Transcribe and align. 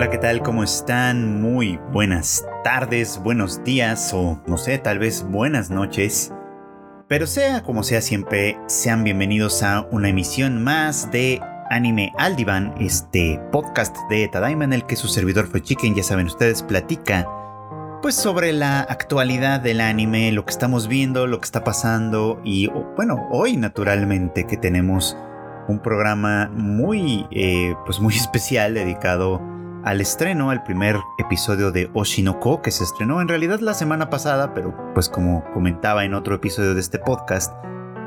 Hola, 0.00 0.08
¿qué 0.08 0.16
tal? 0.16 0.42
¿Cómo 0.42 0.64
están? 0.64 1.42
Muy 1.42 1.78
buenas 1.92 2.42
tardes, 2.64 3.20
buenos 3.22 3.62
días 3.64 4.14
o 4.14 4.40
no 4.46 4.56
sé, 4.56 4.78
tal 4.78 4.98
vez 4.98 5.22
buenas 5.28 5.68
noches. 5.68 6.32
Pero 7.06 7.26
sea 7.26 7.62
como 7.62 7.82
sea 7.82 8.00
siempre, 8.00 8.56
sean 8.66 9.04
bienvenidos 9.04 9.62
a 9.62 9.82
una 9.90 10.08
emisión 10.08 10.64
más 10.64 11.10
de 11.10 11.38
Anime 11.68 12.14
Aldivan, 12.16 12.72
este 12.80 13.38
podcast 13.52 13.94
de 14.08 14.26
Tadaima 14.28 14.64
en 14.64 14.72
el 14.72 14.86
que 14.86 14.96
su 14.96 15.06
servidor 15.06 15.48
fue 15.48 15.62
Chicken, 15.62 15.94
ya 15.94 16.02
saben 16.02 16.28
ustedes, 16.28 16.62
platica 16.62 17.28
pues 18.00 18.14
sobre 18.14 18.54
la 18.54 18.80
actualidad 18.80 19.60
del 19.60 19.82
anime, 19.82 20.32
lo 20.32 20.46
que 20.46 20.52
estamos 20.52 20.88
viendo, 20.88 21.26
lo 21.26 21.40
que 21.40 21.44
está 21.44 21.62
pasando 21.62 22.40
y 22.42 22.68
bueno, 22.96 23.28
hoy 23.30 23.58
naturalmente 23.58 24.46
que 24.46 24.56
tenemos 24.56 25.14
un 25.68 25.78
programa 25.78 26.48
muy 26.54 27.26
eh, 27.32 27.74
pues 27.84 28.00
muy 28.00 28.14
especial 28.16 28.72
dedicado 28.72 29.59
al 29.84 30.00
estreno, 30.00 30.50
al 30.50 30.62
primer 30.62 30.96
episodio 31.18 31.72
de 31.72 31.90
Oshinoko, 31.94 32.60
que 32.62 32.70
se 32.70 32.84
estrenó 32.84 33.20
en 33.20 33.28
realidad 33.28 33.60
la 33.60 33.74
semana 33.74 34.10
pasada, 34.10 34.52
pero 34.54 34.74
pues 34.94 35.08
como 35.08 35.44
comentaba 35.52 36.04
en 36.04 36.14
otro 36.14 36.34
episodio 36.34 36.74
de 36.74 36.80
este 36.80 36.98
podcast, 36.98 37.54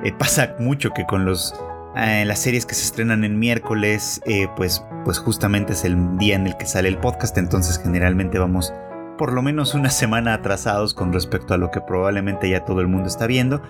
eh, 0.04 0.14
pasa 0.18 0.56
mucho 0.60 0.92
que 0.92 1.06
con 1.06 1.26
los, 1.26 1.56
eh, 1.96 2.26
las 2.26 2.40
series 2.40 2.66
que 2.66 2.76
se 2.76 2.86
estrenan 2.86 3.24
en 3.24 3.40
miércoles, 3.40 4.22
eh, 4.26 4.48
pues, 4.56 4.86
pues 5.04 5.20
justamente 5.20 5.74
es 5.74 5.84
el 5.86 6.18
día 6.18 6.36
en 6.36 6.48
el 6.48 6.58
que 6.58 6.66
sale 6.66 6.90
el 6.90 6.98
podcast, 6.98 7.38
entonces 7.38 7.80
generalmente 7.82 8.38
vamos 8.38 8.74
por 9.18 9.34
lo 9.34 9.42
menos 9.42 9.74
una 9.74 9.90
semana 9.92 10.34
atrasados 10.34 10.94
con 10.94 11.12
respecto 11.12 11.54
a 11.54 11.58
lo 11.58 11.72
que 11.72 11.82
probablemente 11.82 12.50
ya 12.50 12.66
todo 12.66 12.82
el 12.82 12.88
mundo 12.88 13.08
está 13.08 13.28
viendo, 13.28 13.62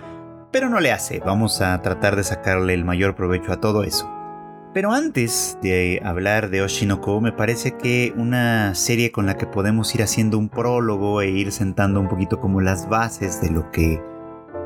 pero 0.52 0.68
no 0.68 0.78
le 0.78 0.92
hace, 0.92 1.20
vamos 1.20 1.60
a 1.60 1.80
tratar 1.80 2.16
de 2.16 2.22
sacarle 2.22 2.74
el 2.74 2.84
mayor 2.84 3.16
provecho 3.16 3.52
a 3.52 3.60
todo 3.60 3.82
eso. 3.82 4.10
Pero 4.74 4.92
antes 4.92 5.56
de 5.62 6.02
hablar 6.04 6.50
de 6.50 6.60
Oshinoko, 6.60 7.20
me 7.20 7.30
parece 7.30 7.76
que 7.76 8.12
una 8.16 8.74
serie 8.74 9.12
con 9.12 9.24
la 9.24 9.36
que 9.36 9.46
podemos 9.46 9.94
ir 9.94 10.02
haciendo 10.02 10.36
un 10.36 10.48
prólogo 10.48 11.20
e 11.20 11.30
ir 11.30 11.52
sentando 11.52 12.00
un 12.00 12.08
poquito 12.08 12.40
como 12.40 12.60
las 12.60 12.88
bases 12.88 13.40
de 13.40 13.50
lo 13.50 13.70
que, 13.70 14.02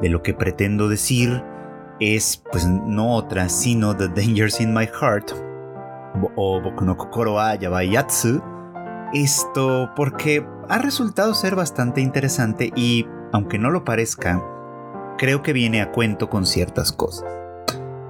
de 0.00 0.08
lo 0.08 0.22
que 0.22 0.32
pretendo 0.32 0.88
decir 0.88 1.44
es 2.00 2.42
pues 2.50 2.66
no 2.66 3.16
otra 3.16 3.50
sino 3.50 3.94
The 3.94 4.08
Dangers 4.08 4.62
in 4.62 4.72
My 4.72 4.86
Heart 4.86 5.32
o 6.36 6.58
Boku 6.62 6.86
no 6.86 6.96
Kokoro 6.96 7.36
Yabayatsu. 7.60 8.42
Esto 9.12 9.90
porque 9.94 10.42
ha 10.70 10.78
resultado 10.78 11.34
ser 11.34 11.54
bastante 11.54 12.00
interesante 12.00 12.72
y, 12.74 13.06
aunque 13.34 13.58
no 13.58 13.70
lo 13.70 13.84
parezca, 13.84 14.42
creo 15.18 15.42
que 15.42 15.52
viene 15.52 15.82
a 15.82 15.92
cuento 15.92 16.30
con 16.30 16.46
ciertas 16.46 16.92
cosas. 16.92 17.30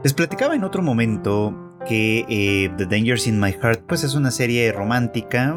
Les 0.04 0.14
platicaba 0.14 0.54
en 0.54 0.62
otro 0.62 0.80
momento 0.80 1.67
que 1.88 2.26
eh, 2.28 2.70
The 2.76 2.86
Dangers 2.86 3.26
in 3.26 3.40
My 3.40 3.52
Heart 3.52 3.84
pues 3.86 4.04
es 4.04 4.14
una 4.14 4.30
serie 4.30 4.70
romántica, 4.72 5.56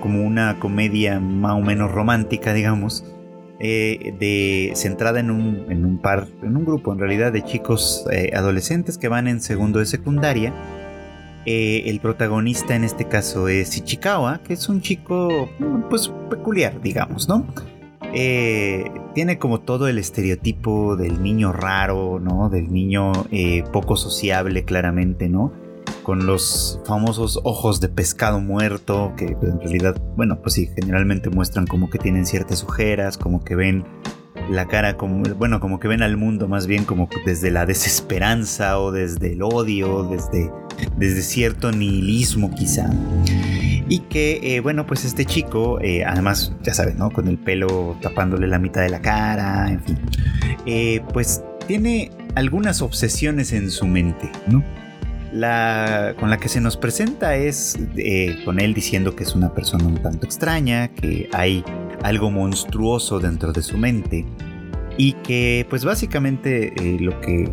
como 0.00 0.22
una 0.22 0.60
comedia 0.60 1.18
más 1.18 1.54
o 1.54 1.60
menos 1.60 1.90
romántica, 1.90 2.52
digamos, 2.52 3.04
eh, 3.58 4.14
de, 4.20 4.72
centrada 4.76 5.20
en 5.20 5.30
un, 5.30 5.66
en 5.70 5.86
un, 5.86 5.98
par, 5.98 6.28
en 6.42 6.56
un 6.56 6.64
grupo 6.64 6.92
en 6.92 6.98
realidad 6.98 7.32
de 7.32 7.42
chicos 7.42 8.04
eh, 8.12 8.32
adolescentes 8.34 8.98
que 8.98 9.08
van 9.08 9.26
en 9.26 9.40
segundo 9.40 9.78
de 9.78 9.86
secundaria. 9.86 10.52
el 11.46 12.00
protagonista 12.00 12.76
en 12.76 12.84
este 12.84 13.06
caso 13.06 13.48
es 13.48 13.76
Ichikawa, 13.76 14.40
que 14.44 14.54
es 14.54 14.68
un 14.68 14.80
chico 14.80 15.48
pues 15.88 16.12
peculiar, 16.30 16.80
digamos, 16.82 17.28
¿no? 17.28 17.46
Tiene 18.12 19.38
como 19.38 19.60
todo 19.60 19.88
el 19.88 19.98
estereotipo 19.98 20.96
del 20.96 21.22
niño 21.22 21.52
raro, 21.52 22.20
¿no? 22.20 22.48
Del 22.50 22.72
niño 22.72 23.12
eh, 23.30 23.64
poco 23.72 23.96
sociable, 23.96 24.64
claramente, 24.64 25.28
¿no? 25.28 25.52
Con 26.02 26.26
los 26.26 26.80
famosos 26.84 27.40
ojos 27.44 27.80
de 27.80 27.88
pescado 27.88 28.40
muerto, 28.40 29.12
que 29.16 29.26
en 29.26 29.60
realidad, 29.60 30.00
bueno, 30.16 30.40
pues 30.42 30.54
sí, 30.54 30.68
generalmente 30.74 31.30
muestran 31.30 31.66
como 31.66 31.88
que 31.88 31.98
tienen 31.98 32.26
ciertas 32.26 32.62
ojeras, 32.62 33.16
como 33.16 33.42
que 33.42 33.54
ven 33.54 33.84
la 34.50 34.66
cara 34.66 34.96
como, 34.96 35.22
bueno, 35.34 35.60
como 35.60 35.80
que 35.80 35.88
ven 35.88 36.02
al 36.02 36.16
mundo 36.16 36.48
más 36.48 36.66
bien 36.66 36.84
como 36.84 37.08
desde 37.24 37.50
la 37.50 37.66
desesperanza 37.66 38.78
o 38.78 38.92
desde 38.92 39.32
el 39.32 39.42
odio, 39.42 40.04
desde, 40.04 40.50
desde 40.96 41.22
cierto 41.22 41.72
nihilismo 41.72 42.50
quizá. 42.54 42.90
Y 43.88 44.00
que, 44.00 44.40
eh, 44.42 44.60
bueno, 44.60 44.86
pues 44.86 45.04
este 45.04 45.26
chico, 45.26 45.78
eh, 45.80 46.04
además, 46.04 46.52
ya 46.62 46.72
sabes, 46.72 46.96
¿no? 46.96 47.10
Con 47.10 47.28
el 47.28 47.38
pelo 47.38 47.96
tapándole 48.00 48.46
la 48.46 48.58
mitad 48.58 48.80
de 48.82 48.88
la 48.88 49.00
cara, 49.00 49.70
en 49.70 49.82
fin, 49.82 49.98
eh, 50.64 51.02
pues 51.12 51.42
tiene 51.66 52.10
algunas 52.34 52.80
obsesiones 52.80 53.52
en 53.52 53.70
su 53.70 53.86
mente, 53.86 54.30
¿no? 54.46 54.64
La 55.32 56.14
con 56.18 56.30
la 56.30 56.38
que 56.38 56.48
se 56.48 56.60
nos 56.60 56.76
presenta 56.76 57.34
es 57.34 57.76
con 58.44 58.60
él 58.60 58.72
diciendo 58.72 59.16
que 59.16 59.24
es 59.24 59.34
una 59.34 59.52
persona 59.52 59.84
un 59.84 60.00
tanto 60.00 60.26
extraña, 60.26 60.88
que 60.88 61.28
hay 61.32 61.64
algo 62.04 62.30
monstruoso 62.30 63.18
dentro 63.18 63.52
de 63.52 63.62
su 63.62 63.76
mente 63.76 64.24
y 64.96 65.14
que 65.24 65.66
pues 65.68 65.84
básicamente 65.84 66.72
lo 67.00 67.20
que 67.20 67.52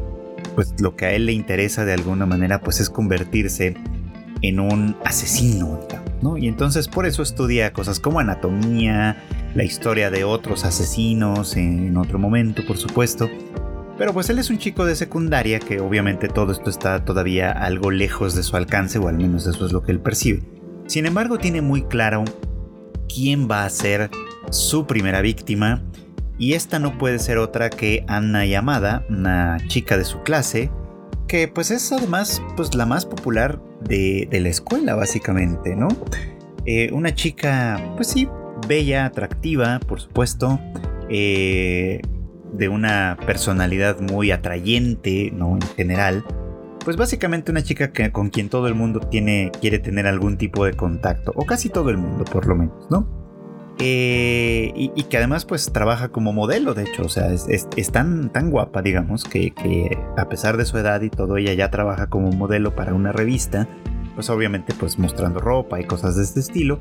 pues 0.53 0.75
lo 0.79 0.95
que 0.95 1.05
a 1.07 1.13
él 1.13 1.25
le 1.25 1.31
interesa 1.31 1.83
de 1.83 1.93
alguna 1.93 2.27
manera 2.27 2.61
pues 2.61 2.79
es 2.79 2.91
convertirse 2.91 3.75
en 4.43 4.59
un 4.59 4.95
asesino, 5.03 5.79
Y 6.37 6.47
entonces 6.47 6.87
por 6.87 7.05
eso 7.05 7.23
estudia 7.23 7.73
cosas 7.73 7.99
como 7.99 8.19
anatomía, 8.19 9.23
la 9.55 9.63
historia 9.63 10.09
de 10.09 10.23
otros 10.23 10.63
asesinos 10.65 11.57
en 11.57 11.97
otro 11.97 12.19
momento, 12.19 12.63
por 12.65 12.77
supuesto. 12.77 13.29
Pero 13.97 14.13
pues 14.13 14.29
él 14.29 14.39
es 14.39 14.49
un 14.49 14.57
chico 14.57 14.85
de 14.85 14.95
secundaria 14.95 15.59
que 15.59 15.79
obviamente 15.79 16.27
todo 16.27 16.51
esto 16.51 16.69
está 16.69 17.03
todavía 17.05 17.51
algo 17.51 17.91
lejos 17.91 18.35
de 18.35 18.43
su 18.43 18.55
alcance, 18.55 18.97
o 18.97 19.07
al 19.07 19.17
menos 19.17 19.45
eso 19.47 19.65
es 19.65 19.73
lo 19.73 19.83
que 19.83 19.91
él 19.91 19.99
percibe. 19.99 20.43
Sin 20.87 21.05
embargo, 21.05 21.37
tiene 21.37 21.61
muy 21.61 21.83
claro 21.83 22.23
quién 23.13 23.49
va 23.49 23.65
a 23.65 23.69
ser 23.69 24.09
su 24.49 24.87
primera 24.87 25.21
víctima, 25.21 25.83
y 26.37 26.53
esta 26.53 26.79
no 26.79 26.97
puede 26.97 27.19
ser 27.19 27.37
otra 27.37 27.69
que 27.69 28.03
Anna 28.07 28.45
Yamada, 28.45 29.05
una 29.09 29.57
chica 29.67 29.97
de 29.97 30.05
su 30.05 30.21
clase, 30.23 30.71
que 31.31 31.47
pues 31.47 31.71
es 31.71 31.89
además 31.93 32.43
pues 32.57 32.75
la 32.75 32.85
más 32.85 33.05
popular 33.05 33.61
de, 33.79 34.27
la 34.29 34.49
escuela 34.49 34.95
básicamente, 34.95 35.77
¿no? 35.77 35.87
Eh, 36.65 36.91
una 36.91 37.15
chica 37.15 37.81
pues 37.95 38.09
sí, 38.09 38.27
bella, 38.67 39.05
atractiva, 39.05 39.79
por 39.79 40.01
supuesto, 40.01 40.59
eh, 41.09 42.01
de 42.51 42.67
una 42.67 43.17
personalidad 43.25 44.01
muy 44.01 44.31
atrayente, 44.31 45.31
¿no? 45.31 45.53
En 45.53 45.61
general. 45.77 46.25
Pues 46.83 46.97
básicamente 46.97 47.49
una 47.49 47.63
chica 47.63 47.93
que, 47.93 48.11
con 48.11 48.29
quien 48.29 48.49
todo 48.49 48.67
el 48.67 48.75
mundo 48.75 48.99
tiene, 48.99 49.53
quiere 49.61 49.79
tener 49.79 50.07
algún 50.07 50.37
tipo 50.37 50.65
de 50.65 50.73
contacto, 50.73 51.31
o 51.35 51.45
casi 51.45 51.69
todo 51.69 51.91
el 51.91 51.97
mundo 51.97 52.25
por 52.25 52.45
lo 52.45 52.57
menos, 52.57 52.91
¿no? 52.91 53.20
Eh, 53.83 54.71
y, 54.75 55.03
que 55.03 55.17
además 55.17 55.45
pues 55.45 55.71
trabaja 55.73 56.09
como 56.09 56.33
modelo, 56.33 56.75
de 56.75 56.83
hecho, 56.83 57.03
o 57.03 57.09
sea, 57.09 57.33
es, 57.33 57.91
tan, 57.91 58.29
tan 58.29 58.51
guapa, 58.51 58.83
digamos, 58.83 59.23
que, 59.23 59.53
a 60.17 60.29
pesar 60.29 60.57
de 60.57 60.65
su 60.65 60.77
edad 60.77 61.01
y 61.01 61.09
todo, 61.09 61.37
ella 61.37 61.53
ya 61.53 61.71
trabaja 61.71 62.07
como 62.07 62.31
modelo 62.31 62.75
para 62.75 62.93
una 62.93 63.11
revista, 63.11 63.67
pues 64.13 64.29
obviamente 64.29 64.73
pues 64.77 64.99
mostrando 64.99 65.39
ropa 65.39 65.79
y 65.81 65.85
cosas 65.85 66.15
de 66.15 66.23
este 66.23 66.39
estilo. 66.41 66.79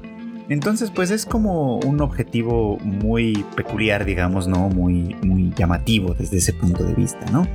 Entonces 0.51 0.91
pues 0.91 1.11
es 1.11 1.25
como 1.25 1.79
un 1.79 2.01
objetivo 2.03 2.77
muy 2.81 3.47
peculiar, 3.57 4.05
digamos, 4.05 4.47
¿no? 4.47 4.69
Muy, 4.69 5.17
muy 5.23 5.55
llamativo 5.57 6.13
desde 6.13 6.39
ese 6.39 6.53
punto 6.53 6.85
de 6.85 6.93
vista, 6.93 7.25
¿no? 7.31 7.47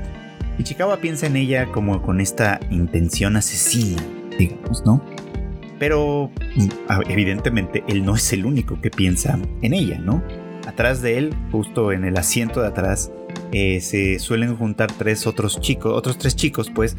Y 0.57 0.63
Chikawa 0.63 0.97
piensa 0.97 1.27
en 1.27 1.35
ella 1.35 1.72
como 1.72 2.01
con 2.01 2.19
esta 2.19 2.59
intención 2.72 3.35
asesina, 3.35 4.01
digamos, 4.39 4.83
¿no? 4.85 5.03
Pero 5.80 6.31
evidentemente 7.09 7.84
él 7.88 8.06
no 8.06 8.16
es 8.16 8.31
el 8.34 8.46
único 8.46 8.80
que 8.81 8.90
piensa 8.90 9.40
en 9.62 9.74
ella, 9.74 10.00
¿no? 10.00 10.24
Atrás 10.68 11.02
de 11.02 11.18
él, 11.18 11.36
justo 11.52 11.91
en 11.91 12.06
el 12.06 12.18
asiento 12.18 12.62
de 12.62 12.68
atrás, 12.68 13.12
eh, 13.52 13.81
se 13.81 14.19
suelen 14.19 14.56
juntar 14.56 14.91
tres 14.91 15.28
otros 15.28 15.59
chicos, 15.59 15.94
otros 15.94 16.18
tres 16.18 16.36
chicos, 16.36 16.72
pues, 16.74 16.97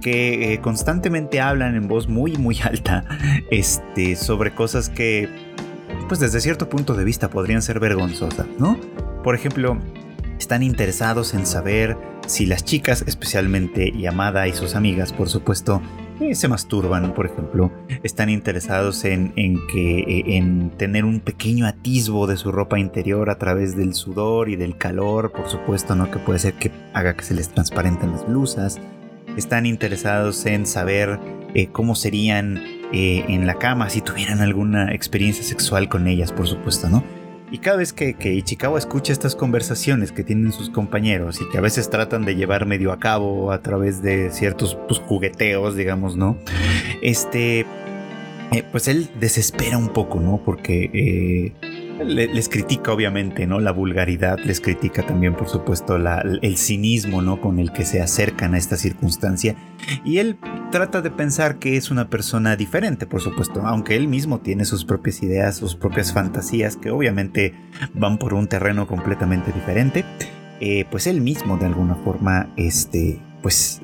que 0.00 0.52
eh, 0.52 0.60
constantemente 0.60 1.40
hablan 1.40 1.74
en 1.74 1.88
voz 1.88 2.08
muy, 2.08 2.36
muy 2.36 2.58
alta, 2.62 3.04
este, 3.50 4.16
sobre 4.16 4.54
cosas 4.54 4.88
que, 4.88 5.28
pues, 6.08 6.20
desde 6.20 6.40
cierto 6.40 6.68
punto 6.68 6.94
de 6.94 7.04
vista 7.04 7.30
podrían 7.30 7.62
ser 7.62 7.80
vergonzosas, 7.80 8.46
¿no? 8.58 8.78
Por 9.22 9.34
ejemplo, 9.34 9.78
están 10.38 10.62
interesados 10.62 11.34
en 11.34 11.46
saber 11.46 11.96
si 12.26 12.46
las 12.46 12.64
chicas, 12.64 13.02
especialmente 13.06 13.92
Yamada 13.96 14.46
y 14.46 14.52
sus 14.52 14.74
amigas, 14.74 15.12
por 15.12 15.28
supuesto, 15.28 15.80
eh, 16.20 16.34
se 16.34 16.48
masturban, 16.48 17.12
por 17.14 17.26
ejemplo, 17.26 17.70
están 18.02 18.30
interesados 18.30 19.04
en, 19.04 19.32
que, 19.34 19.98
eh, 20.00 20.36
en 20.36 20.70
tener 20.70 21.04
un 21.04 21.20
pequeño 21.20 21.66
atisbo 21.66 22.26
de 22.26 22.36
su 22.36 22.52
ropa 22.52 22.78
interior 22.78 23.30
a 23.30 23.38
través 23.38 23.76
del 23.76 23.94
sudor 23.94 24.48
y 24.48 24.56
del 24.56 24.76
calor, 24.76 25.32
por 25.32 25.48
supuesto, 25.48 25.94
¿no? 25.94 26.10
Que 26.10 26.18
puede 26.18 26.38
ser 26.38 26.54
que 26.54 26.70
haga 26.94 27.14
que 27.14 27.24
se 27.24 27.34
les 27.34 27.48
transparenten 27.50 28.12
las 28.12 28.26
blusas. 28.26 28.80
Están 29.36 29.66
interesados 29.66 30.46
en 30.46 30.66
saber 30.66 31.18
eh, 31.54 31.68
cómo 31.68 31.94
serían 31.94 32.62
en 32.92 33.48
la 33.48 33.54
cama 33.54 33.90
si 33.90 34.00
tuvieran 34.00 34.40
alguna 34.40 34.94
experiencia 34.94 35.42
sexual 35.42 35.88
con 35.88 36.06
ellas, 36.06 36.30
por 36.30 36.46
supuesto, 36.46 36.88
¿no? 36.88 37.02
Y 37.50 37.58
cada 37.58 37.76
vez 37.76 37.92
que, 37.92 38.16
Ichikawa 38.20 38.78
escucha 38.78 39.12
estas 39.12 39.36
conversaciones 39.36 40.10
que 40.10 40.24
tienen 40.24 40.52
sus 40.52 40.68
compañeros 40.68 41.40
y 41.40 41.48
que 41.50 41.58
a 41.58 41.60
veces 41.60 41.88
tratan 41.90 42.24
de 42.24 42.34
llevar 42.34 42.66
medio 42.66 42.92
a 42.92 42.98
cabo 42.98 43.52
a 43.52 43.62
través 43.62 44.02
de 44.02 44.32
ciertos 44.32 44.76
pues, 44.88 45.00
jugueteos, 45.00 45.76
digamos, 45.76 46.16
¿no? 46.16 46.36
Este, 47.02 47.60
eh, 48.50 48.64
pues 48.72 48.88
él 48.88 49.08
desespera 49.20 49.78
un 49.78 49.90
poco, 49.90 50.18
¿no? 50.18 50.40
Porque 50.44 50.90
eh, 50.92 51.52
les 52.04 52.48
critica 52.48 52.92
obviamente, 52.92 53.46
¿no? 53.46 53.60
La 53.60 53.72
vulgaridad, 53.72 54.38
les 54.38 54.60
critica 54.60 55.04
también, 55.04 55.34
por 55.34 55.48
supuesto, 55.48 55.96
el 55.96 56.56
cinismo, 56.56 57.22
¿no? 57.22 57.40
Con 57.40 57.58
el 57.58 57.72
que 57.72 57.84
se 57.84 58.02
acercan 58.02 58.54
a 58.54 58.58
esta 58.58 58.76
circunstancia. 58.76 59.56
Y 60.04 60.18
él 60.18 60.38
trata 60.70 61.00
de 61.00 61.10
pensar 61.10 61.58
que 61.58 61.76
es 61.76 61.90
una 61.90 62.08
persona 62.08 62.56
diferente, 62.56 63.06
por 63.06 63.20
supuesto, 63.20 63.62
aunque 63.66 63.96
él 63.96 64.08
mismo 64.08 64.40
tiene 64.40 64.64
sus 64.64 64.84
propias 64.84 65.22
ideas, 65.22 65.56
sus 65.56 65.74
propias 65.74 66.12
fantasías, 66.12 66.76
que 66.76 66.90
obviamente 66.90 67.54
van 67.94 68.18
por 68.18 68.34
un 68.34 68.46
terreno 68.46 68.86
completamente 68.86 69.52
diferente. 69.52 70.04
Eh, 70.60 70.86
pues 70.90 71.06
él 71.06 71.20
mismo 71.20 71.58
de 71.58 71.66
alguna 71.66 71.94
forma, 71.96 72.48
este, 72.56 73.18
pues 73.42 73.80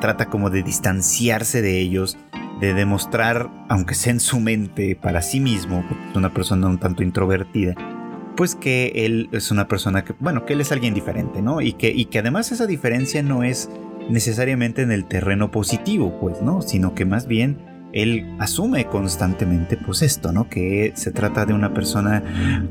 trata 0.00 0.26
como 0.26 0.50
de 0.50 0.62
distanciarse 0.62 1.62
de 1.62 1.78
ellos 1.78 2.16
de 2.60 2.74
demostrar, 2.74 3.50
aunque 3.68 3.94
sea 3.94 4.12
en 4.12 4.20
su 4.20 4.40
mente, 4.40 4.96
para 4.96 5.22
sí 5.22 5.40
mismo, 5.40 5.84
porque 5.88 6.08
es 6.10 6.16
una 6.16 6.32
persona 6.32 6.66
un 6.66 6.78
tanto 6.78 7.02
introvertida, 7.02 7.74
pues 8.36 8.54
que 8.54 8.92
él 8.94 9.28
es 9.32 9.50
una 9.50 9.68
persona 9.68 10.04
que, 10.04 10.14
bueno, 10.20 10.44
que 10.44 10.52
él 10.52 10.60
es 10.60 10.72
alguien 10.72 10.94
diferente, 10.94 11.42
¿no? 11.42 11.60
Y 11.60 11.72
que, 11.72 11.90
y 11.90 12.06
que 12.06 12.20
además 12.20 12.52
esa 12.52 12.66
diferencia 12.66 13.22
no 13.22 13.42
es 13.42 13.68
necesariamente 14.08 14.82
en 14.82 14.92
el 14.92 15.06
terreno 15.06 15.50
positivo, 15.50 16.18
pues, 16.20 16.40
¿no? 16.42 16.62
Sino 16.62 16.94
que 16.94 17.04
más 17.04 17.26
bien 17.26 17.58
él 17.92 18.36
asume 18.38 18.86
constantemente, 18.86 19.76
pues 19.76 20.02
esto, 20.02 20.32
¿no? 20.32 20.48
Que 20.48 20.92
se 20.94 21.10
trata 21.10 21.46
de 21.46 21.54
una 21.54 21.72
persona 21.74 22.22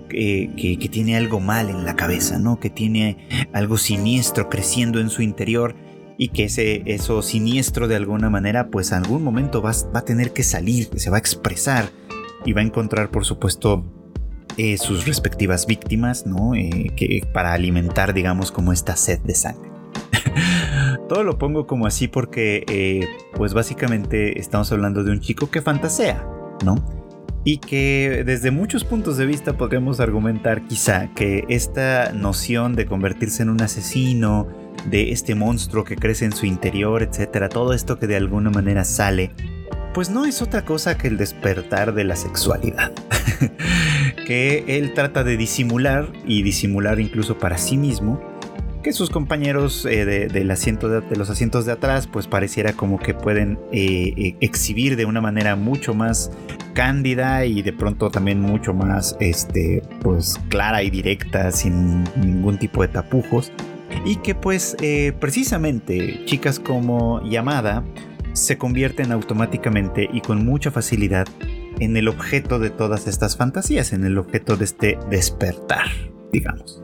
que, 0.10 0.52
que, 0.56 0.78
que 0.78 0.90
tiene 0.90 1.18
algo 1.18 1.40
mal 1.40 1.70
en 1.70 1.86
la 1.86 1.96
cabeza, 1.96 2.40
¿no? 2.40 2.60
Que 2.60 2.70
tiene 2.70 3.18
algo 3.54 3.78
siniestro 3.78 4.50
creciendo 4.50 5.00
en 5.00 5.10
su 5.10 5.22
interior 5.22 5.76
y 6.18 6.30
que 6.30 6.46
ese, 6.46 6.84
eso 6.86 7.22
siniestro 7.22 7.88
de 7.88 7.96
alguna 7.96 8.30
manera, 8.30 8.70
pues 8.70 8.92
algún 8.92 9.24
momento 9.24 9.62
va, 9.62 9.72
va 9.96 10.00
a 10.00 10.06
tener 10.06 10.34
que 10.34 10.44
salir, 10.44 10.90
se 10.96 11.10
va 11.10 11.18
a 11.18 11.20
expresar 11.20 11.90
y 12.46 12.54
va 12.54 12.62
a 12.62 12.64
encontrar, 12.64 13.12
por 13.12 13.26
supuesto, 13.26 13.86
eh, 14.58 14.80
sus 14.80 15.06
respectivas 15.06 15.68
víctimas, 15.68 16.26
¿no? 16.26 16.56
Eh, 16.56 16.92
que, 16.96 17.22
para 17.32 17.54
alimentar, 17.54 18.16
digamos, 18.16 18.52
como 18.52 18.74
esta 18.74 18.96
sed 18.96 19.20
de 19.20 19.36
sangre. 19.36 19.70
Todo 21.08 21.24
lo 21.24 21.38
pongo 21.38 21.68
como 21.68 21.86
así 21.86 22.08
porque, 22.08 22.64
eh, 22.68 23.08
pues 23.36 23.54
básicamente 23.54 24.40
estamos 24.40 24.72
hablando 24.72 25.04
de 25.04 25.12
un 25.12 25.20
chico 25.20 25.52
que 25.52 25.62
fantasea, 25.62 26.28
¿no? 26.66 26.84
Y 27.44 27.60
que 27.60 28.24
desde 28.26 28.50
muchos 28.50 28.84
puntos 28.84 29.18
de 29.18 29.28
vista 29.28 29.56
podríamos 29.56 30.00
argumentar 30.00 30.66
quizá 30.68 31.14
que 31.14 31.46
esta 31.50 32.12
noción 32.12 32.74
de 32.74 32.88
convertirse 32.88 33.44
en 33.44 33.50
un 33.50 33.62
asesino, 33.62 34.48
de 34.90 35.12
este 35.12 35.36
monstruo 35.36 35.84
que 35.84 35.96
crece 35.96 36.26
en 36.26 36.32
su 36.32 36.46
interior, 36.46 37.04
etcétera, 37.04 37.50
todo 37.50 37.74
esto 37.74 38.00
que 38.00 38.08
de 38.08 38.16
alguna 38.16 38.50
manera 38.50 38.84
sale, 38.84 39.32
pues 39.94 40.10
no 40.10 40.26
es 40.26 40.42
otra 40.42 40.64
cosa 40.64 40.98
que 40.98 41.08
el 41.08 41.18
despertar 41.18 41.94
de 41.94 42.04
la 42.04 42.16
sexualidad. 42.16 42.92
que 44.28 44.64
él 44.68 44.94
trata 44.94 45.24
de 45.24 45.38
disimular 45.38 46.12
y 46.26 46.44
disimular 46.44 47.00
incluso 47.00 47.38
para 47.38 47.58
sí 47.58 47.78
mismo 47.78 48.22
que 48.84 48.94
sus 48.94 49.10
compañeros 49.10 49.86
eh, 49.86 50.06
del 50.06 50.52
asiento 50.52 50.88
de, 50.88 51.16
los 51.16 51.30
asientos 51.30 51.66
de 51.66 51.74
atrás 51.74 52.08
pues 52.08 52.28
pareciera 52.28 52.74
como 52.74 53.00
que 53.00 53.14
pueden 53.14 53.60
eh, 53.72 54.14
eh, 54.16 54.36
exhibir 54.40 54.96
de 54.96 55.06
una 55.06 55.20
manera 55.20 55.56
mucho 55.56 55.94
más 55.94 56.32
cándida 56.74 57.46
y 57.46 57.62
de 57.64 57.74
pronto 57.74 58.10
también 58.10 58.40
mucho 58.40 58.74
más 58.74 59.18
este 59.20 59.82
pues 60.02 60.40
clara 60.50 60.84
y 60.84 60.90
directa 60.90 61.52
sin 61.52 62.04
ningún 62.16 62.60
tipo 62.60 62.82
de 62.82 62.88
tapujos 62.88 63.52
y 64.06 64.18
que 64.18 64.36
pues 64.36 64.76
eh, 64.82 65.14
precisamente 65.20 66.24
chicas 66.26 66.60
como 66.60 67.22
Yamada 67.30 67.84
se 68.34 68.58
convierten 68.58 69.12
automáticamente 69.12 70.08
y 70.12 70.22
con 70.22 70.46
mucha 70.46 70.72
facilidad 70.72 71.28
en 71.80 71.98
el 71.98 72.08
objeto 72.08 72.60
de 72.60 72.70
todas 72.70 73.08
estas 73.08 73.38
fantasías, 73.38 73.94
en 73.94 74.04
el 74.04 74.18
objeto 74.18 74.58
de 74.58 74.66
este 74.66 75.00
despertar, 75.10 75.88
digamos. 76.32 76.82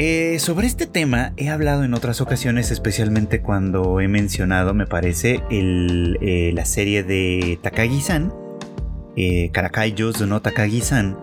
Eh, 0.00 0.38
sobre 0.38 0.68
este 0.68 0.86
tema 0.86 1.32
he 1.36 1.48
hablado 1.48 1.82
en 1.82 1.92
otras 1.92 2.20
ocasiones, 2.20 2.70
especialmente 2.70 3.40
cuando 3.40 4.00
he 4.00 4.06
mencionado, 4.06 4.72
me 4.72 4.86
parece, 4.86 5.42
eh, 5.50 6.52
la 6.54 6.64
serie 6.64 7.02
de 7.02 7.58
Takagi-san, 7.62 8.32
eh, 9.16 9.50
Karakai 9.52 9.96
no 10.26 10.40
Takagi-san, 10.40 11.18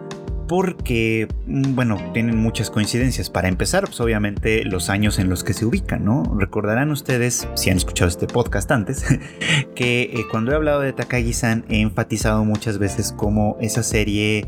porque, 0.47 1.27
mm, 1.47 1.75
bueno, 1.75 1.97
tienen 2.13 2.37
muchas 2.37 2.69
coincidencias. 2.69 3.29
Para 3.29 3.47
empezar, 3.47 3.85
pues 3.85 3.99
obviamente 3.99 4.63
los 4.63 4.89
años 4.89 5.19
en 5.19 5.29
los 5.29 5.43
que 5.43 5.53
se 5.53 5.65
ubican, 5.65 6.05
¿no? 6.05 6.23
Recordarán 6.37 6.91
ustedes, 6.91 7.47
si 7.55 7.69
han 7.69 7.77
escuchado 7.77 8.09
este 8.09 8.27
podcast 8.27 8.71
antes, 8.71 9.05
que 9.75 10.03
eh, 10.03 10.25
cuando 10.31 10.51
he 10.51 10.55
hablado 10.55 10.81
de 10.81 10.93
Takagi-san 10.93 11.65
he 11.69 11.81
enfatizado 11.81 12.43
muchas 12.45 12.77
veces 12.77 13.11
como 13.11 13.57
esa 13.61 13.83
serie, 13.83 14.45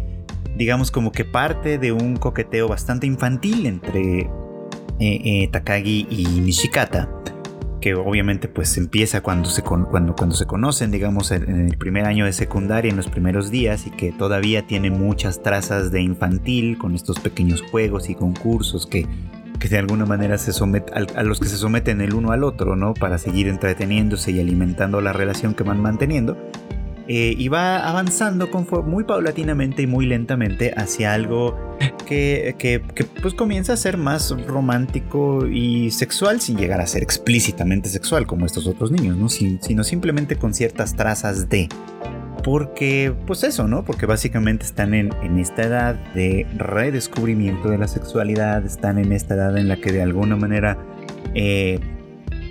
digamos 0.55 0.91
como 0.91 1.11
que 1.11 1.25
parte 1.25 1.77
de 1.77 1.91
un 1.91 2.17
coqueteo 2.17 2.67
bastante 2.67 3.07
infantil 3.07 3.65
entre 3.65 4.21
eh, 4.21 4.29
eh, 4.99 5.49
Takagi 5.51 6.07
y 6.09 6.25
Nishikata 6.41 7.09
que 7.81 7.95
obviamente 7.95 8.47
pues 8.47 8.77
empieza 8.77 9.21
cuando 9.21 9.49
se, 9.49 9.61
cuando, 9.61 10.15
cuando 10.15 10.35
se 10.35 10.45
conocen, 10.45 10.91
digamos, 10.91 11.31
en 11.31 11.67
el 11.69 11.77
primer 11.77 12.05
año 12.05 12.25
de 12.25 12.33
secundaria, 12.33 12.89
en 12.89 12.97
los 12.97 13.07
primeros 13.07 13.51
días, 13.51 13.87
y 13.87 13.91
que 13.91 14.11
todavía 14.11 14.65
tiene 14.65 14.89
muchas 14.89 15.43
trazas 15.43 15.91
de 15.91 16.01
infantil 16.01 16.77
con 16.77 16.95
estos 16.95 17.19
pequeños 17.19 17.61
juegos 17.61 18.09
y 18.09 18.15
concursos 18.15 18.87
que, 18.87 19.07
que 19.59 19.69
de 19.69 19.77
alguna 19.77 20.05
manera 20.05 20.37
se 20.37 20.51
a 21.15 21.23
los 21.23 21.39
que 21.39 21.47
se 21.47 21.57
someten 21.57 22.01
el 22.01 22.13
uno 22.13 22.31
al 22.31 22.43
otro, 22.43 22.75
¿no? 22.75 22.93
Para 22.93 23.17
seguir 23.17 23.47
entreteniéndose 23.47 24.31
y 24.31 24.39
alimentando 24.39 25.01
la 25.01 25.13
relación 25.13 25.53
que 25.53 25.63
van 25.63 25.81
manteniendo. 25.81 26.37
Eh, 27.09 27.35
y 27.37 27.47
va 27.47 27.87
avanzando 27.87 28.49
muy 28.85 29.05
paulatinamente 29.05 29.83
y 29.83 29.87
muy 29.87 30.05
lentamente 30.05 30.73
hacia 30.75 31.13
algo 31.13 31.55
que, 32.05 32.55
que, 32.59 32.81
pues 33.21 33.33
comienza 33.33 33.71
a 33.71 33.77
ser 33.77 33.95
más 33.95 34.35
romántico 34.45 35.47
y 35.47 35.91
sexual 35.91 36.41
sin 36.41 36.57
llegar 36.57 36.81
a 36.81 36.87
ser 36.87 37.03
explícitamente 37.03 37.87
sexual 37.87 38.27
como 38.27 38.45
estos 38.45 38.67
otros 38.67 38.91
niños, 38.91 39.15
¿no? 39.15 39.29
sino 39.29 39.83
simplemente 39.85 40.35
con 40.35 40.53
ciertas 40.53 40.95
trazas 40.95 41.47
de... 41.47 41.69
Porque, 42.43 43.13
pues 43.25 43.43
eso, 43.43 43.67
¿no? 43.67 43.83
Porque 43.83 44.05
básicamente 44.05 44.65
están 44.65 44.93
en, 44.93 45.11
en 45.21 45.37
esta 45.37 45.63
edad 45.63 45.95
de 46.13 46.45
redescubrimiento 46.55 47.69
de 47.69 47.77
la 47.77 47.89
sexualidad, 47.89 48.65
están 48.65 48.99
en 48.99 49.11
esta 49.11 49.33
edad 49.33 49.57
en 49.57 49.67
la 49.67 49.77
que 49.77 49.91
de 49.91 50.01
alguna 50.01 50.37
manera, 50.37 50.77
eh, 51.33 51.79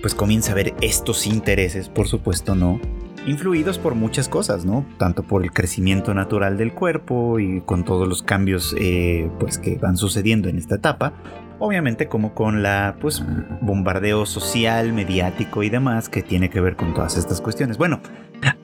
pues 0.03 0.15
comienza 0.15 0.53
a 0.53 0.55
ver 0.55 0.75
estos 0.83 1.27
intereses, 1.27 1.89
por 1.89 2.09
supuesto, 2.09 2.55
¿no? 2.55 2.79
Influidos 3.27 3.79
por 3.79 3.95
muchas 3.95 4.29
cosas, 4.29 4.65
¿no? 4.65 4.87
Tanto 4.99 5.23
por 5.23 5.43
el 5.43 5.53
crecimiento 5.53 6.15
natural 6.15 6.57
del 6.57 6.73
cuerpo 6.73 7.39
y 7.39 7.61
con 7.61 7.85
todos 7.85 8.09
los 8.09 8.23
cambios 8.23 8.75
eh, 8.79 9.31
pues 9.39 9.59
que 9.59 9.77
van 9.77 9.97
sucediendo 9.97 10.49
en 10.49 10.59
esta 10.59 10.77
etapa, 10.77 11.13
obviamente 11.59 12.09
como 12.09 12.35
con 12.35 12.63
la 12.63 12.97
pues 13.01 13.23
bombardeo 13.61 14.27
social, 14.27 14.93
mediático 14.93 15.63
y 15.63 15.71
demás 15.71 16.09
que 16.09 16.23
tiene 16.23 16.51
que 16.51 16.61
ver 16.61 16.77
con 16.77 16.95
todas 16.95 17.17
estas 17.17 17.41
cuestiones. 17.41 17.79
Bueno, 17.79 18.01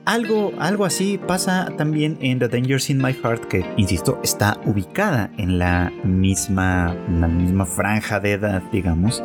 algo, 0.05 0.53
algo 0.59 0.85
así 0.85 1.17
pasa 1.17 1.71
también 1.77 2.17
en 2.21 2.39
The 2.39 2.47
Dangers 2.47 2.89
in 2.89 3.01
My 3.01 3.13
Heart, 3.13 3.45
que 3.45 3.65
insisto, 3.77 4.19
está 4.23 4.59
ubicada 4.65 5.31
en 5.37 5.59
la 5.59 5.91
misma, 6.03 6.95
en 7.07 7.21
la 7.21 7.27
misma 7.27 7.65
franja 7.65 8.19
de 8.19 8.33
edad, 8.33 8.63
digamos 8.71 9.23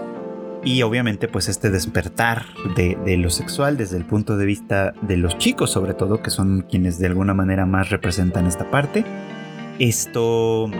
y 0.69 0.83
obviamente 0.83 1.29
pues 1.29 1.49
este 1.49 1.71
despertar 1.71 2.45
de, 2.77 3.17
lo 3.17 3.31
sexual 3.31 3.79
desde 3.79 3.97
el 3.97 4.05
punto 4.05 4.37
de 4.37 4.45
vista 4.45 4.93
de 5.01 5.17
los 5.17 5.39
chicos 5.39 5.71
sobre 5.71 5.95
todo 5.95 6.21
que 6.21 6.29
son 6.29 6.67
quienes 6.69 6.99
de 6.99 7.07
alguna 7.07 7.33
manera 7.33 7.65
más 7.65 7.89
representan 7.89 8.47
esta 8.47 8.71
parte. 8.71 9.03
Esto 9.79 10.71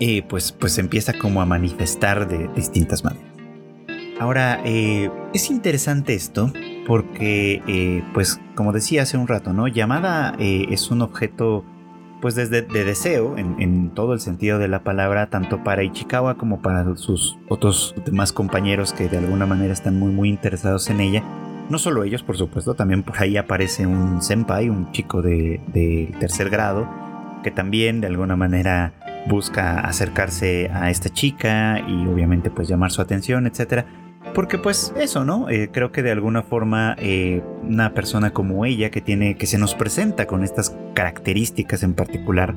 eh, 0.00 0.22
pues 0.28 0.52
pues 0.52 0.76
empieza 0.76 1.14
como 1.14 1.40
a 1.40 1.46
manifestar 1.46 2.28
de 2.28 2.48
distintas 2.54 3.02
maneras. 3.02 3.24
Ahora 4.18 4.60
eh, 4.66 5.10
es 5.32 5.50
interesante 5.50 6.12
esto 6.12 6.52
porque 6.86 7.62
eh, 7.66 8.04
pues 8.12 8.38
como 8.54 8.74
decía 8.74 9.04
hace 9.04 9.16
un 9.16 9.28
rato 9.28 9.54
no 9.54 9.66
llamada 9.66 10.36
es 10.38 10.90
un 10.90 11.00
objeto 11.00 11.64
pues 12.20 12.34
desde 12.34 12.62
de 12.62 12.84
deseo, 12.84 13.36
en, 13.38 13.90
todo 13.90 14.12
el 14.12 14.20
sentido 14.20 14.58
de 14.58 14.68
la 14.68 14.84
palabra, 14.84 15.28
tanto 15.28 15.64
para 15.64 15.82
Ichikawa 15.82 16.36
como 16.36 16.60
para 16.60 16.96
sus 16.96 17.38
otros 17.48 17.94
demás 18.04 18.32
compañeros 18.32 18.92
que 18.92 19.08
de 19.08 19.18
alguna 19.18 19.46
manera 19.46 19.72
están 19.72 19.98
muy 19.98 20.12
muy 20.12 20.28
interesados 20.28 20.88
en 20.90 21.00
ella. 21.00 21.22
No 21.68 21.78
solo 21.78 22.04
ellos, 22.04 22.22
por 22.22 22.36
supuesto, 22.36 22.74
también 22.74 23.02
por 23.02 23.20
ahí 23.20 23.36
aparece 23.36 23.86
un 23.86 24.22
senpai, 24.22 24.68
un 24.68 24.90
chico 24.92 25.22
de, 25.22 25.60
de 25.72 26.12
tercer 26.18 26.50
grado, 26.50 26.88
que 27.42 27.50
también 27.50 28.00
de 28.00 28.08
alguna 28.08 28.36
manera 28.36 28.92
busca 29.26 29.80
acercarse 29.80 30.70
a 30.72 30.90
esta 30.90 31.10
chica 31.10 31.80
y 31.86 32.06
obviamente 32.06 32.50
pues 32.50 32.68
llamar 32.68 32.90
su 32.90 33.00
atención, 33.00 33.46
etcétera. 33.46 33.86
Porque 34.34 34.58
pues 34.58 34.92
eso, 34.96 35.24
¿no? 35.24 35.48
Eh, 35.48 35.70
creo 35.72 35.92
que 35.92 36.02
de 36.02 36.10
alguna 36.10 36.42
forma 36.42 36.94
eh, 36.98 37.42
una 37.62 37.94
persona 37.94 38.32
como 38.32 38.64
ella 38.64 38.90
que 38.90 39.00
tiene, 39.00 39.36
que 39.36 39.46
se 39.46 39.58
nos 39.58 39.74
presenta 39.74 40.26
con 40.26 40.44
estas 40.44 40.76
características 40.94 41.82
en 41.82 41.94
particular, 41.94 42.54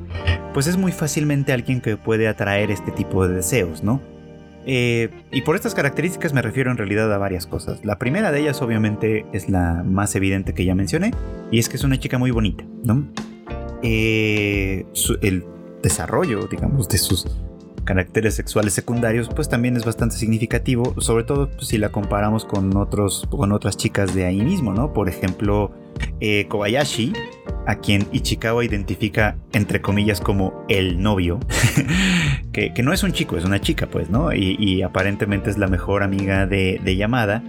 pues 0.52 0.66
es 0.66 0.76
muy 0.76 0.92
fácilmente 0.92 1.52
alguien 1.52 1.80
que 1.80 1.96
puede 1.96 2.28
atraer 2.28 2.70
este 2.70 2.92
tipo 2.92 3.26
de 3.26 3.34
deseos, 3.34 3.82
¿no? 3.82 4.00
Eh, 4.66 5.10
y 5.30 5.42
por 5.42 5.56
estas 5.56 5.74
características 5.74 6.32
me 6.32 6.40
refiero 6.40 6.70
en 6.70 6.76
realidad 6.76 7.12
a 7.12 7.18
varias 7.18 7.46
cosas. 7.46 7.84
La 7.84 7.98
primera 7.98 8.30
de 8.30 8.40
ellas 8.40 8.62
obviamente 8.62 9.26
es 9.32 9.48
la 9.48 9.82
más 9.84 10.14
evidente 10.14 10.54
que 10.54 10.64
ya 10.64 10.74
mencioné, 10.74 11.12
y 11.50 11.58
es 11.58 11.68
que 11.68 11.76
es 11.76 11.84
una 11.84 11.98
chica 11.98 12.18
muy 12.18 12.30
bonita, 12.30 12.64
¿no? 12.82 13.06
Eh, 13.82 14.86
el 15.22 15.44
desarrollo, 15.82 16.46
digamos, 16.46 16.88
de 16.88 16.98
sus 16.98 17.26
caracteres 17.84 18.34
sexuales 18.34 18.72
secundarios, 18.72 19.28
pues 19.28 19.48
también 19.48 19.76
es 19.76 19.84
bastante 19.84 20.16
significativo, 20.16 20.94
sobre 21.00 21.24
todo 21.24 21.50
pues, 21.50 21.68
si 21.68 21.78
la 21.78 21.90
comparamos 21.90 22.44
con, 22.44 22.76
otros, 22.76 23.26
con 23.30 23.52
otras 23.52 23.76
chicas 23.76 24.14
de 24.14 24.24
ahí 24.24 24.40
mismo, 24.40 24.72
¿no? 24.72 24.92
Por 24.92 25.08
ejemplo, 25.08 25.70
eh, 26.20 26.46
Kobayashi, 26.48 27.12
a 27.66 27.76
quien 27.76 28.06
Ichikawa 28.12 28.64
identifica 28.64 29.36
entre 29.52 29.80
comillas 29.80 30.20
como 30.20 30.64
el 30.68 31.00
novio, 31.00 31.40
que, 32.52 32.72
no 32.82 32.92
es 32.92 33.02
un 33.02 33.12
chico, 33.12 33.36
es 33.36 33.44
una 33.44 33.60
chica, 33.60 33.86
pues, 33.86 34.10
¿no? 34.10 34.32
Y, 34.32 34.82
aparentemente 34.82 35.50
es 35.50 35.58
la 35.58 35.66
mejor 35.66 36.02
amiga 36.02 36.46
de, 36.46 36.96
Yamada. 36.96 37.42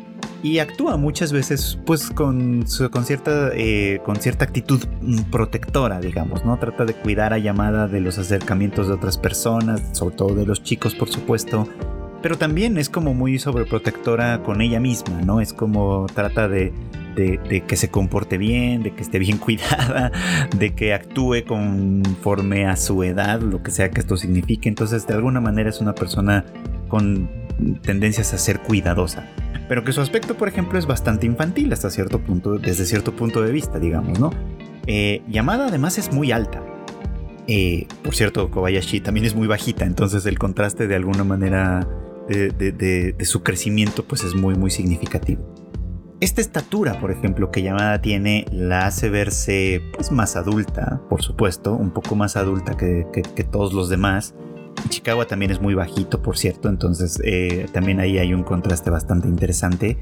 Y 0.44 0.60
actúa 0.60 0.98
muchas 0.98 1.32
veces, 1.32 1.79
pues, 1.86 2.10
con, 2.12 2.65
con, 2.91 3.05
cierta, 3.05 3.50
eh, 3.53 4.00
con 4.05 4.17
cierta 4.17 4.46
actitud 4.46 4.84
protectora, 5.32 6.00
digamos, 6.00 6.46
¿no? 6.46 6.58
Trata 6.58 6.86
de 6.86 6.94
cuidar 6.94 7.34
a 7.34 7.38
Yamada 7.38 7.88
de 7.88 8.00
los 8.00 8.17
acercamientos 8.17 8.88
de 8.88 8.94
otras 8.94 9.17
personas, 9.17 9.82
sobre 9.94 10.15
todo 10.15 10.36
de 10.36 10.46
los 10.46 10.63
chicos, 10.63 10.94
por 10.94 11.10
supuesto. 11.10 11.67
Pero 12.22 12.38
también 12.38 12.77
es 12.77 12.89
como 12.89 13.13
muy 13.13 13.39
sobreprotectora 13.39 14.44
con 14.44 14.62
ella 14.62 14.79
misma, 14.79 15.22
¿no? 15.22 15.41
Es 15.41 15.53
como 15.53 16.08
trata 16.13 16.48
de, 16.48 16.74
de, 17.15 17.63
que 17.67 17.75
se 17.75 17.89
comporte 17.89 18.38
bien, 18.38 18.84
de 18.84 18.91
que 18.94 19.01
esté 19.01 19.20
bien 19.20 19.38
cuidada, 19.39 20.12
de 20.58 20.74
que 20.74 20.94
actúe 20.94 21.46
conforme 21.48 22.67
a 22.67 22.75
su 22.75 23.03
edad, 23.03 23.41
lo 23.41 23.63
que 23.63 23.72
sea 23.72 23.89
que 23.89 24.01
esto 24.01 24.17
signifique. 24.17 24.70
Entonces, 24.70 25.08
de 25.08 25.13
alguna 25.13 25.41
manera 25.41 25.70
es 25.70 25.82
una 25.82 25.96
persona 25.96 26.46
con 26.88 27.45
tendencias 27.81 28.33
a 28.33 28.38
ser 28.38 28.59
cuidadosa. 28.62 29.27
Pero 29.67 29.83
que 29.83 29.91
su 29.91 30.01
aspecto, 30.01 30.38
por 30.38 30.47
ejemplo, 30.47 30.77
es 30.77 30.85
bastante 30.85 31.25
infantil 31.25 31.74
hasta 31.74 31.89
cierto 31.89 32.19
punto, 32.19 32.57
desde 32.59 32.85
cierto 32.85 33.15
punto 33.15 33.41
de 33.41 33.51
vista, 33.51 33.79
digamos, 33.79 34.19
¿no? 34.19 34.31
Eh, 34.88 35.24
Yamada 35.27 35.67
además 35.67 35.97
es 35.97 36.12
muy 36.12 36.31
alta. 36.31 36.63
Eh, 37.47 37.88
por 38.03 38.15
cierto, 38.15 38.51
Kobayashi 38.51 39.01
también 39.01 39.25
es 39.25 39.35
muy 39.35 39.47
bajita, 39.47 39.85
entonces 39.85 40.25
el 40.25 40.38
contraste 40.38 40.88
de 40.88 40.95
alguna 40.95 41.24
manera 41.24 41.88
de, 42.27 42.50
de 42.50 43.25
su 43.25 43.43
crecimiento 43.43 44.03
pues 44.03 44.24
es 44.24 44.33
muy 44.33 44.55
muy 44.55 44.71
significativo. 44.71 45.45
Esta 46.21 46.39
estatura, 46.39 47.00
por 47.01 47.12
ejemplo, 47.12 47.51
que 47.51 47.62
Yamada 47.62 48.01
tiene, 48.01 48.45
la 48.50 48.88
hace 48.88 49.09
verse 49.09 49.81
pues, 49.93 50.12
más 50.13 50.38
adulta, 50.38 51.01
por 51.09 51.21
supuesto, 51.21 51.74
un 51.74 51.91
poco 51.91 52.15
más 52.15 52.38
adulta 52.38 52.77
que, 52.77 53.05
todos 53.51 53.74
los 53.74 53.89
demás. 53.89 54.33
Chicago 54.89 55.25
también 55.27 55.51
es 55.51 55.62
muy 55.62 55.74
bajito, 55.74 56.22
por 56.22 56.38
cierto, 56.38 56.70
entonces 56.70 57.20
eh, 57.24 57.68
también 57.72 58.00
ahí 58.00 58.18
hay 58.18 58.34
un 58.34 58.44
contraste 58.44 58.89
bastante 58.89 59.27
interesante. 59.27 59.98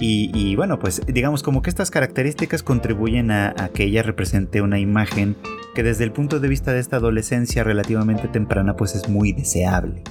Y, 0.00 0.54
bueno, 0.54 0.78
pues 0.78 1.02
digamos 1.08 1.42
como 1.42 1.60
que 1.60 1.70
estas 1.70 1.90
características 1.90 2.62
contribuyen 2.62 3.32
a, 3.32 3.52
que 3.74 3.82
ella 3.82 4.04
represente 4.04 4.62
una 4.62 4.78
imagen 4.78 5.36
que 5.74 5.82
desde 5.82 6.04
el 6.04 6.12
punto 6.12 6.38
de 6.38 6.46
vista 6.46 6.72
de 6.72 6.78
esta 6.78 6.98
adolescencia 6.98 7.64
relativamente 7.64 8.28
temprana 8.28 8.76
pues 8.76 8.94
es 8.94 9.08
muy 9.08 9.32
deseable. 9.32 10.04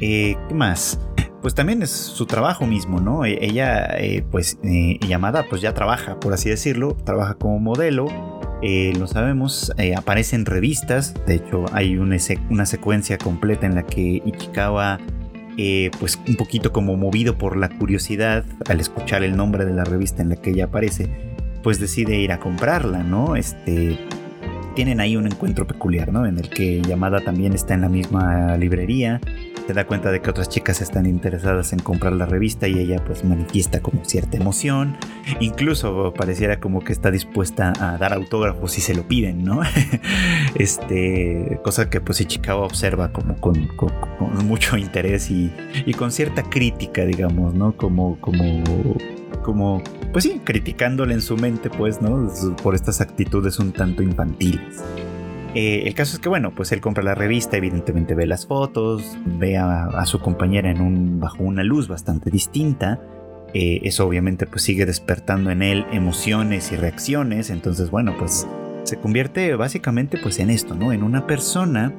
Eh, 0.00 0.36
¿Qué 0.48 0.54
más? 0.54 0.98
pues 1.42 1.54
también 1.54 1.82
es 1.82 1.90
su 1.90 2.26
trabajo 2.26 2.66
mismo, 2.66 3.00
¿no? 3.00 3.24
E, 3.24 3.38
ella, 3.40 3.86
eh, 3.98 4.24
pues, 4.28 4.58
llamada, 4.62 5.46
pues 5.48 5.62
ya 5.62 5.74
trabaja, 5.74 6.18
por 6.18 6.32
así 6.32 6.50
decirlo, 6.50 6.96
trabaja 7.04 7.34
como 7.34 7.60
modelo, 7.60 8.06
eh, 8.62 8.92
lo 8.98 9.06
sabemos, 9.06 9.72
aparece 9.96 10.36
en 10.36 10.46
revistas, 10.46 11.14
de 11.26 11.36
hecho 11.36 11.66
hay 11.72 11.96
una, 11.96 12.16
una, 12.50 12.66
secuencia 12.66 13.18
completa 13.18 13.66
en 13.66 13.74
la 13.74 13.84
que 13.84 14.22
Ichikawa, 14.24 14.98
pues 15.98 16.18
un 16.26 16.36
poquito 16.36 16.72
como 16.72 16.96
movido 16.96 17.36
por 17.36 17.56
la 17.56 17.68
curiosidad, 17.68 18.44
al 18.68 18.80
escuchar 18.80 19.22
el 19.22 19.36
nombre 19.36 19.64
de 19.64 19.72
la 19.74 19.84
revista 19.84 20.22
en 20.22 20.30
la 20.30 20.36
que 20.36 20.50
ella 20.50 20.66
aparece, 20.66 21.08
pues 21.62 21.80
decide 21.80 22.16
ir 22.16 22.32
a 22.32 22.38
comprarla, 22.38 23.02
¿no? 23.02 23.36
Este, 23.36 23.98
tienen 24.78 25.00
ahí 25.00 25.16
un 25.16 25.26
encuentro 25.26 25.66
peculiar, 25.66 26.12
¿no? 26.12 26.24
En 26.24 26.38
el 26.38 26.48
que 26.50 26.80
Yamada 26.82 27.20
también 27.20 27.52
está 27.52 27.74
en 27.74 27.80
la 27.80 27.88
misma 27.88 28.56
librería, 28.56 29.20
se 29.66 29.74
da 29.74 29.84
cuenta 29.84 30.12
de 30.12 30.22
que 30.22 30.30
otras 30.30 30.48
chicas 30.48 30.80
están 30.80 31.04
interesadas 31.04 31.72
en 31.72 31.80
comprar 31.80 32.12
la 32.12 32.26
revista 32.26 32.68
y 32.68 32.78
ella 32.78 33.04
pues 33.04 33.24
manifiesta 33.24 33.80
como 33.80 34.04
cierta 34.04 34.36
emoción, 34.36 34.96
incluso 35.40 36.14
pareciera 36.14 36.60
como 36.60 36.84
que 36.84 36.92
está 36.92 37.10
dispuesta 37.10 37.72
a 37.80 37.98
dar 37.98 38.12
autógrafos 38.12 38.70
si 38.70 38.80
se 38.80 38.94
lo 38.94 39.02
piden, 39.02 39.42
¿no? 39.42 39.62
este, 40.54 41.58
cosa 41.64 41.90
que 41.90 42.00
pues 42.00 42.20
Ichikawa 42.20 42.64
observa 42.64 43.10
como 43.10 43.34
con, 43.40 43.68
mucho 44.46 44.76
interés 44.76 45.28
y, 45.28 45.52
y, 45.86 45.92
con 45.94 46.12
cierta 46.12 46.44
crítica, 46.44 47.04
digamos, 47.04 47.52
¿no? 47.52 47.76
Como, 47.76 48.16
como, 48.20 48.62
como, 49.42 49.82
pues 50.12 50.24
sí, 50.24 50.40
criticándole 50.44 51.14
en 51.14 51.20
su 51.20 51.36
mente, 51.36 51.70
pues, 51.70 52.00
¿no? 52.02 52.30
Por 52.62 52.74
estas 52.74 53.00
actitudes 53.00 53.58
un 53.58 53.72
tanto 53.72 54.02
infantiles. 54.02 54.82
Eh, 55.54 55.84
el 55.86 55.94
caso 55.94 56.16
es 56.16 56.20
que, 56.20 56.28
bueno, 56.28 56.52
pues 56.54 56.72
él 56.72 56.80
compra 56.80 57.02
la 57.02 57.14
revista, 57.14 57.56
evidentemente 57.56 58.14
ve 58.14 58.26
las 58.26 58.46
fotos, 58.46 59.16
ve 59.24 59.56
a, 59.56 60.04
su 60.04 60.20
compañera 60.20 60.70
en 60.70 60.80
un, 60.80 61.20
bajo 61.20 61.42
una 61.42 61.64
luz 61.64 61.88
bastante 61.88 62.30
distinta. 62.30 63.00
Eh, 63.54 63.80
eso 63.84 64.06
obviamente 64.06 64.46
pues 64.46 64.60
sigue 64.62 64.84
despertando 64.84 65.50
en 65.50 65.62
él 65.62 65.86
emociones 65.92 66.70
y 66.72 66.76
reacciones. 66.76 67.50
Entonces, 67.50 67.90
bueno, 67.90 68.14
pues 68.18 68.46
se 68.84 68.98
convierte 68.98 69.54
básicamente 69.54 70.18
pues 70.18 70.38
en 70.38 70.50
esto, 70.50 70.74
¿no? 70.74 70.92
En 70.92 71.02
una 71.02 71.26
persona 71.26 71.94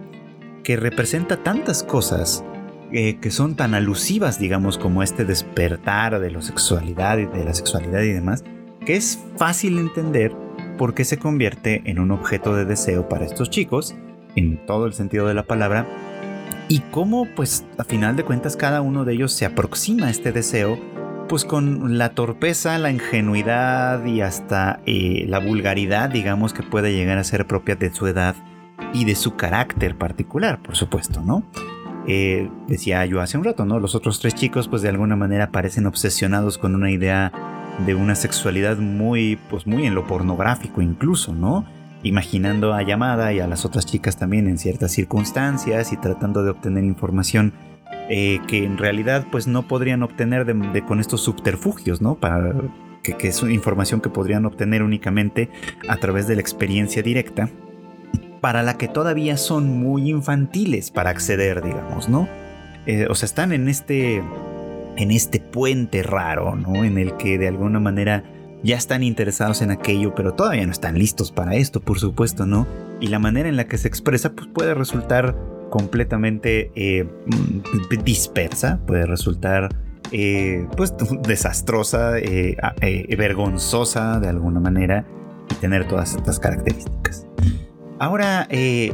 que 0.63 0.75
representa 0.75 1.37
tantas 1.37 1.83
cosas 1.83 2.43
eh, 2.91 3.17
que 3.21 3.31
son 3.31 3.55
tan 3.55 3.75
alusivas, 3.75 4.39
digamos, 4.39 4.77
como 4.77 5.03
este 5.03 5.25
despertar 5.25 6.19
de 6.19 6.31
la 6.31 6.41
sexualidad 6.41 7.17
y 7.19 7.25
de 7.25 7.45
la 7.45 7.53
sexualidad 7.53 8.01
y 8.01 8.11
demás, 8.11 8.43
que 8.85 8.95
es 8.95 9.19
fácil 9.37 9.77
entender 9.77 10.35
porque 10.77 11.05
se 11.05 11.19
convierte 11.19 11.83
en 11.85 11.99
un 11.99 12.11
objeto 12.11 12.55
de 12.55 12.65
deseo 12.65 13.07
para 13.07 13.25
estos 13.25 13.49
chicos, 13.49 13.95
en 14.35 14.65
todo 14.65 14.85
el 14.85 14.93
sentido 14.93 15.27
de 15.27 15.33
la 15.33 15.43
palabra, 15.43 15.85
y 16.69 16.79
cómo 16.91 17.27
pues 17.35 17.65
a 17.77 17.83
final 17.83 18.15
de 18.15 18.23
cuentas 18.23 18.55
cada 18.55 18.81
uno 18.81 19.03
de 19.03 19.13
ellos 19.13 19.33
se 19.33 19.45
aproxima 19.45 20.07
a 20.07 20.09
este 20.09 20.31
deseo 20.31 20.79
pues 21.27 21.45
con 21.45 21.97
la 21.97 22.09
torpeza, 22.09 22.77
la 22.79 22.91
ingenuidad 22.91 24.03
y 24.05 24.21
hasta 24.21 24.79
eh, 24.85 25.25
la 25.27 25.39
vulgaridad 25.39 26.09
digamos 26.09 26.53
que 26.53 26.63
puede 26.63 26.93
llegar 26.93 27.17
a 27.17 27.23
ser 27.23 27.45
propia 27.45 27.75
de 27.75 27.93
su 27.93 28.07
edad 28.07 28.35
y 28.93 29.05
de 29.05 29.15
su 29.15 29.35
carácter 29.35 29.95
particular 29.97 30.61
por 30.61 30.75
supuesto, 30.75 31.21
¿no? 31.21 31.43
Eh, 32.07 32.49
decía 32.67 33.05
yo 33.05 33.21
hace 33.21 33.37
un 33.37 33.43
rato, 33.43 33.65
¿no? 33.65 33.79
Los 33.79 33.95
otros 33.95 34.19
tres 34.19 34.35
chicos 34.35 34.67
pues 34.67 34.81
de 34.81 34.89
alguna 34.89 35.15
manera 35.15 35.51
parecen 35.51 35.85
obsesionados 35.85 36.57
con 36.57 36.75
una 36.75 36.91
idea 36.91 37.31
de 37.85 37.95
una 37.95 38.15
sexualidad 38.15 38.77
muy, 38.77 39.37
pues 39.49 39.67
muy 39.67 39.85
en 39.85 39.95
lo 39.95 40.07
pornográfico 40.07 40.81
incluso, 40.81 41.33
¿no? 41.33 41.65
Imaginando 42.03 42.73
a 42.73 42.81
Yamada 42.81 43.33
y 43.33 43.39
a 43.39 43.47
las 43.47 43.65
otras 43.65 43.85
chicas 43.85 44.17
también 44.17 44.47
en 44.47 44.57
ciertas 44.57 44.91
circunstancias 44.91 45.91
y 45.91 45.97
tratando 45.97 46.43
de 46.43 46.51
obtener 46.51 46.83
información 46.83 47.53
eh, 48.09 48.39
que 48.47 48.63
en 48.63 48.77
realidad 48.77 49.27
pues 49.31 49.47
no 49.47 49.67
podrían 49.67 50.01
obtener 50.01 50.45
con 50.87 50.99
estos 50.99 51.21
subterfugios, 51.21 52.01
¿no? 52.01 52.15
Para 52.15 52.53
que, 53.03 53.27
es 53.27 53.43
información 53.43 54.01
que 54.01 54.09
podrían 54.09 54.45
obtener 54.45 54.83
únicamente 54.83 55.49
a 55.87 55.97
través 55.97 56.27
de 56.27 56.35
la 56.35 56.41
experiencia 56.41 57.03
directa, 57.03 57.49
para 58.41 58.63
la 58.63 58.77
que 58.77 58.87
todavía 58.87 59.37
son 59.37 59.79
muy 59.79 60.09
infantiles 60.09 60.91
para 60.91 61.09
acceder, 61.09 61.63
digamos, 61.63 62.09
¿no? 62.09 62.27
Eh, 62.85 63.07
o 63.09 63.15
sea, 63.15 63.27
están 63.27 63.51
en 63.51 63.67
este 63.67 64.23
en 64.97 65.11
este 65.11 65.39
puente 65.39 66.03
raro, 66.03 66.55
¿no? 66.55 66.83
En 66.83 66.97
el 66.97 67.15
que 67.17 67.37
de 67.37 67.47
alguna 67.47 67.79
manera 67.79 68.23
ya 68.63 68.75
están 68.75 69.03
interesados 69.03 69.61
en 69.61 69.71
aquello, 69.71 70.13
pero 70.13 70.33
todavía 70.33 70.65
no 70.65 70.71
están 70.71 70.97
listos 70.97 71.31
para 71.31 71.55
esto, 71.55 71.79
por 71.79 71.99
supuesto, 71.99 72.45
¿no? 72.45 72.67
Y 72.99 73.07
la 73.07 73.19
manera 73.19 73.47
en 73.47 73.55
la 73.55 73.65
que 73.65 73.77
se 73.77 73.87
expresa 73.87 74.33
pues, 74.33 74.47
puede 74.47 74.73
resultar 74.73 75.35
completamente 75.69 76.71
eh, 76.75 77.05
mm, 77.05 78.03
dispersa, 78.03 78.79
puede 78.85 79.05
resultar 79.05 79.69
eh, 80.11 80.67
pues 80.75 80.93
desastrosa, 81.23 82.13
vergonzosa 83.17 84.19
de 84.19 84.27
alguna 84.27 84.59
manera 84.59 85.05
y 85.49 85.55
tener 85.55 85.87
todas 85.87 86.15
estas 86.15 86.39
características. 86.39 87.28
Ahora, 87.99 88.47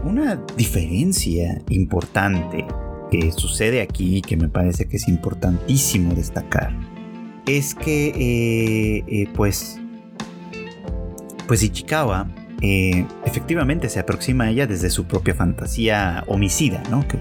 una 0.04 0.36
diferencia 0.58 1.62
importante 1.70 2.66
que 3.12 3.32
sucede 3.32 3.82
aquí, 3.82 4.22
que 4.22 4.36
me 4.36 4.50
parece 4.50 4.88
que 4.88 4.98
es 4.98 5.08
importantísimo 5.08 6.14
destacar, 6.16 6.74
es 7.46 7.76
que, 7.76 8.08
eh, 8.08 9.04
eh, 9.08 9.28
pues, 9.36 9.80
pues 11.48 11.64
Ichikawa 11.64 12.28
eh, 12.62 13.06
efectivamente 13.26 13.90
se 13.90 14.00
aproxima 14.00 14.46
a 14.46 14.50
ella 14.50 14.68
desde 14.68 14.90
su 14.90 15.06
propia 15.06 15.36
fantasía 15.36 16.24
homicida, 16.28 16.82
¿no? 16.90 17.06
Que, 17.08 17.20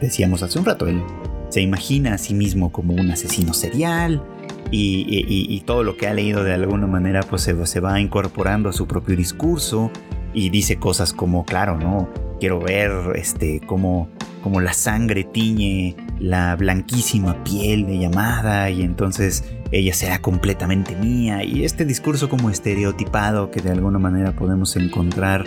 decíamos 0.00 0.44
hace 0.44 0.56
un 0.60 0.64
rato, 0.64 0.86
él 0.86 1.02
se 1.48 1.60
imagina 1.60 2.14
a 2.14 2.18
sí 2.18 2.32
mismo 2.32 2.70
como 2.70 2.94
un 2.94 3.10
asesino 3.10 3.52
serial 3.52 4.22
y, 4.70 5.60
todo 5.66 5.82
lo 5.82 5.96
que 5.96 6.06
ha 6.06 6.14
leído 6.14 6.44
de 6.44 6.52
alguna 6.54 6.86
manera 6.86 7.24
pues 7.24 7.42
se 7.42 7.80
va 7.80 7.98
incorporando 7.98 8.68
a 8.68 8.72
su 8.72 8.86
propio 8.86 9.16
discurso 9.16 9.90
y 10.34 10.50
dice 10.50 10.76
cosas 10.76 11.12
como, 11.12 11.44
claro, 11.44 11.78
¿no? 11.78 12.08
Quiero 12.40 12.60
ver 12.60 12.90
este, 13.14 13.60
cómo 13.66 14.10
como 14.44 14.60
la 14.60 14.74
sangre 14.74 15.24
tiñe 15.24 15.96
la 16.20 16.54
blanquísima 16.54 17.42
piel 17.44 17.86
de 17.86 17.98
llamada 17.98 18.68
y 18.68 18.82
entonces 18.82 19.42
ella 19.72 19.94
será 19.94 20.20
completamente 20.20 20.94
mía 20.96 21.42
y 21.42 21.64
este 21.64 21.86
discurso 21.86 22.28
como 22.28 22.50
estereotipado 22.50 23.50
que 23.50 23.62
de 23.62 23.70
alguna 23.70 23.98
manera 23.98 24.36
podemos 24.36 24.76
encontrar 24.76 25.46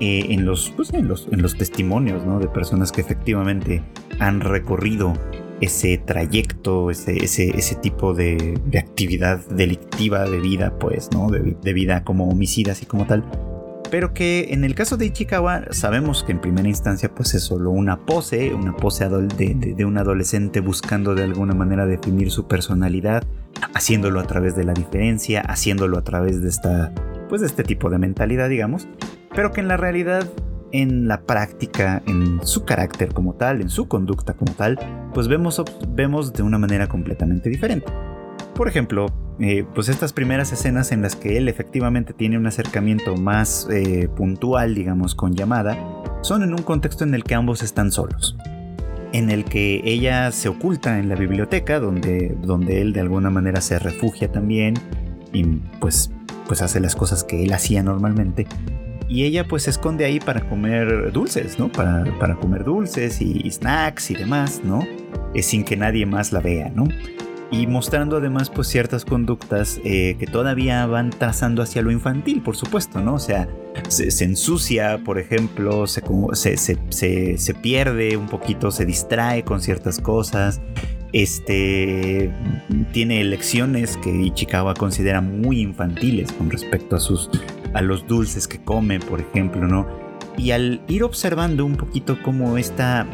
eh, 0.00 0.26
en, 0.30 0.44
los, 0.44 0.70
pues, 0.70 0.92
en, 0.92 1.06
los, 1.06 1.28
en 1.30 1.42
los 1.42 1.56
testimonios 1.56 2.26
¿no? 2.26 2.40
de 2.40 2.48
personas 2.48 2.90
que 2.90 3.02
efectivamente 3.02 3.84
han 4.18 4.40
recorrido 4.40 5.12
ese 5.60 5.98
trayecto, 5.98 6.90
ese, 6.90 7.16
ese, 7.24 7.56
ese 7.56 7.76
tipo 7.76 8.14
de, 8.14 8.60
de, 8.66 8.78
actividad 8.80 9.46
delictiva 9.46 10.28
de 10.28 10.40
vida, 10.40 10.76
pues, 10.80 11.10
¿no? 11.12 11.30
De 11.30 11.72
vida 11.72 12.02
como 12.02 12.28
homicidas 12.28 12.82
y 12.82 12.86
como 12.86 13.06
tal 13.06 13.24
pero 13.94 14.12
que 14.12 14.48
en 14.50 14.64
el 14.64 14.74
caso 14.74 14.96
de 14.96 15.06
Ichikawa 15.06 15.66
sabemos 15.70 16.24
que 16.24 16.32
en 16.32 16.40
primera 16.40 16.66
instancia 16.66 17.14
pues 17.14 17.32
es 17.34 17.44
solo 17.44 17.70
una 17.70 18.04
pose, 18.04 18.52
una 18.52 18.76
pose 18.76 19.08
de, 19.08 19.84
un 19.84 19.98
adolescente 19.98 20.58
buscando 20.58 21.14
de 21.14 21.22
alguna 21.22 21.54
manera 21.54 21.86
definir 21.86 22.32
su 22.32 22.48
personalidad, 22.48 23.22
haciéndolo 23.72 24.18
a 24.18 24.24
través 24.24 24.56
de 24.56 24.64
la 24.64 24.74
diferencia, 24.74 25.42
haciéndolo 25.42 25.96
a 25.96 26.02
través 26.02 26.42
de 26.42 26.48
esta, 26.48 26.92
pues 27.28 27.40
de 27.40 27.46
este 27.46 27.62
tipo 27.62 27.88
de 27.88 27.98
mentalidad 27.98 28.48
digamos, 28.48 28.88
pero 29.32 29.52
que 29.52 29.60
en 29.60 29.68
la 29.68 29.76
realidad 29.76 30.28
en 30.72 31.06
la 31.06 31.20
práctica, 31.22 32.02
en 32.08 32.44
su 32.44 32.64
carácter 32.64 33.14
como 33.14 33.34
tal, 33.34 33.60
en 33.60 33.68
su 33.68 33.86
conducta 33.86 34.32
como 34.32 34.54
tal, 34.54 34.76
pues 35.14 35.28
vemos, 35.28 35.62
vemos 35.90 36.32
de 36.32 36.42
una 36.42 36.58
manera 36.58 36.88
completamente 36.88 37.48
diferente. 37.48 37.86
Por 38.54 38.68
ejemplo, 38.68 39.06
eh, 39.40 39.64
pues 39.74 39.88
estas 39.88 40.12
primeras 40.12 40.52
escenas 40.52 40.92
en 40.92 41.02
las 41.02 41.16
que 41.16 41.36
él 41.38 41.48
efectivamente 41.48 42.12
tiene 42.12 42.38
un 42.38 42.46
acercamiento 42.46 43.16
más 43.16 43.66
eh, 43.70 44.08
puntual, 44.14 44.74
digamos, 44.74 45.16
con 45.16 45.34
llamada, 45.34 45.76
son 46.22 46.42
en 46.44 46.52
un 46.52 46.62
contexto 46.62 47.02
en 47.02 47.14
el 47.14 47.24
que 47.24 47.34
ambos 47.34 47.62
están 47.62 47.90
solos. 47.90 48.36
En 49.12 49.30
el 49.30 49.44
que 49.44 49.80
ella 49.84 50.30
se 50.30 50.48
oculta 50.48 50.98
en 50.98 51.08
la 51.08 51.16
biblioteca, 51.16 51.80
donde, 51.80 52.36
donde 52.42 52.80
él 52.80 52.92
de 52.92 53.00
alguna 53.00 53.28
manera 53.30 53.60
se 53.60 53.78
refugia 53.78 54.30
también 54.30 54.74
y 55.32 55.44
pues, 55.80 56.12
pues 56.46 56.62
hace 56.62 56.78
las 56.80 56.94
cosas 56.94 57.24
que 57.24 57.44
él 57.44 57.52
hacía 57.52 57.82
normalmente. 57.82 58.46
Y 59.08 59.24
ella 59.24 59.46
pues 59.46 59.64
se 59.64 59.70
esconde 59.70 60.04
ahí 60.04 60.18
para 60.18 60.48
comer 60.48 61.12
dulces, 61.12 61.58
¿no? 61.58 61.70
Para, 61.70 62.04
para 62.18 62.36
comer 62.36 62.64
dulces 62.64 63.20
y, 63.20 63.50
snacks 63.50 64.10
y 64.10 64.14
demás, 64.14 64.62
¿no? 64.64 64.80
Es 65.34 65.46
sin 65.46 65.64
que 65.64 65.76
nadie 65.76 66.06
más 66.06 66.32
la 66.32 66.40
vea, 66.40 66.70
¿no? 66.74 66.88
Y 67.60 67.66
mostrando 67.66 68.16
además 68.16 68.50
pues 68.50 68.68
ciertas 68.68 69.04
conductas 69.04 69.80
eh, 69.84 70.16
que 70.18 70.26
todavía 70.26 70.86
van 70.86 71.10
trazando 71.10 71.62
hacia 71.62 71.82
lo 71.82 71.92
infantil, 71.92 72.42
por 72.42 72.56
supuesto, 72.56 73.00
¿no? 73.00 73.14
O 73.14 73.18
sea, 73.18 73.48
se, 73.88 74.24
ensucia, 74.24 74.98
por 75.04 75.18
ejemplo, 75.18 75.86
se, 75.86 76.02
se, 76.56 77.38
se, 77.38 77.54
pierde 77.54 78.16
un 78.16 78.26
poquito, 78.26 78.70
se 78.70 78.84
distrae 78.84 79.44
con 79.44 79.60
ciertas 79.60 80.00
cosas, 80.00 80.60
este, 81.12 82.32
tiene 82.92 83.20
elecciones 83.20 83.96
que 83.98 84.10
Ichikawa 84.10 84.74
considera 84.74 85.20
muy 85.20 85.60
infantiles 85.60 86.32
con 86.32 86.50
respecto 86.50 86.96
a, 86.96 87.00
sus, 87.00 87.30
a 87.72 87.82
los 87.82 88.06
dulces 88.08 88.48
que 88.48 88.58
come, 88.58 88.98
por 88.98 89.20
ejemplo, 89.20 89.66
¿no? 89.68 89.86
Y 90.36 90.50
al 90.50 90.82
ir 90.88 91.04
observando 91.04 91.64
un 91.64 91.76
poquito 91.76 92.18
cómo 92.24 92.58
esta 92.58 93.06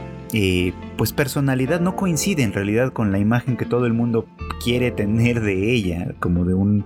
pues 0.97 1.13
personalidad 1.13 1.81
no 1.81 1.97
coincide 1.97 2.43
en 2.43 2.53
realidad 2.53 2.93
con 2.93 3.13
la 3.13 3.19
imagen 3.19 3.57
que 3.57 3.65
todo 3.65 3.87
el 3.87 3.93
mundo 3.93 4.27
quiere 4.63 4.91
tener 4.91 5.41
de 5.41 5.73
ella, 5.73 6.15
como 6.21 6.45
de, 6.45 6.55
un, 6.55 6.85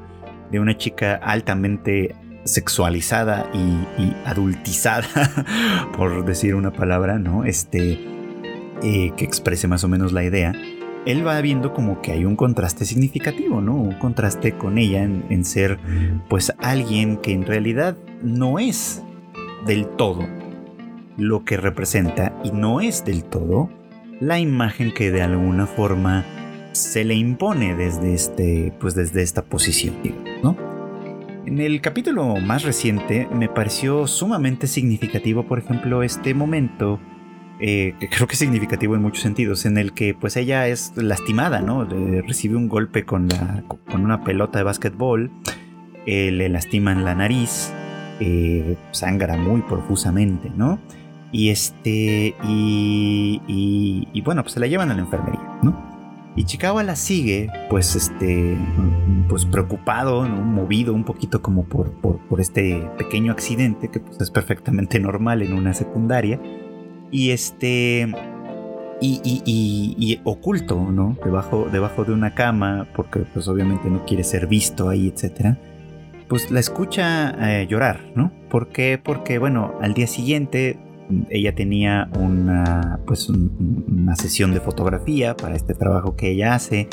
de 0.50 0.60
una 0.60 0.76
chica 0.76 1.14
altamente 1.14 2.14
sexualizada 2.44 3.50
y, 3.54 4.12
adultizada, 4.26 5.06
por 5.96 6.24
decir 6.24 6.54
una 6.54 6.72
palabra, 6.72 7.18
¿no? 7.18 7.44
Este, 7.44 7.98
eh, 8.82 9.12
que 9.16 9.24
exprese 9.24 9.68
más 9.68 9.84
o 9.84 9.88
menos 9.88 10.12
la 10.12 10.24
idea. 10.24 10.52
Él 11.06 11.26
va 11.26 11.38
viendo 11.42 11.74
como 11.74 12.00
que 12.00 12.12
hay 12.12 12.24
un 12.24 12.36
contraste 12.36 12.86
significativo, 12.86 13.60
¿no? 13.60 13.74
Un 13.76 13.98
contraste 13.98 14.52
con 14.52 14.78
ella 14.78 15.02
en 15.02 15.44
ser, 15.44 15.78
pues, 16.30 16.54
alguien 16.58 17.18
que 17.18 17.32
en 17.32 17.44
realidad 17.44 17.96
no 18.22 18.58
es 18.58 19.02
del 19.66 19.86
todo 19.86 20.26
lo 21.16 21.44
que 21.44 21.56
representa 21.56 22.38
y 22.44 22.50
no 22.50 22.80
es 22.80 23.04
del 23.04 23.24
todo 23.24 23.70
la 24.20 24.38
imagen 24.38 24.92
que 24.92 25.10
de 25.10 25.22
alguna 25.22 25.66
forma 25.66 26.24
se 26.72 27.04
le 27.04 27.14
impone 27.14 27.74
desde, 27.74 28.14
este, 28.14 28.72
pues 28.80 28.94
desde 28.94 29.22
esta 29.22 29.42
posición, 29.42 29.94
¿no? 30.42 30.56
En 31.46 31.60
el 31.60 31.80
capítulo 31.80 32.36
más 32.36 32.64
reciente 32.64 33.28
me 33.32 33.48
pareció 33.48 34.06
sumamente 34.06 34.66
significativo, 34.66 35.46
por 35.46 35.58
ejemplo, 35.58 36.02
este 36.02 36.32
momento, 36.32 36.98
eh, 37.60 37.94
que 38.00 38.08
creo 38.08 38.26
que 38.26 38.32
es 38.32 38.38
significativo 38.38 38.94
en 38.94 39.02
muchos 39.02 39.22
sentidos, 39.22 39.66
en 39.66 39.76
el 39.76 39.92
que 39.92 40.14
pues 40.14 40.36
ella 40.36 40.66
es 40.68 40.92
lastimada, 40.96 41.60
¿no? 41.60 41.84
recibe 41.84 42.56
un 42.56 42.68
golpe 42.68 43.04
con, 43.04 43.28
la, 43.28 43.62
con 43.90 44.02
una 44.02 44.24
pelota 44.24 44.58
de 44.58 44.64
básquetbol, 44.64 45.30
eh, 46.06 46.30
le 46.30 46.48
lastiman 46.48 47.04
la 47.04 47.14
nariz, 47.14 47.72
eh, 48.20 48.76
sangra 48.92 49.36
muy 49.36 49.60
profusamente, 49.62 50.50
¿no? 50.56 50.78
Y 51.34 51.50
este. 51.50 52.36
Y, 52.44 53.40
y, 54.12 54.20
bueno, 54.20 54.44
pues 54.44 54.54
se 54.54 54.60
la 54.60 54.68
llevan 54.68 54.92
a 54.92 54.94
la 54.94 55.00
enfermería, 55.00 55.58
¿no? 55.64 55.76
Y 56.36 56.44
Chikawa 56.44 56.84
la 56.84 56.94
sigue, 56.94 57.50
pues 57.68 57.96
este. 57.96 58.56
Pues 59.28 59.44
preocupado, 59.44 60.28
¿no? 60.28 60.36
movido 60.36 60.94
un 60.94 61.02
poquito 61.02 61.42
como 61.42 61.64
por, 61.64 61.90
por, 61.94 62.40
este 62.40 62.88
pequeño 62.98 63.32
accidente 63.32 63.88
que 63.88 63.98
pues, 63.98 64.20
es 64.20 64.30
perfectamente 64.30 65.00
normal 65.00 65.42
en 65.42 65.54
una 65.54 65.74
secundaria. 65.74 66.40
Y 67.10 67.32
este. 67.32 68.14
Y, 69.00 69.20
y, 69.24 69.42
y, 69.44 70.20
oculto, 70.22 70.80
¿no? 70.92 71.16
Debajo, 71.24 71.66
debajo 71.70 72.04
de 72.04 72.12
una 72.12 72.36
cama, 72.36 72.86
porque 72.94 73.20
pues 73.34 73.48
obviamente 73.48 73.90
no 73.90 74.06
quiere 74.06 74.22
ser 74.22 74.46
visto 74.46 74.88
ahí, 74.88 75.08
etcétera 75.08 75.58
pues 76.28 76.50
la 76.50 76.58
escucha 76.58 77.36
eh, 77.38 77.66
llorar, 77.66 78.00
¿no? 78.14 78.32
¿Por 78.48 78.68
qué? 78.68 78.98
Porque, 79.02 79.38
bueno, 79.38 79.74
al 79.82 79.92
día 79.92 80.06
siguiente 80.06 80.78
ella 81.30 81.54
tenía 81.54 82.10
una, 82.18 83.00
pues 83.06 83.28
una 83.28 84.16
sesión 84.16 84.52
de 84.52 84.60
fotografía 84.60 85.36
para 85.36 85.54
este 85.56 85.74
trabajo 85.74 86.16
que 86.16 86.30
ella 86.30 86.54
hace. 86.54 86.88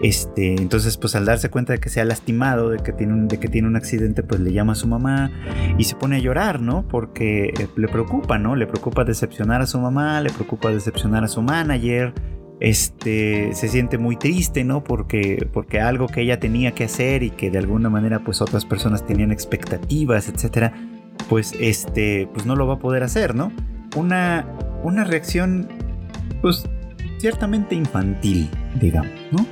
Este, 0.00 0.54
entonces, 0.54 0.96
pues 0.96 1.14
al 1.14 1.26
darse 1.26 1.50
cuenta 1.50 1.74
de 1.74 1.78
que 1.78 1.90
se 1.90 2.00
ha 2.00 2.04
lastimado, 2.04 2.70
de 2.70 2.78
que, 2.78 2.92
tiene 2.92 3.12
un, 3.12 3.28
de 3.28 3.38
que 3.38 3.48
tiene 3.48 3.68
un 3.68 3.76
accidente, 3.76 4.22
pues 4.22 4.40
le 4.40 4.52
llama 4.52 4.72
a 4.72 4.76
su 4.76 4.88
mamá 4.88 5.30
y 5.76 5.84
se 5.84 5.94
pone 5.94 6.16
a 6.16 6.18
llorar, 6.20 6.62
¿no? 6.62 6.88
Porque 6.88 7.48
eh, 7.48 7.68
le 7.76 7.86
preocupa, 7.86 8.38
¿no? 8.38 8.56
Le 8.56 8.66
preocupa 8.66 9.04
decepcionar 9.04 9.60
a 9.60 9.66
su 9.66 9.78
mamá, 9.78 10.22
le 10.22 10.30
preocupa 10.30 10.70
decepcionar 10.70 11.24
a 11.24 11.28
su 11.28 11.42
manager. 11.42 12.14
Este, 12.60 13.54
se 13.54 13.68
siente 13.68 13.98
muy 13.98 14.16
triste, 14.16 14.64
¿no? 14.64 14.82
Porque, 14.84 15.48
porque 15.52 15.80
algo 15.80 16.06
que 16.06 16.22
ella 16.22 16.40
tenía 16.40 16.72
que 16.72 16.84
hacer 16.84 17.22
y 17.22 17.30
que 17.30 17.50
de 17.50 17.58
alguna 17.58 17.90
manera, 17.90 18.20
pues 18.20 18.40
otras 18.40 18.64
personas 18.64 19.06
tenían 19.06 19.32
expectativas, 19.32 20.28
etcétera, 20.30 20.72
pues 21.28 21.54
este, 21.60 22.28
pues 22.32 22.46
no 22.46 22.56
lo 22.56 22.66
va 22.66 22.74
a 22.74 22.78
poder 22.78 23.02
hacer, 23.02 23.34
¿no? 23.34 23.52
Una, 23.96 24.46
una 24.82 25.04
reacción, 25.04 25.68
pues 26.40 26.68
ciertamente 27.18 27.74
infantil, 27.74 28.48
digamos, 28.80 29.12
¿no? 29.30 29.46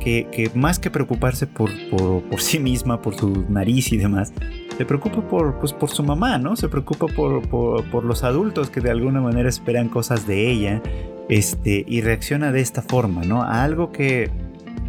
Que, 0.00 0.50
más 0.54 0.78
que 0.78 0.90
preocuparse 0.90 1.46
por, 1.46 1.70
por, 1.90 2.40
sí 2.40 2.58
misma, 2.58 3.02
por 3.02 3.14
su 3.14 3.44
nariz 3.50 3.92
y 3.92 3.98
demás, 3.98 4.32
se 4.78 4.86
preocupa 4.86 5.20
por, 5.28 5.58
pues, 5.58 5.74
por 5.74 5.90
su 5.90 6.02
mamá, 6.02 6.38
¿no? 6.38 6.56
Se 6.56 6.70
preocupa 6.70 7.08
por, 7.08 7.46
por, 7.48 8.04
los 8.04 8.24
adultos 8.24 8.70
que 8.70 8.80
de 8.80 8.90
alguna 8.90 9.20
manera 9.20 9.50
esperan 9.50 9.90
cosas 9.90 10.26
de 10.26 10.50
ella, 10.50 10.82
este, 11.28 11.84
y 11.86 12.00
reacciona 12.00 12.52
de 12.52 12.62
esta 12.62 12.80
forma, 12.80 13.22
¿no? 13.24 13.42
A 13.42 13.64
algo 13.64 13.92
que 13.92 14.30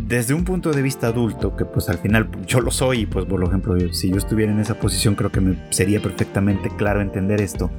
desde 0.10 0.34
un 0.34 0.44
punto 0.44 0.72
de 0.72 0.82
vista 0.82 1.08
adulto, 1.08 1.56
que 1.56 1.66
pues 1.66 1.88
al 1.88 2.00
final 2.00 2.32
yo 2.48 2.62
lo 2.62 2.72
soy, 2.72 3.06
pues 3.06 3.26
por 3.26 3.44
ejemplo, 3.44 3.78
si 3.94 4.10
yo 4.10 4.18
estuviera 4.18 4.52
en 4.52 4.60
esa 4.60 4.74
posición 4.74 5.14
creo 5.14 5.32
que 5.32 5.40
me 5.40 5.56
sería 5.70 6.02
perfectamente 6.02 6.72
claro 6.76 7.02
entender 7.02 7.40
esto. 7.42 7.70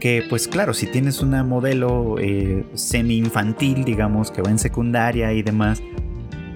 Que 0.00 0.24
pues 0.28 0.48
claro, 0.48 0.74
si 0.74 0.88
tienes 0.88 1.20
una 1.20 1.44
modelo 1.44 2.16
eh, 2.18 2.64
semi-infantil, 2.74 3.84
digamos, 3.84 4.32
que 4.32 4.42
va 4.42 4.50
en 4.50 4.58
secundaria 4.58 5.32
y 5.32 5.42
demás, 5.42 5.80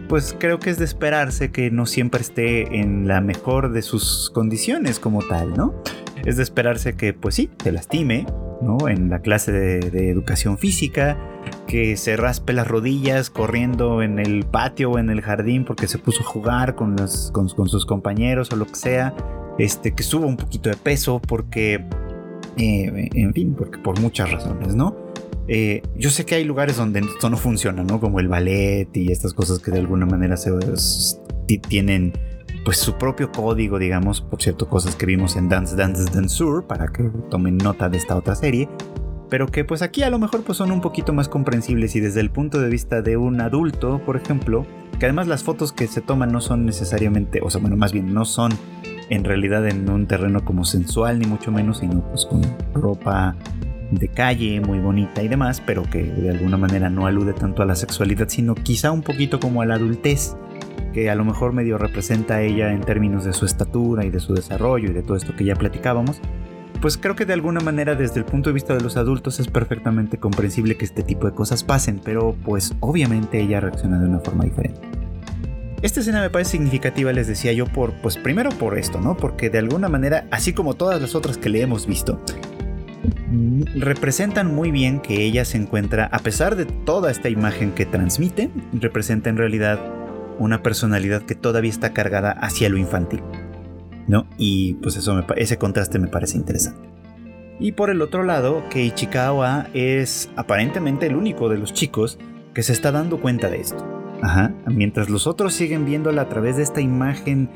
pues 0.09 0.35
creo 0.37 0.59
que 0.59 0.71
es 0.71 0.79
de 0.79 0.85
esperarse 0.85 1.53
que 1.53 1.71
no 1.71 1.87
siempre 1.87 2.21
esté 2.21 2.81
en 2.81 3.07
la 3.07 3.21
mejor 3.21 3.73
de 3.73 3.83
sus 3.83 4.31
condiciones 4.31 4.99
como 4.99 5.23
tal, 5.23 5.55
¿no? 5.55 5.81
Es 6.25 6.39
de 6.39 6.43
esperarse 6.43 6.97
que 6.97 7.13
pues 7.13 7.37
sí, 7.37 7.49
te 7.63 7.71
lastime, 7.71 8.27
¿no? 8.61 8.89
En 8.89 9.11
la 9.11 9.21
clase 9.21 9.53
de 9.53 10.11
educación 10.11 10.59
física, 10.59 11.17
que 11.67 11.97
se 11.97 12.17
raspe 12.17 12.53
las 12.53 12.69
rodillas 12.69 13.31
corriendo 13.31 14.03
en 14.03 14.19
el 14.19 14.45
patio 14.45 14.93
o 14.93 14.99
en 14.99 15.11
el 15.11 15.23
jardín 15.23 15.65
porque 15.65 15.89
se 15.89 15.99
puso 15.99 16.23
a 16.23 16.25
jugar 16.25 16.75
con, 16.75 16.97
con, 17.33 17.69
sus 17.69 17.87
compañeros 17.87 18.51
o 18.53 18.57
lo 18.57 18.67
que 18.67 18.75
sea, 18.75 19.15
este, 19.59 19.95
que 19.95 20.03
suba 20.03 20.27
un 20.27 20.37
poquito 20.37 20.69
de 20.69 20.77
peso 20.77 21.21
porque, 21.21 21.85
eh, 22.57 23.09
en 23.15 23.33
fin, 23.33 23.55
porque 23.55 23.79
por 23.79 23.99
muchas 24.01 24.31
razones, 24.31 24.75
¿no? 24.75 24.97
Eh, 25.47 25.83
yo 25.97 26.11
sé 26.11 26.25
que 26.25 26.37
hay 26.37 26.45
lugares 26.45 26.77
donde 26.77 27.01
esto 27.01 27.29
no 27.29 27.37
funciona, 27.37 27.83
¿no? 27.83 28.01
Como 28.01 28.21
el 28.21 28.29
ballet 28.29 28.89
y 28.97 29.13
estas 29.13 29.35
cosas 29.35 29.59
que 29.59 29.71
de 29.71 29.79
alguna 29.79 30.07
manera 30.07 30.37
se, 30.37 30.51
tienen 31.69 32.13
pues 32.65 32.79
su 32.79 32.95
propio 32.95 33.31
código, 33.31 33.79
digamos, 33.79 34.23
por 34.23 34.43
cierto, 34.43 34.69
cosas 34.69 34.97
que 34.97 35.05
vimos 35.05 35.37
en 35.37 35.51
Dance 35.51 35.77
Dance 35.77 36.05
Danceur 36.13 36.67
para 36.67 36.89
que 36.89 37.11
tomen 37.31 37.59
nota 37.59 37.91
de 37.91 37.99
esta 37.99 38.17
otra 38.17 38.35
serie 38.35 38.69
pero 39.35 39.49
que 39.49 39.65
pues 39.65 39.83
aquí 39.83 40.05
a 40.05 40.11
lo 40.11 40.21
mejor 40.21 40.45
pues 40.45 40.59
son 40.59 40.71
un 40.71 40.81
poquito 40.81 41.13
más 41.13 41.29
comprensibles 41.29 41.97
y 41.97 42.01
desde 42.01 42.21
el 42.21 42.31
punto 42.31 42.61
de 42.61 42.69
vista 42.69 43.03
de 43.03 43.17
un 43.17 43.41
adulto, 43.41 44.01
por 44.07 44.17
ejemplo, 44.17 44.65
que 45.01 45.07
además 45.07 45.27
las 45.27 45.43
fotos 45.43 45.73
que 45.73 45.89
se 45.89 46.01
toman 46.01 46.31
no 46.31 46.41
son 46.41 46.65
necesariamente, 46.65 47.41
o 47.43 47.51
sea, 47.51 47.61
bueno, 47.61 47.77
más 47.77 47.93
bien 47.93 48.15
no 48.15 48.27
son 48.27 48.53
en 49.11 49.25
realidad 49.25 49.67
en 49.67 49.91
un 49.91 50.07
terreno 50.07 50.45
como 50.45 50.65
sensual 50.65 51.19
ni 51.19 51.27
mucho 51.27 51.51
menos, 51.51 51.79
sino 51.79 52.01
pues 52.11 52.27
con 52.27 52.43
ropa 52.75 53.35
de 53.91 54.07
calle 54.07 54.61
muy 54.61 54.79
bonita 54.79 55.21
y 55.21 55.27
demás, 55.27 55.61
pero 55.61 55.83
que 55.83 56.05
de 56.05 56.31
alguna 56.31 56.57
manera 56.57 56.89
no 56.89 57.07
alude 57.07 57.33
tanto 57.33 57.65
a 57.65 57.67
la 57.67 57.75
sexualidad, 57.75 58.29
sino 58.29 58.55
quizá 58.55 58.93
un 58.93 59.03
poquito 59.03 59.41
como 59.41 59.63
a 59.63 59.67
la 59.67 59.75
adultez, 59.75 60.37
que 60.93 61.11
a 61.11 61.17
lo 61.17 61.25
mejor 61.25 61.53
medio 61.53 61.77
representa 61.77 62.35
a 62.35 62.43
ella 62.43 62.73
en 62.73 62.83
términos 62.83 63.25
de 63.25 63.33
su 63.33 63.47
estatura 63.47 64.05
y 64.05 64.11
de 64.11 64.21
su 64.21 64.33
desarrollo 64.33 64.91
y 64.91 64.93
de 64.93 65.03
todo 65.03 65.17
esto 65.17 65.35
que 65.35 65.45
ya 65.45 65.57
platicábamos, 65.57 66.21
pues 66.81 66.99
creo 66.99 67.17
que 67.17 67.25
de 67.25 67.33
alguna 67.33 67.61
manera 67.61 67.95
desde 67.95 68.21
el 68.21 68.25
punto 68.25 68.51
de 68.51 68.55
vista 68.55 68.75
de 68.75 68.83
los 68.83 68.97
adultos 68.97 69.41
es 69.41 69.49
perfectamente 69.49 70.19
comprensible 70.19 70.77
que 70.77 70.85
este 70.85 71.03
tipo 71.03 71.27
de 71.27 71.35
cosas 71.35 71.65
pasen, 71.65 72.01
pero 72.03 72.37
pues 72.45 72.75
obviamente 72.81 73.41
ella 73.41 73.61
reacciona 73.61 73.99
de 73.99 74.07
una 74.07 74.21
forma 74.21 74.45
diferente. 74.45 74.81
Esta 75.83 76.01
escena 76.01 76.23
me 76.23 76.31
parece 76.31 76.53
significativa, 76.53 77.13
les 77.13 77.27
decía 77.27 77.53
yo, 77.53 77.67
por, 77.67 77.93
pues 78.01 78.17
primero 78.17 78.51
por 78.51 78.79
esto, 78.79 79.01
¿no? 79.01 79.17
Porque 79.17 79.51
de 79.51 79.59
alguna 79.59 79.89
manera, 79.91 80.27
así 80.31 80.55
como 80.55 80.75
todas 80.75 81.01
las 81.01 81.15
otras 81.15 81.37
que 81.37 81.51
le 81.51 81.61
hemos 81.61 81.87
visto, 81.87 82.23
representan 83.75 84.55
muy 84.55 84.71
bien 84.71 85.01
que 85.01 85.25
ella 85.25 85.45
se 85.45 85.59
encuentra, 85.59 86.07
a 86.07 86.21
pesar 86.21 86.57
de 86.57 86.65
toda 86.65 87.11
esta 87.11 87.29
imagen 87.29 87.73
que 87.73 87.85
transmite, 87.85 88.51
representa 88.73 89.29
en 89.29 89.37
realidad 89.37 89.79
una 90.39 90.63
personalidad 90.63 91.23
que 91.23 91.35
todavía 91.35 91.71
está 91.71 91.93
cargada 91.93 92.33
hacia 92.33 92.69
lo 92.69 92.79
infantil. 92.79 93.23
¿No? 94.07 94.27
Y 94.37 94.75
pues 94.75 94.97
eso 94.97 95.25
ese 95.37 95.59
contraste 95.59 95.99
me 95.99 96.09
parece 96.09 96.37
interesante. 96.37 96.89
Y 97.61 97.73
por 97.73 97.91
el 97.91 98.03
otro 98.03 98.25
lado, 98.25 98.65
que 98.69 98.85
Ichikawa 98.85 99.69
es 99.75 100.29
aparentemente 100.37 101.07
el 101.07 101.17
único 101.17 101.49
de 101.49 101.59
los 101.59 101.73
chicos 101.73 102.19
que 102.53 102.63
se 102.63 102.73
está 102.73 102.93
dando 102.93 103.21
cuenta 103.21 103.49
de 103.49 103.61
esto. 103.61 103.85
Ajá. 104.23 104.53
Mientras 104.67 105.09
los 105.09 105.27
otros 105.27 105.55
siguen 105.55 105.85
viéndola 105.85 106.23
a 106.23 106.29
través 106.29 106.57
de 106.57 106.63
esta 106.63 106.81
imagen 106.81 107.51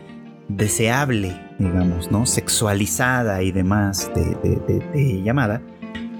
deseable, 0.48 1.38
digamos, 1.58 2.10
¿no? 2.10 2.26
Sexualizada 2.26 3.42
y 3.42 3.52
demás 3.52 4.10
de, 4.14 5.22
llamada, 5.22 5.62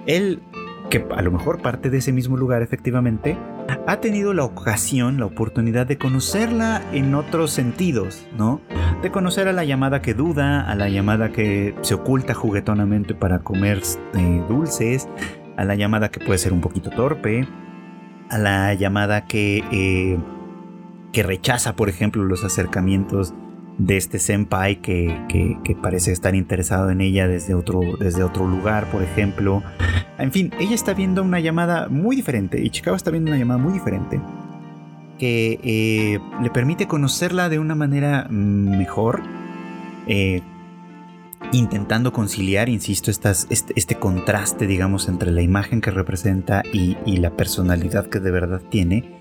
él, 0.07 0.41
que 0.89 1.07
a 1.15 1.23
lo 1.23 1.31
mejor 1.31 1.61
parte 1.61 1.91
de 1.91 1.99
ese 1.99 2.13
mismo 2.13 2.37
lugar 2.37 2.63
efectivamente, 2.63 3.37
ha 3.87 4.01
tenido 4.01 4.33
la 4.35 4.45
ocasión, 4.45 5.19
la 5.19 5.27
oportunidad 5.27 5.87
de 5.87 5.99
conocerla 5.99 6.83
en 6.93 7.15
otros 7.15 7.51
sentidos, 7.51 8.27
¿no? 8.37 8.61
De 9.03 9.11
conocer 9.11 9.49
a 9.49 9.53
la 9.53 9.65
llamada 9.65 10.03
que 10.03 10.15
duda, 10.15 10.69
a 10.69 10.75
la 10.75 10.89
llamada 10.89 11.31
que 11.31 11.75
se 11.83 11.95
oculta 11.95 12.35
juguetonamente 12.35 13.15
para 13.15 13.41
comer 13.41 13.83
eh, 14.15 14.43
dulces, 14.49 15.09
a 15.57 15.65
la 15.65 15.75
llamada 15.75 16.11
que 16.11 16.21
puede 16.21 16.39
ser 16.39 16.53
un 16.53 16.61
poquito 16.61 16.91
torpe, 16.91 17.47
a 18.31 18.39
la 18.39 18.75
llamada 18.75 19.27
que, 19.27 19.65
eh, 19.71 20.19
que 21.13 21.23
rechaza, 21.23 21.77
por 21.77 21.89
ejemplo, 21.89 22.25
los 22.25 22.45
acercamientos 22.45 23.35
de 23.79 23.97
este 23.97 24.19
senpai 24.19 24.81
que, 24.83 25.57
parece 25.81 26.11
estar 26.13 26.35
interesado 26.35 26.91
en 26.91 27.01
ella 27.01 27.29
desde 27.29 27.55
otro, 27.55 27.81
desde 27.99 28.25
otro 28.25 28.47
lugar, 28.47 28.91
por 28.91 29.03
ejemplo. 29.03 29.63
En 30.19 30.33
fin, 30.33 30.53
ella 30.59 30.75
está 30.75 30.95
viendo 30.95 31.23
una 31.23 31.41
llamada 31.41 31.89
muy 31.89 32.17
diferente, 32.17 32.61
y 32.61 32.71
Chicago 32.71 32.97
está 32.97 33.11
viendo 33.11 33.31
una 33.31 33.39
llamada 33.39 33.59
muy 33.59 33.73
diferente, 33.73 34.21
que 35.19 35.61
eh, 35.63 36.19
le 36.43 36.51
permite 36.51 36.87
conocerla 36.89 37.49
de 37.49 37.61
una 37.61 37.77
manera 37.77 38.27
mejor, 38.29 39.23
eh, 40.09 40.43
intentando 41.53 42.13
conciliar, 42.13 42.69
insisto, 42.69 43.13
este, 43.13 43.31
este, 43.77 43.95
contraste, 43.95 44.67
digamos, 44.67 45.09
entre 45.09 45.31
la 45.31 45.41
imagen 45.41 45.81
que 45.81 45.93
representa 45.93 46.65
y, 46.73 46.97
y 47.07 47.19
la 47.19 47.31
personalidad 47.31 48.09
que 48.09 48.19
de 48.19 48.33
verdad 48.33 48.61
tiene 48.69 49.19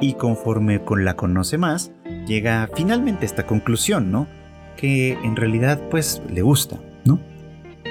y 0.00 0.14
conforme 0.14 0.84
con 0.84 1.04
la 1.04 1.14
conoce 1.14 1.58
más, 1.58 1.92
llega 2.28 2.68
finalmente 2.74 3.24
a 3.24 3.26
esta 3.26 3.46
conclusión, 3.46 4.12
¿no? 4.12 4.28
Que 4.76 5.12
en 5.24 5.34
realidad 5.34 5.80
pues 5.90 6.22
le 6.32 6.42
gusta, 6.42 6.78
¿no? 7.04 7.18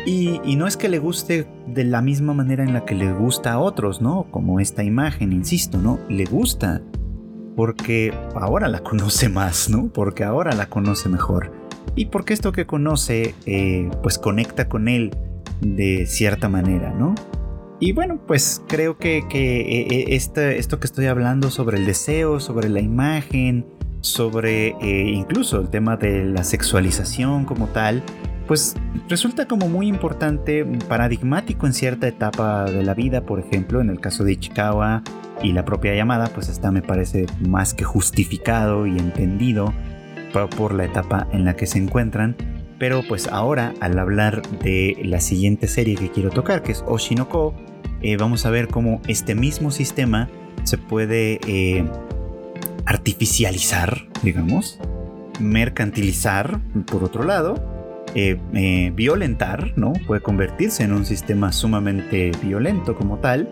Y, 0.05 0.55
no 0.55 0.67
es 0.67 0.77
que 0.77 0.87
le 0.87 0.99
guste 0.99 1.47
de 1.67 1.83
la 1.83 2.01
misma 2.01 2.33
manera 2.33 2.63
en 2.63 2.71
la 2.71 2.85
que 2.85 2.95
le 2.95 3.11
gusta 3.11 3.51
a 3.51 3.59
otros, 3.59 4.01
¿no? 4.01 4.27
Como 4.31 4.61
esta 4.61 4.83
imagen, 4.83 5.33
insisto, 5.33 5.77
¿no? 5.79 5.99
Le 6.07 6.23
gusta 6.23 6.81
porque 7.57 8.13
ahora 8.35 8.69
la 8.69 8.79
conoce 8.83 9.27
más, 9.27 9.69
¿no? 9.69 9.89
Porque 9.89 10.23
ahora 10.23 10.53
la 10.53 10.67
conoce 10.67 11.09
mejor. 11.09 11.51
Y 11.95 12.05
porque 12.05 12.33
esto 12.33 12.53
que 12.53 12.65
conoce, 12.65 13.35
eh, 13.45 13.89
pues 14.01 14.17
conecta 14.17 14.69
con 14.69 14.87
él 14.87 15.11
de 15.59 16.05
cierta 16.05 16.47
manera, 16.47 16.93
¿no? 16.93 17.15
Y 17.79 17.91
bueno, 17.91 18.19
pues 18.25 18.61
creo 18.67 18.97
que, 18.97 19.25
que 19.29 20.05
este, 20.09 20.57
esto 20.57 20.79
que 20.79 20.87
estoy 20.87 21.07
hablando 21.07 21.51
sobre 21.51 21.77
el 21.77 21.85
deseo, 21.85 22.39
sobre 22.39 22.69
la 22.69 22.79
imagen, 22.79 23.65
sobre 24.07 24.69
eh, 24.81 25.09
incluso 25.09 25.59
el 25.59 25.69
tema 25.69 25.97
de 25.97 26.25
la 26.25 26.43
sexualización 26.43 27.45
como 27.45 27.67
tal, 27.67 28.03
pues 28.47 28.75
resulta 29.09 29.47
como 29.47 29.67
muy 29.67 29.87
importante, 29.87 30.65
paradigmático 30.87 31.67
en 31.67 31.73
cierta 31.73 32.07
etapa 32.07 32.65
de 32.65 32.83
la 32.83 32.93
vida, 32.93 33.21
por 33.21 33.39
ejemplo, 33.39 33.81
en 33.81 33.89
el 33.89 33.99
caso 33.99 34.23
de 34.23 34.33
Ichikawa 34.33 35.03
y 35.43 35.51
la 35.51 35.65
propia 35.65 35.93
llamada, 35.95 36.27
pues 36.33 36.49
está 36.49 36.71
me 36.71 36.81
parece 36.81 37.25
más 37.45 37.73
que 37.73 37.83
justificado 37.83 38.87
y 38.87 38.97
entendido 38.97 39.73
por 40.55 40.73
la 40.73 40.85
etapa 40.85 41.27
en 41.31 41.45
la 41.45 41.55
que 41.55 41.65
se 41.65 41.79
encuentran. 41.79 42.35
Pero 42.79 43.01
pues 43.07 43.27
ahora, 43.27 43.73
al 43.79 43.97
hablar 43.97 44.43
de 44.63 44.97
la 45.03 45.19
siguiente 45.19 45.67
serie 45.67 45.95
que 45.95 46.11
quiero 46.11 46.29
tocar, 46.29 46.61
que 46.61 46.71
es 46.73 46.83
Oshinoko, 46.87 47.55
eh, 48.01 48.17
vamos 48.17 48.45
a 48.45 48.51
ver 48.51 48.67
cómo 48.67 49.01
este 49.07 49.33
mismo 49.33 49.71
sistema 49.71 50.29
se 50.63 50.77
puede 50.77 51.39
eh, 51.47 51.85
artificializar, 52.87 54.07
digamos, 54.23 54.79
mercantilizar, 55.39 56.59
por 56.85 57.03
otro 57.03 57.23
lado, 57.23 57.55
eh, 58.15 58.91
violentar, 58.95 59.73
¿no? 59.75 59.93
Puede 60.07 60.21
convertirse 60.21 60.83
en 60.83 60.93
un 60.93 61.05
sistema 61.05 61.51
sumamente 61.51 62.31
violento 62.41 62.95
como 62.95 63.19
tal. 63.19 63.49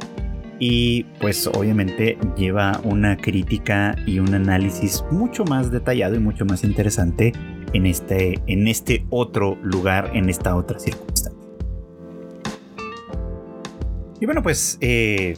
Y 0.58 1.04
pues 1.20 1.48
obviamente 1.48 2.18
lleva 2.38 2.80
una 2.86 3.18
crítica 3.18 3.94
y 4.06 4.20
un 4.20 4.34
análisis 4.34 5.04
mucho 5.12 5.44
más 5.44 5.70
detallado 5.70 6.16
y 6.16 6.20
mucho 6.20 6.46
más 6.46 6.64
interesante 6.64 7.34
en 7.74 7.86
este, 7.86 8.40
en 8.48 8.70
este 8.70 9.06
otro 9.10 9.58
lugar, 9.62 10.12
en 10.14 10.30
esta 10.30 10.56
otra 10.56 10.80
circunstancia. 10.80 11.46
Y 14.22 14.26
bueno, 14.26 14.42
pues 14.42 14.78
eh, 14.80 15.38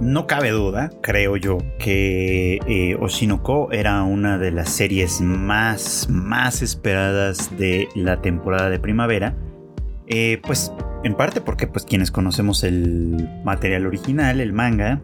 no 0.00 0.26
cabe 0.26 0.50
duda, 0.50 0.90
creo 1.02 1.36
yo, 1.36 1.58
que 1.78 2.58
eh, 2.66 2.96
Oshinoko 3.00 3.72
era 3.72 4.02
una 4.02 4.38
de 4.38 4.50
las 4.50 4.70
series 4.70 5.20
más, 5.20 6.08
más 6.08 6.62
esperadas 6.62 7.56
de 7.56 7.88
la 7.94 8.20
temporada 8.20 8.70
de 8.70 8.78
primavera. 8.78 9.36
Eh, 10.06 10.40
pues 10.42 10.72
en 11.04 11.14
parte 11.14 11.40
porque 11.40 11.66
pues 11.66 11.84
quienes 11.84 12.10
conocemos 12.10 12.64
el 12.64 13.28
material 13.44 13.86
original, 13.86 14.40
el 14.40 14.52
manga, 14.52 15.02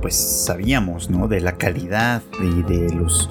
pues 0.00 0.14
sabíamos, 0.14 1.08
¿no? 1.10 1.28
De 1.28 1.40
la 1.40 1.52
calidad 1.52 2.22
y 2.40 2.62
de 2.62 2.92
los 2.92 3.30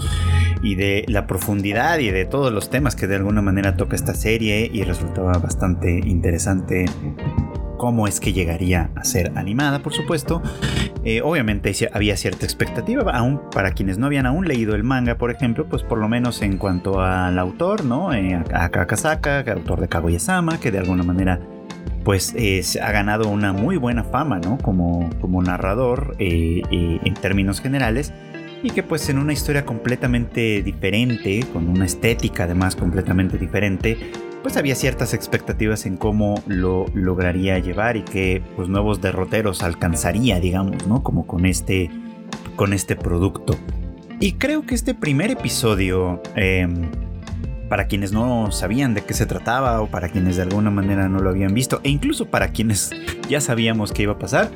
y 0.61 0.75
de 0.75 1.05
la 1.07 1.27
profundidad 1.27 1.99
y 1.99 2.09
de 2.09 2.25
todos 2.25 2.51
los 2.51 2.69
temas 2.69 2.95
que 2.95 3.07
de 3.07 3.15
alguna 3.15 3.41
manera 3.41 3.75
toca 3.75 3.95
esta 3.95 4.13
serie 4.13 4.69
y 4.71 4.83
resultaba 4.83 5.33
bastante 5.33 5.99
interesante 6.05 6.85
cómo 7.77 8.07
es 8.07 8.19
que 8.19 8.33
llegaría 8.33 8.89
a 8.95 9.03
ser 9.03 9.31
animada, 9.35 9.79
por 9.79 9.93
supuesto. 9.93 10.41
Eh, 11.03 11.21
obviamente 11.21 11.73
había 11.93 12.17
cierta 12.17 12.45
expectativa, 12.45 13.11
aún 13.11 13.41
para 13.51 13.71
quienes 13.71 13.97
no 13.97 14.07
habían 14.07 14.25
aún 14.25 14.47
leído 14.47 14.75
el 14.75 14.83
manga, 14.83 15.17
por 15.17 15.31
ejemplo, 15.31 15.67
pues 15.69 15.83
por 15.83 15.99
lo 15.99 16.09
menos 16.09 16.41
en 16.41 16.57
cuanto 16.57 17.01
al 17.01 17.39
autor, 17.39 17.85
¿no? 17.85 18.13
Eh, 18.13 18.43
Akakasaka, 18.53 19.45
autor 19.51 19.81
de 19.81 19.87
Kaguya-sama, 19.87 20.59
que 20.59 20.71
de 20.71 20.79
alguna 20.79 21.03
manera 21.03 21.39
pues 22.07 22.33
ha 22.81 22.91
ganado 22.93 23.27
una 23.27 23.51
muy 23.51 23.75
buena 23.75 24.05
fama, 24.05 24.39
¿no? 24.39 24.57
Como, 24.59 25.09
como 25.19 25.43
narrador 25.43 26.15
eh, 26.19 26.61
eh, 26.71 26.99
en 27.03 27.13
términos 27.15 27.59
generales 27.59 28.13
y 28.63 28.69
que 28.69 28.81
pues 28.81 29.09
en 29.09 29.17
una 29.17 29.33
historia 29.33 29.65
completamente 29.65 30.63
diferente, 30.63 31.45
con 31.51 31.67
una 31.67 31.85
estética 31.85 32.45
además 32.45 32.77
completamente 32.77 33.37
diferente, 33.37 33.97
pues 34.47 34.55
había 34.55 34.75
ciertas 34.75 35.13
expectativas 35.13 35.85
en 35.85 35.97
cómo 35.97 36.41
lo 36.47 36.85
lograría 36.93 37.59
llevar 37.59 37.97
y 37.97 38.03
qué 38.03 38.41
pues 38.55 38.69
nuevos 38.69 39.01
derroteros 39.01 39.61
alcanzaría, 39.61 40.39
digamos, 40.39 40.87
¿no? 40.87 41.03
Como 41.03 41.27
con 41.27 41.45
este, 41.45 41.91
con 42.55 42.71
este 42.71 42.95
producto. 42.95 43.57
Y 44.21 44.35
creo 44.35 44.65
que 44.65 44.73
este 44.73 44.95
primer 44.95 45.31
episodio, 45.31 46.23
em, 46.37 46.89
para 47.67 47.87
quienes 47.89 48.13
no 48.13 48.49
sabían 48.53 48.93
de 48.93 49.01
qué 49.01 49.13
se 49.13 49.25
trataba 49.25 49.81
o 49.81 49.87
para 49.87 50.07
quienes 50.07 50.37
de 50.37 50.43
alguna 50.43 50.71
manera 50.71 51.09
no 51.09 51.19
lo 51.19 51.29
habían 51.29 51.53
visto, 51.53 51.81
e 51.83 51.89
incluso 51.89 52.27
para 52.27 52.53
quienes 52.53 52.91
ya 53.29 53.41
sabíamos 53.41 53.91
qué 53.91 54.03
iba 54.03 54.13
a 54.13 54.17
pasar, 54.17 54.49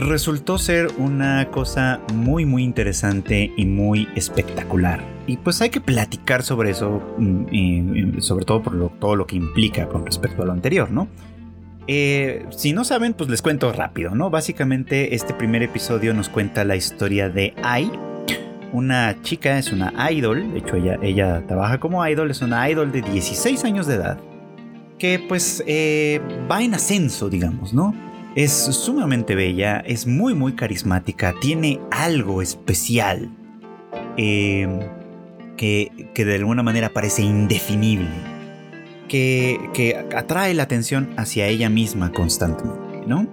resultó 0.00 0.58
ser 0.58 0.88
una 0.98 1.48
cosa 1.50 2.00
muy 2.14 2.44
muy 2.44 2.64
interesante 2.64 3.52
y 3.56 3.66
muy 3.66 4.08
espectacular. 4.14 5.04
Y 5.26 5.36
pues 5.36 5.60
hay 5.60 5.70
que 5.70 5.80
platicar 5.80 6.42
sobre 6.42 6.70
eso, 6.70 7.02
mm, 7.18 8.18
sobre 8.20 8.44
todo 8.44 8.62
por 8.62 8.98
todo 8.98 9.16
lo 9.16 9.26
que 9.26 9.36
implica 9.36 9.86
con 9.86 10.04
respecto 10.04 10.42
a 10.42 10.46
lo 10.46 10.52
anterior, 10.52 10.90
¿no? 10.90 11.08
Eh, 11.86 12.46
si 12.50 12.72
no 12.72 12.84
saben, 12.84 13.14
pues 13.14 13.28
les 13.30 13.42
cuento 13.42 13.72
rápido, 13.72 14.14
¿no? 14.14 14.30
Básicamente 14.30 15.14
este 15.14 15.34
primer 15.34 15.62
episodio 15.62 16.14
nos 16.14 16.28
cuenta 16.28 16.64
la 16.64 16.76
historia 16.76 17.28
de 17.28 17.54
Ai, 17.62 17.90
una 18.72 19.20
chica, 19.22 19.58
es 19.58 19.72
una 19.72 19.92
idol, 20.10 20.52
de 20.52 20.58
hecho 20.58 20.76
ella, 20.76 20.98
ella 21.02 21.44
trabaja 21.46 21.80
como 21.80 22.06
idol, 22.06 22.30
es 22.30 22.42
una 22.42 22.68
idol 22.70 22.92
de 22.92 23.02
16 23.02 23.64
años 23.64 23.86
de 23.86 23.94
edad, 23.94 24.18
que 24.98 25.18
pues 25.18 25.64
eh, 25.66 26.20
va 26.50 26.62
en 26.62 26.74
ascenso, 26.74 27.28
digamos, 27.28 27.74
¿no? 27.74 27.94
Es 28.36 28.52
sumamente 28.52 29.34
bella, 29.34 29.78
es 29.80 30.06
muy 30.06 30.34
muy 30.34 30.52
carismática, 30.52 31.34
tiene 31.40 31.80
algo 31.90 32.42
especial 32.42 33.28
eh, 34.16 34.68
que, 35.56 36.10
que, 36.14 36.24
de 36.24 36.36
alguna 36.36 36.62
manera 36.62 36.90
parece 36.90 37.22
indefinible, 37.22 38.08
que, 39.08 39.58
que, 39.74 39.96
atrae 40.16 40.54
la 40.54 40.62
atención 40.62 41.10
hacia 41.16 41.48
ella 41.48 41.68
misma 41.68 42.12
constantemente, 42.12 43.04
¿no? 43.06 43.26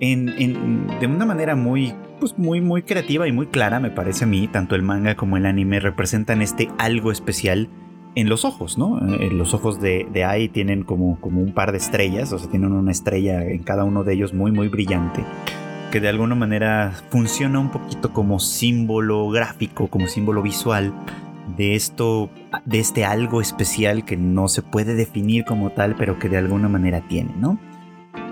En, 0.00 0.28
en, 0.30 0.86
de 0.98 1.06
una 1.06 1.26
manera 1.26 1.54
muy 1.54 1.94
pues 2.18 2.36
muy 2.36 2.60
muy 2.60 2.82
creativa 2.82 3.28
y 3.28 3.32
muy 3.32 3.46
clara 3.46 3.78
me 3.78 3.90
parece 3.90 4.24
a 4.24 4.26
mí, 4.26 4.48
tanto 4.48 4.74
el 4.74 4.82
manga 4.82 5.14
como 5.14 5.36
el 5.36 5.46
anime 5.46 5.78
representan 5.78 6.42
este 6.42 6.68
algo 6.78 7.12
especial 7.12 7.68
en 8.14 8.28
los 8.28 8.44
ojos, 8.44 8.78
¿no? 8.78 9.00
Eh, 9.14 9.30
los 9.30 9.54
ojos 9.54 9.80
de, 9.80 10.06
de 10.12 10.24
Ai 10.24 10.48
tienen 10.48 10.84
como, 10.84 11.20
como 11.20 11.40
un 11.40 11.52
par 11.52 11.72
de 11.72 11.78
estrellas, 11.78 12.32
o 12.32 12.38
sea, 12.38 12.48
tienen 12.48 12.72
una 12.72 12.92
estrella 12.92 13.44
en 13.44 13.62
cada 13.62 13.84
uno 13.84 14.04
de 14.04 14.14
ellos 14.14 14.32
muy 14.32 14.52
muy 14.52 14.68
brillante, 14.68 15.24
que 15.90 16.00
de 16.00 16.08
alguna 16.08 16.34
manera 16.34 16.92
funciona 17.10 17.58
un 17.58 17.70
poquito 17.70 18.12
como 18.12 18.38
símbolo 18.38 19.28
gráfico, 19.30 19.88
como 19.88 20.06
símbolo 20.06 20.42
visual 20.42 20.92
de 21.56 21.74
esto, 21.74 22.30
de 22.64 22.78
este 22.78 23.04
algo 23.04 23.40
especial 23.40 24.04
que 24.04 24.16
no 24.16 24.48
se 24.48 24.62
puede 24.62 24.94
definir 24.94 25.44
como 25.44 25.70
tal, 25.70 25.94
pero 25.96 26.18
que 26.18 26.28
de 26.28 26.38
alguna 26.38 26.68
manera 26.68 27.02
tiene, 27.08 27.32
¿no? 27.38 27.58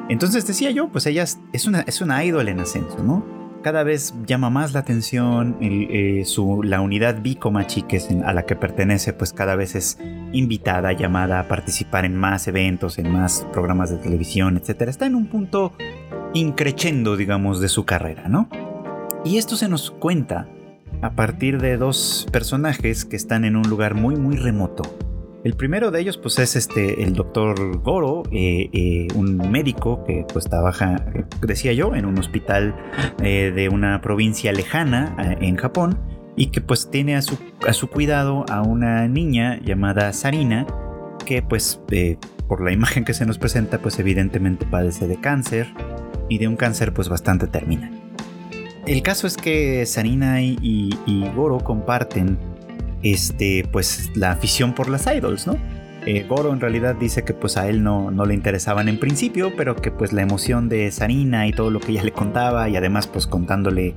Entonces 0.08 0.46
decía 0.46 0.70
yo, 0.70 0.88
pues 0.88 1.06
ella 1.06 1.24
es 1.52 1.66
una, 1.66 1.80
es 1.82 2.00
una 2.00 2.24
idol 2.24 2.48
en 2.48 2.60
ascenso, 2.60 3.02
¿no? 3.02 3.41
Cada 3.62 3.84
vez 3.84 4.12
llama 4.26 4.50
más 4.50 4.72
la 4.72 4.80
atención 4.80 5.56
eh, 5.60 6.24
la 6.64 6.80
unidad 6.80 7.22
Bicomachi 7.22 7.82
que 7.82 7.96
es 7.96 8.08
a 8.24 8.32
la 8.32 8.44
que 8.44 8.56
pertenece 8.56 9.12
pues 9.12 9.32
cada 9.32 9.56
vez 9.56 9.74
es 9.74 9.98
invitada, 10.32 10.92
llamada 10.92 11.40
a 11.40 11.48
participar 11.48 12.04
en 12.04 12.16
más 12.16 12.48
eventos, 12.48 12.98
en 12.98 13.10
más 13.10 13.46
programas 13.52 13.90
de 13.90 13.98
televisión, 13.98 14.56
etc. 14.56 14.82
Está 14.82 15.06
en 15.06 15.14
un 15.14 15.26
punto 15.26 15.72
increchendo, 16.34 17.16
digamos, 17.16 17.60
de 17.60 17.68
su 17.68 17.84
carrera, 17.84 18.28
¿no? 18.28 18.48
Y 19.24 19.38
esto 19.38 19.56
se 19.56 19.68
nos 19.68 19.90
cuenta 19.90 20.48
a 21.00 21.10
partir 21.12 21.60
de 21.60 21.76
dos 21.76 22.26
personajes 22.32 23.04
que 23.04 23.16
están 23.16 23.44
en 23.44 23.56
un 23.56 23.68
lugar 23.68 23.94
muy 23.94 24.16
muy 24.16 24.36
remoto 24.36 24.82
el 25.44 25.54
primero 25.54 25.90
de 25.90 26.00
ellos 26.00 26.18
pues 26.18 26.38
es 26.38 26.54
este, 26.54 27.02
el 27.02 27.14
doctor 27.14 27.78
Goro, 27.82 28.22
eh, 28.30 28.70
eh, 28.72 29.08
un 29.16 29.36
médico 29.50 30.04
que 30.04 30.24
pues 30.32 30.48
trabaja, 30.48 31.04
decía 31.40 31.72
yo, 31.72 31.94
en 31.94 32.04
un 32.04 32.18
hospital 32.18 32.76
eh, 33.22 33.52
de 33.54 33.68
una 33.68 34.00
provincia 34.00 34.52
lejana 34.52 35.16
en 35.40 35.56
Japón 35.56 35.98
y 36.36 36.46
que 36.46 36.60
pues 36.60 36.90
tiene 36.90 37.16
a 37.16 37.22
su, 37.22 37.38
a 37.66 37.72
su 37.72 37.88
cuidado 37.88 38.44
a 38.50 38.62
una 38.62 39.08
niña 39.08 39.60
llamada 39.64 40.12
Sarina 40.12 40.66
que 41.26 41.42
pues 41.42 41.80
por 42.46 42.62
la 42.62 42.72
imagen 42.72 43.04
que 43.04 43.14
se 43.14 43.26
nos 43.26 43.38
presenta 43.38 43.78
pues 43.78 43.98
evidentemente 43.98 44.64
padece 44.64 45.08
de 45.08 45.20
cáncer 45.20 45.74
y 46.28 46.38
de 46.38 46.46
un 46.48 46.56
cáncer 46.56 46.94
pues 46.94 47.08
bastante 47.08 47.48
terminal. 47.48 47.90
El 48.86 49.02
caso 49.02 49.26
es 49.26 49.36
que 49.36 49.84
Sarina 49.86 50.40
y, 50.42 50.56
y 51.06 51.28
Goro 51.34 51.58
comparten 51.58 52.51
este, 53.02 53.66
pues 53.70 54.10
la 54.14 54.32
afición 54.32 54.74
por 54.74 54.88
las 54.88 55.06
idols, 55.06 55.46
¿no? 55.46 55.56
Eh, 56.04 56.26
Goro 56.28 56.52
en 56.52 56.60
realidad 56.60 56.96
dice 56.96 57.22
que 57.22 57.32
pues 57.32 57.56
a 57.56 57.68
él 57.68 57.84
no, 57.84 58.10
no, 58.10 58.26
le 58.26 58.34
interesaban 58.34 58.88
en 58.88 58.98
principio, 58.98 59.52
pero 59.56 59.76
que 59.76 59.92
pues 59.92 60.12
la 60.12 60.22
emoción 60.22 60.68
de 60.68 60.90
Sarina 60.90 61.46
y 61.46 61.52
todo 61.52 61.70
lo 61.70 61.78
que 61.78 61.92
ella 61.92 62.02
le 62.02 62.10
contaba 62.10 62.68
y 62.68 62.76
además 62.76 63.06
pues 63.06 63.28
contándole 63.28 63.94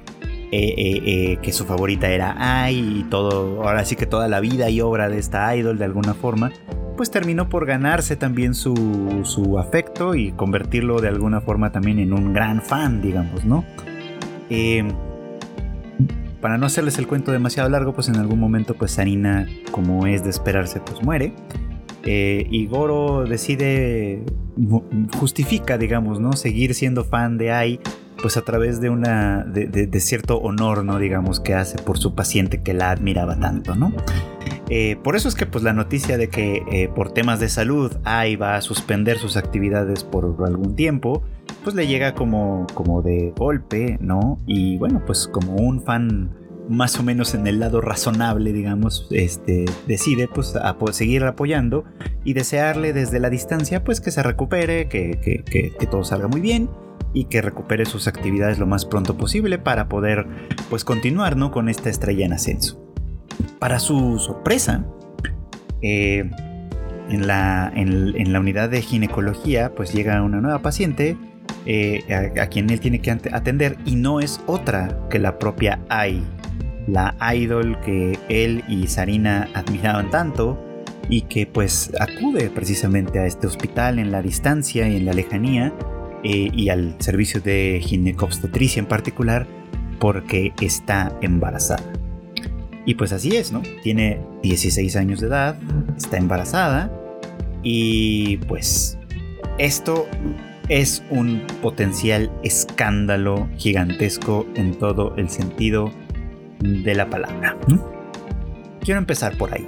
eh, 0.52 0.74
eh, 0.78 1.38
que 1.42 1.52
su 1.52 1.66
favorita 1.66 2.08
era 2.08 2.36
Ai 2.38 3.00
y 3.00 3.04
todo, 3.10 3.64
ahora 3.64 3.84
sí 3.86 3.96
que 3.96 4.06
toda 4.06 4.28
la 4.28 4.40
vida 4.40 4.70
y 4.70 4.82
obra 4.82 5.10
de 5.10 5.18
esta 5.18 5.56
idol 5.56 5.80
de 5.80 5.86
alguna 5.86 6.14
forma, 6.14 6.52
pues 6.96 7.10
terminó 7.10 7.50
por 7.50 7.66
ganarse 7.66 8.16
también 8.16 8.54
su, 8.54 9.22
su 9.24 9.58
afecto 9.58 10.14
y 10.14 10.32
convertirlo 10.32 11.02
de 11.02 11.08
alguna 11.08 11.42
forma 11.42 11.72
también 11.72 11.98
en 11.98 12.14
un 12.14 12.34
gran 12.34 12.62
fan, 12.62 13.02
digamos, 13.02 13.46
¿no? 13.46 13.66
Para 16.46 16.60
no 16.60 16.68
hacerles 16.68 17.00
el 17.00 17.08
cuento 17.08 17.32
demasiado 17.32 17.68
largo, 17.70 17.94
pues 17.94 18.08
en 18.08 18.18
algún 18.18 18.40
momento 18.40 18.76
pues 18.76 18.92
Sarina, 18.92 19.48
como 19.72 20.06
es 20.06 20.24
de 20.24 20.30
esperarse, 20.30 20.80
pues 20.80 21.02
muere. 21.02 21.34
Eh, 22.04 22.46
y 22.52 22.68
Goro 22.68 23.24
decide, 23.24 24.24
justifica, 25.18 25.80
digamos, 25.80 26.20
¿no? 26.20 26.34
Seguir 26.34 26.76
siendo 26.76 27.04
fan 27.04 27.40
de 27.40 27.52
Ai, 27.52 27.80
pues 28.22 28.38
a 28.38 28.44
través 28.44 28.80
de 28.80 28.92
una, 28.92 29.44
de, 29.44 30.00
cierto 30.00 30.38
honor, 30.38 30.86
¿no? 30.86 31.00
Digamos, 31.00 31.40
que 31.40 31.56
hace 31.56 31.82
por 31.82 31.98
su 31.98 32.14
paciente 32.14 32.62
que 32.62 32.76
la 32.76 32.92
admiraba 32.92 33.40
tanto, 33.40 33.74
¿no? 33.74 33.92
Eh, 34.70 34.98
por 35.04 35.16
eso 35.16 35.28
es 35.28 35.34
que 35.34 35.48
pues 35.48 35.64
la 35.64 35.74
noticia 35.74 36.16
de 36.16 36.30
que 36.30 36.62
eh, 36.72 36.90
por 36.94 37.12
temas 37.12 37.40
de 37.40 37.50
salud 37.50 37.92
Ai 38.04 38.36
va 38.36 38.56
a 38.56 38.62
suspender 38.62 39.18
sus 39.18 39.36
actividades 39.36 40.04
por 40.04 40.36
algún 40.46 40.76
tiempo, 40.76 41.24
pues 41.66 41.76
le 41.76 41.88
llega 41.88 42.14
como, 42.14 42.68
como 42.76 43.02
de 43.02 43.34
golpe, 43.36 43.98
¿no? 44.00 44.38
Y 44.46 44.78
bueno, 44.78 45.02
pues 45.04 45.28
como 45.28 45.56
un 45.56 45.82
fan 45.82 46.30
más 46.70 47.00
o 47.00 47.04
menos 47.04 47.34
en 47.34 47.48
el 47.48 47.60
lado 47.60 47.82
razonable, 47.82 48.54
digamos, 48.54 49.08
este, 49.10 49.66
decide 49.88 50.28
pues 50.28 50.56
a, 50.56 50.76
seguir 50.92 51.24
apoyando 51.24 51.84
y 52.24 52.34
desearle 52.34 52.94
desde 52.94 53.20
la 53.20 53.32
distancia 53.32 53.84
pues 53.84 54.00
que 54.00 54.12
se 54.12 54.22
recupere, 54.22 54.88
que, 54.88 55.20
que, 55.20 55.44
que, 55.44 55.88
todo 55.88 56.04
salga 56.04 56.28
muy 56.28 56.40
bien 56.40 56.70
y 57.14 57.26
que 57.26 57.42
recupere 57.42 57.86
sus 57.86 58.08
actividades 58.08 58.60
lo 58.60 58.68
más 58.68 58.86
pronto 58.86 59.18
posible 59.18 59.58
para 59.58 59.90
poder 59.90 60.28
pues 60.70 60.86
continuar 60.86 61.36
¿no? 61.36 61.50
con 61.50 61.68
esta 61.68 61.90
estrella 61.90 62.28
en 62.28 62.34
ascenso. 62.34 62.80
Para 63.58 63.80
su 63.80 64.20
sorpresa, 64.20 64.86
eh, 65.82 66.30
en, 67.10 67.26
la, 67.26 67.72
en 67.76 68.34
la 68.34 68.40
unidad 68.40 68.70
de 68.70 68.84
ginecología 68.84 69.74
pues 69.74 69.94
llega 69.94 70.22
una 70.22 70.42
nueva 70.42 70.60
paciente 70.60 71.18
eh, 71.66 72.04
a, 72.40 72.48
quien 72.48 72.70
él 72.70 72.80
tiene 72.80 73.00
que 73.00 73.12
atender 73.12 73.78
y 73.86 73.96
no 73.96 74.20
es 74.20 74.40
otra 74.46 75.00
que 75.10 75.18
la 75.18 75.40
propia 75.40 75.80
Ai, 75.90 76.22
la 76.88 77.16
idol 77.36 77.80
que 77.82 78.20
él 78.30 78.64
y 78.68 78.88
Sarina 78.88 79.50
admiraban 79.54 80.12
tanto 80.12 80.64
y 81.10 81.22
que 81.22 81.48
pues 81.48 81.92
acude 82.00 82.50
precisamente 82.50 83.20
a 83.20 83.26
este 83.26 83.48
hospital 83.48 84.00
en 84.00 84.12
la 84.12 84.22
distancia 84.22 84.88
y 84.88 84.98
en 84.98 85.06
la 85.06 85.14
lejanía 85.14 85.74
eh, 86.24 86.50
y 86.54 86.70
al 86.70 86.96
servicio 87.00 87.42
de 87.42 87.82
ginecobstetricia 87.84 88.80
en 88.80 88.88
particular 88.88 89.48
porque 90.00 90.54
está 90.62 91.18
embarazada. 91.22 91.84
Y 92.86 92.94
pues 92.94 93.12
así 93.12 93.36
es, 93.36 93.52
¿no? 93.52 93.64
Tiene 93.82 94.20
16 94.44 94.96
años 94.96 95.20
de 95.20 95.28
edad, 95.28 95.58
está 95.98 96.18
embarazada 96.18 96.92
y 97.64 98.38
pues 98.38 99.00
esto 99.58 100.08
es 100.70 101.04
un 101.10 101.44
potencial 101.62 102.32
escándalo 102.44 103.48
gigantesco 103.58 104.48
en 104.56 104.74
todo 104.76 105.16
el 105.18 105.30
sentido 105.30 105.92
de 106.60 106.96
la 106.96 107.10
palabra. 107.10 107.58
Quiero 108.82 109.00
empezar 109.00 109.38
por 109.38 109.54
ahí. 109.54 109.66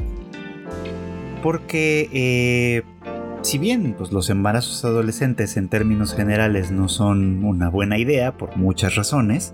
Porque 1.44 2.10
eh, 2.14 2.84
si 3.42 3.58
bien 3.58 3.94
pues, 3.98 4.12
los 4.12 4.30
embarazos 4.30 4.84
adolescentes 4.86 5.56
en 5.58 5.70
términos 5.70 6.16
generales 6.16 6.72
no 6.72 6.90
son 6.90 7.44
una 7.44 7.70
buena 7.70 7.98
idea 7.98 8.38
por 8.38 8.58
muchas 8.58 8.96
razones, 8.96 9.54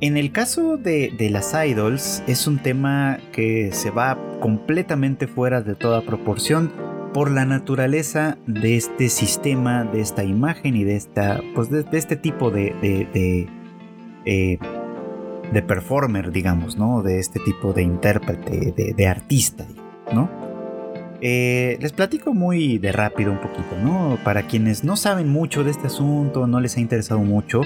en 0.00 0.16
el 0.16 0.32
caso 0.32 0.76
de, 0.76 1.14
de, 1.16 1.30
las 1.30 1.54
idols 1.54 2.22
es 2.26 2.46
un 2.46 2.58
tema 2.58 3.18
que 3.32 3.70
se 3.72 3.90
va 3.90 4.18
completamente 4.40 5.28
fuera 5.28 5.62
de 5.62 5.76
toda 5.76 6.02
proporción 6.02 6.72
por 7.14 7.30
la 7.30 7.46
naturaleza 7.46 8.36
de 8.48 8.76
este 8.76 9.08
sistema, 9.08 9.84
de 9.84 10.00
esta 10.00 10.24
imagen 10.24 10.74
y 10.74 10.82
de 10.82 10.96
esta, 10.96 11.40
pues 11.54 11.70
de, 11.70 11.86
este 11.92 12.16
tipo 12.16 12.50
de, 12.50 12.74
de, 12.82 13.48
eh, 14.26 14.58
de, 15.52 15.62
performer, 15.62 16.32
digamos, 16.32 16.76
¿no? 16.76 17.02
De 17.02 17.20
este 17.20 17.38
tipo 17.38 17.72
de 17.72 17.82
intérprete, 17.82 18.92
de, 18.92 19.06
artista, 19.06 19.64
¿no? 20.12 20.28
Eh, 21.20 21.78
les 21.80 21.92
platico 21.92 22.34
muy 22.34 22.78
de 22.78 22.90
rápido 22.90 23.30
un 23.30 23.40
poquito, 23.40 23.78
¿no? 23.80 24.18
Para 24.24 24.48
quienes 24.48 24.82
no 24.82 24.96
saben 24.96 25.28
mucho 25.28 25.62
de 25.62 25.70
este 25.70 25.86
asunto, 25.86 26.48
no 26.48 26.60
les 26.60 26.76
ha 26.76 26.80
interesado 26.80 27.20
mucho, 27.20 27.62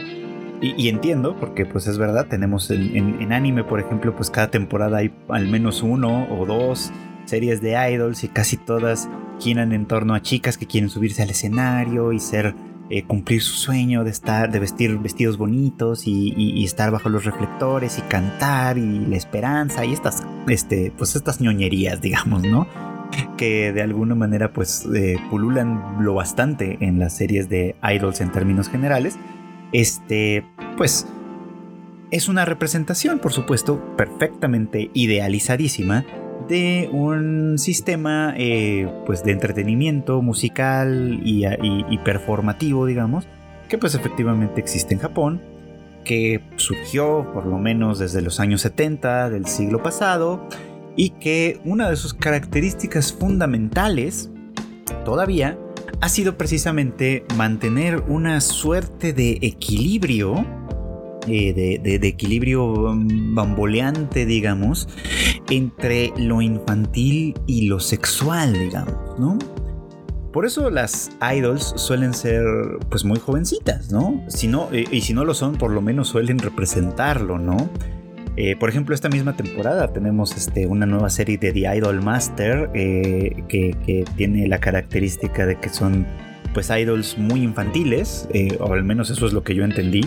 y, 0.60 0.88
entiendo, 0.88 1.36
porque 1.38 1.64
pues 1.64 1.86
es 1.86 1.98
verdad, 1.98 2.26
tenemos 2.26 2.70
en, 2.72 3.22
en, 3.22 3.32
anime, 3.32 3.62
por 3.62 3.78
ejemplo, 3.78 4.14
pues 4.16 4.28
cada 4.28 4.50
temporada 4.50 4.98
hay 4.98 5.12
al 5.28 5.46
menos 5.46 5.84
uno 5.84 6.26
o 6.36 6.46
dos 6.46 6.92
series 7.28 7.60
de 7.60 7.76
idols 7.92 8.24
y 8.24 8.28
casi 8.28 8.56
todas 8.56 9.08
giran 9.38 9.72
en 9.72 9.86
torno 9.86 10.14
a 10.14 10.22
chicas 10.22 10.58
que 10.58 10.66
quieren 10.66 10.90
subirse 10.90 11.22
al 11.22 11.30
escenario 11.30 12.12
y 12.12 12.20
ser 12.20 12.54
eh, 12.90 13.04
cumplir 13.04 13.42
su 13.42 13.54
sueño 13.54 14.02
de 14.02 14.10
estar 14.10 14.50
de 14.50 14.58
vestir 14.58 14.98
vestidos 14.98 15.36
bonitos 15.36 16.06
y, 16.06 16.64
estar 16.64 16.90
bajo 16.90 17.08
los 17.08 17.24
reflectores 17.24 17.98
y 17.98 18.02
cantar 18.02 18.78
y 18.78 19.06
la 19.06 19.16
esperanza 19.16 19.84
y 19.84 19.92
estas 19.92 20.24
este 20.48 20.92
pues 20.96 21.14
estas 21.14 21.40
ñoñerías 21.40 22.00
digamos 22.00 22.42
no 22.42 22.66
que 23.36 23.72
de 23.72 23.82
alguna 23.82 24.14
manera 24.14 24.52
pues 24.52 24.86
eh, 24.94 25.18
pululan 25.30 26.04
lo 26.04 26.14
bastante 26.14 26.78
en 26.80 26.98
las 26.98 27.16
series 27.16 27.48
de 27.48 27.76
idols 27.82 28.20
en 28.20 28.32
términos 28.32 28.68
generales, 28.68 29.18
este, 29.72 30.44
pues 30.76 31.06
es 32.10 32.28
una 32.28 32.44
representación, 32.44 33.18
por 33.18 33.32
supuesto, 33.32 33.96
perfectamente 33.96 34.90
idealizadísima 34.94 36.04
de 36.48 36.88
un 36.92 37.58
sistema 37.58 38.34
eh, 38.36 38.90
pues 39.06 39.22
de 39.22 39.32
entretenimiento 39.32 40.22
musical 40.22 41.20
y, 41.22 41.44
y, 41.46 41.98
performativo, 41.98 42.86
digamos, 42.86 43.26
que 43.68 43.78
pues 43.78 43.94
efectivamente 43.94 44.60
existe 44.60 44.94
en 44.94 45.00
Japón, 45.00 45.42
que 46.04 46.40
surgió 46.56 47.30
por 47.32 47.46
lo 47.46 47.58
menos 47.58 47.98
desde 47.98 48.22
los 48.22 48.40
años 48.40 48.62
70 48.62 49.30
del 49.30 49.46
siglo 49.46 49.82
pasado 49.82 50.48
y 50.96 51.10
que 51.10 51.60
una 51.64 51.90
de 51.90 51.96
sus 51.96 52.14
características 52.14 53.12
fundamentales 53.12 54.30
todavía 55.04 55.58
ha 56.00 56.08
sido 56.08 56.36
precisamente 56.38 57.24
mantener 57.36 58.04
una 58.08 58.40
suerte 58.40 59.12
de 59.12 59.38
equilibrio 59.42 60.44
eh, 61.30 61.80
de, 61.82 62.08
equilibrio 62.08 62.94
mm, 62.94 63.34
bamboleante, 63.34 64.24
digamos, 64.24 64.88
entre 65.50 66.12
lo 66.16 66.42
infantil 66.42 67.34
y 67.46 67.66
lo 67.66 67.80
sexual, 67.80 68.52
digamos, 68.52 69.18
¿no? 69.18 69.38
Por 70.32 70.44
eso 70.44 70.70
las 70.70 71.10
idols 71.34 71.72
suelen 71.76 72.12
ser 72.12 72.44
pues 72.90 73.04
muy 73.04 73.18
jovencitas, 73.18 73.90
¿no? 73.90 74.22
Si 74.28 74.46
no 74.46 74.68
eh, 74.72 74.84
y 74.90 75.00
si 75.00 75.14
no 75.14 75.24
lo 75.24 75.34
son, 75.34 75.56
por 75.56 75.70
lo 75.70 75.80
menos 75.80 76.08
suelen 76.08 76.38
representarlo, 76.38 77.38
¿no? 77.38 77.56
Eh, 78.36 78.54
por 78.54 78.68
ejemplo, 78.68 78.94
esta 78.94 79.08
misma 79.08 79.36
temporada 79.36 79.92
tenemos 79.92 80.36
este, 80.36 80.66
una 80.66 80.86
nueva 80.86 81.10
serie 81.10 81.38
de 81.38 81.52
The 81.52 81.76
Idol 81.76 82.02
Master 82.02 82.70
que, 82.72 83.44
que, 83.48 84.04
tiene 84.16 84.46
la 84.46 84.60
característica 84.60 85.44
de 85.44 85.58
que 85.58 85.70
son 85.70 86.06
pues 86.54 86.70
idols 86.70 87.18
muy 87.18 87.42
infantiles, 87.42 88.28
o 88.60 88.72
al 88.72 88.84
menos 88.84 89.10
eso 89.10 89.26
es 89.26 89.32
lo 89.32 89.42
que 89.42 89.56
yo 89.56 89.64
entendí 89.64 90.02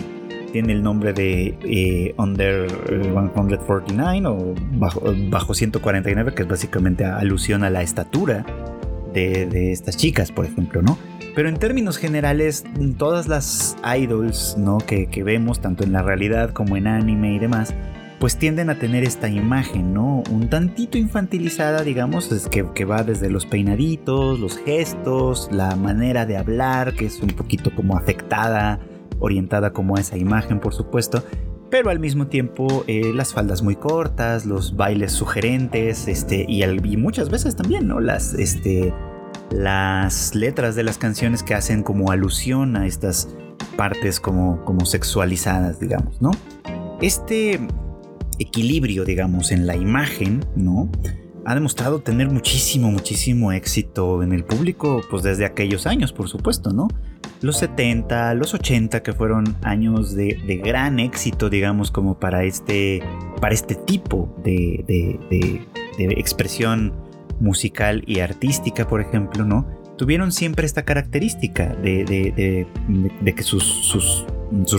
tiene 0.52 0.74
el 0.74 0.82
nombre 0.82 1.12
de 1.12 1.58
eh, 1.64 2.14
Under 2.18 2.70
149 2.70 4.18
eh, 4.18 4.26
o 4.26 4.54
bajo, 4.72 5.02
bajo, 5.30 5.54
149, 5.54 6.34
que 6.34 6.42
es 6.42 6.48
básicamente 6.48 7.04
alusión 7.04 7.64
a 7.64 7.70
la 7.70 7.82
estatura 7.82 8.44
de, 9.12 9.72
estas 9.72 9.96
chicas, 9.96 10.30
por 10.30 10.44
ejemplo, 10.44 10.82
¿no? 10.82 10.98
Pero 11.34 11.48
en 11.48 11.56
términos 11.56 11.96
generales, 11.96 12.64
todas 12.98 13.26
las 13.26 13.76
idols, 13.98 14.56
¿no? 14.58 14.78
Que, 14.78 15.08
vemos, 15.24 15.60
tanto 15.60 15.84
en 15.84 15.92
la 15.92 16.02
realidad 16.02 16.50
como 16.50 16.76
en 16.76 16.86
anime 16.86 17.34
y 17.34 17.38
demás, 17.38 17.74
pues 18.20 18.36
tienden 18.36 18.70
a 18.70 18.78
tener 18.78 19.02
esta 19.02 19.28
imagen, 19.28 19.94
¿no? 19.94 20.22
Un 20.30 20.48
tantito 20.48 20.98
infantilizada, 20.98 21.82
digamos, 21.82 22.30
es 22.30 22.48
que, 22.48 22.66
que, 22.74 22.84
va 22.84 23.02
desde 23.02 23.30
los 23.30 23.46
peinaditos, 23.46 24.38
los 24.38 24.58
gestos, 24.58 25.48
la 25.50 25.74
manera 25.76 26.26
de 26.26 26.36
hablar, 26.36 26.92
que 26.94 27.06
es 27.06 27.20
un 27.20 27.30
poquito 27.30 27.74
como 27.74 27.96
afectada, 27.96 28.78
orientada 29.22 29.72
como 29.72 29.96
a 29.96 30.00
esa 30.00 30.18
imagen, 30.18 30.60
por 30.60 30.74
supuesto, 30.74 31.24
pero 31.70 31.88
al 31.88 32.00
mismo 32.00 32.26
tiempo 32.26 32.84
eh, 32.86 33.12
las 33.14 33.32
faldas 33.32 33.62
muy 33.62 33.76
cortas, 33.76 34.44
los 34.44 34.76
bailes 34.76 35.12
sugerentes, 35.12 36.06
este, 36.06 36.44
y, 36.46 36.66
muchas 36.98 37.30
veces 37.30 37.56
también, 37.56 37.88
¿no? 37.88 38.00
Las, 38.00 38.34
este, 38.34 38.92
las 39.50 40.34
letras 40.34 40.74
de 40.74 40.82
las 40.82 40.98
canciones 40.98 41.42
que 41.42 41.54
hacen 41.54 41.82
como 41.82 42.10
alusión 42.10 42.76
a 42.76 42.86
estas 42.86 43.28
partes 43.76 44.20
como, 44.20 44.64
como 44.66 44.84
sexualizadas, 44.84 45.80
digamos, 45.80 46.20
¿no? 46.20 46.32
Este 47.00 47.58
equilibrio, 48.38 49.04
digamos, 49.04 49.50
en 49.50 49.66
la 49.66 49.76
imagen, 49.76 50.44
¿no? 50.56 50.90
Ha 51.44 51.54
demostrado 51.54 52.00
tener 52.00 52.30
muchísimo, 52.30 52.90
muchísimo 52.90 53.52
éxito 53.52 54.22
en 54.22 54.32
el 54.32 54.44
público, 54.44 55.00
pues 55.10 55.22
desde 55.22 55.44
aquellos 55.44 55.86
años, 55.86 56.12
por 56.12 56.28
supuesto, 56.28 56.72
¿no? 56.72 56.88
Los 57.40 57.58
70, 57.58 58.34
los 58.34 58.54
80, 58.54 59.02
que 59.02 59.12
fueron 59.12 59.56
años 59.62 60.14
de, 60.14 60.60
gran 60.64 61.00
éxito, 61.00 61.50
digamos, 61.50 61.90
como 61.90 62.18
para 62.18 62.44
este, 62.44 63.02
para 63.40 63.54
este 63.54 63.74
tipo 63.74 64.34
de, 64.44 64.84
de, 64.86 65.66
expresión 65.98 66.92
musical 67.40 68.04
y 68.06 68.20
artística, 68.20 68.86
por 68.86 69.00
ejemplo, 69.00 69.44
¿no? 69.44 69.66
Tuvieron 69.98 70.30
siempre 70.30 70.66
esta 70.66 70.84
característica 70.84 71.74
de, 71.74 72.66
que 73.24 73.42
sus 73.42 74.26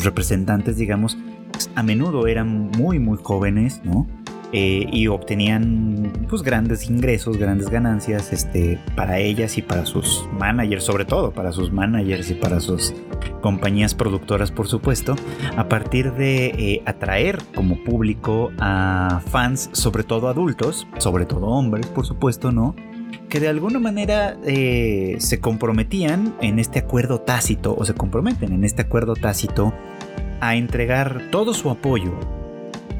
representantes, 0.04 0.78
digamos, 0.78 1.18
a 1.76 1.84
menudo 1.84 2.28
eran 2.28 2.72
muy, 2.72 3.00
muy 3.00 3.18
jóvenes, 3.22 3.82
¿no? 3.84 4.08
Eh, 4.56 4.86
y 4.92 5.08
obtenían 5.08 6.28
pues 6.30 6.44
grandes 6.44 6.88
ingresos, 6.88 7.38
grandes 7.38 7.72
ganancias 7.72 8.32
este, 8.32 8.80
para 8.96 9.18
ellas 9.18 9.58
y 9.58 9.64
para 9.64 9.84
sus 9.88 10.30
managers, 10.32 10.84
sobre 10.84 11.06
todo 11.06 11.32
para 11.32 11.52
sus 11.52 11.72
managers 11.72 12.30
y 12.30 12.36
para 12.36 12.60
sus 12.60 12.94
compañías 13.42 13.96
productoras, 13.96 14.52
por 14.52 14.68
supuesto, 14.68 15.16
a 15.58 15.68
partir 15.68 16.14
de 16.14 16.46
eh, 16.46 16.84
atraer 16.86 17.40
como 17.56 17.84
público 17.84 18.52
a 18.60 19.24
fans, 19.26 19.72
sobre 19.72 20.04
todo 20.04 20.28
adultos, 20.28 20.88
sobre 21.00 21.26
todo 21.26 21.48
hombres, 21.48 21.88
por 21.88 22.06
supuesto, 22.06 22.52
¿no? 22.52 22.76
que 23.30 23.40
de 23.40 23.48
alguna 23.48 23.80
manera 23.80 24.38
eh, 24.46 25.16
se 25.18 25.40
comprometían 25.40 26.36
en 26.42 26.60
este 26.60 26.78
acuerdo 26.78 27.22
tácito 27.22 27.76
o 27.76 27.84
se 27.86 27.96
comprometen 27.96 28.54
en 28.54 28.64
este 28.64 28.84
acuerdo 28.84 29.16
tácito 29.16 29.74
a 30.42 30.56
entregar 30.56 31.32
todo 31.32 31.56
su 31.56 31.72
apoyo 31.72 32.43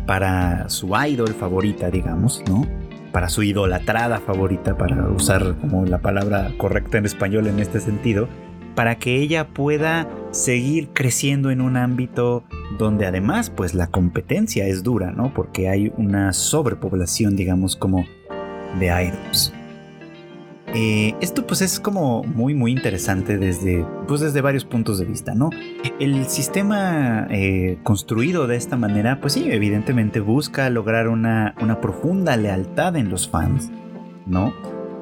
para 0.06 0.70
su 0.70 0.92
idol 1.08 1.30
favorita, 1.30 1.90
digamos, 1.90 2.44
¿no? 2.48 2.68
Para 3.12 3.30
su 3.30 3.44
idolatrada 3.44 4.20
favorita, 4.20 4.78
para 4.78 5.08
usar 5.10 5.56
como 5.62 5.86
la 5.86 6.00
palabra 6.00 6.52
correcta 6.58 6.98
en 6.98 7.06
español 7.06 7.48
en 7.48 7.60
este 7.60 7.80
sentido, 7.80 8.28
para 8.76 8.96
que 8.96 9.18
ella 9.18 9.48
pueda 9.50 10.08
seguir 10.32 10.90
creciendo 10.94 11.52
en 11.52 11.62
un 11.62 11.78
ámbito 11.78 12.44
donde 12.80 13.06
además 13.06 13.52
pues 13.52 13.76
la 13.76 13.88
competencia 13.88 14.66
es 14.66 14.84
dura, 14.84 15.12
¿no? 15.12 15.34
Porque 15.34 15.70
hay 15.70 15.94
una 15.98 16.34
sobrepoblación, 16.34 17.36
digamos, 17.36 17.76
como 17.76 18.06
de 18.80 18.88
idols. 18.88 19.54
Eh, 20.76 21.14
esto 21.22 21.46
pues 21.46 21.62
es 21.62 21.80
como 21.80 22.24
muy 22.24 22.56
muy 22.56 22.72
interesante 22.72 23.38
desde, 23.38 23.86
pues 24.08 24.22
desde 24.22 24.42
varios 24.42 24.66
puntos 24.66 24.98
de 24.98 25.06
vista, 25.06 25.36
¿no? 25.36 25.52
El 26.00 26.26
sistema 26.26 27.28
eh, 27.30 27.78
construido 27.84 28.48
de 28.48 28.56
esta 28.56 28.76
manera, 28.76 29.22
pues 29.22 29.34
sí, 29.34 29.52
evidentemente 29.52 30.20
busca 30.20 30.68
lograr 30.72 31.10
una, 31.10 31.54
una 31.62 31.80
profunda 31.80 32.36
lealtad 32.38 32.96
en 32.96 33.10
los 33.10 33.30
fans, 33.30 33.72
¿no? 34.26 34.52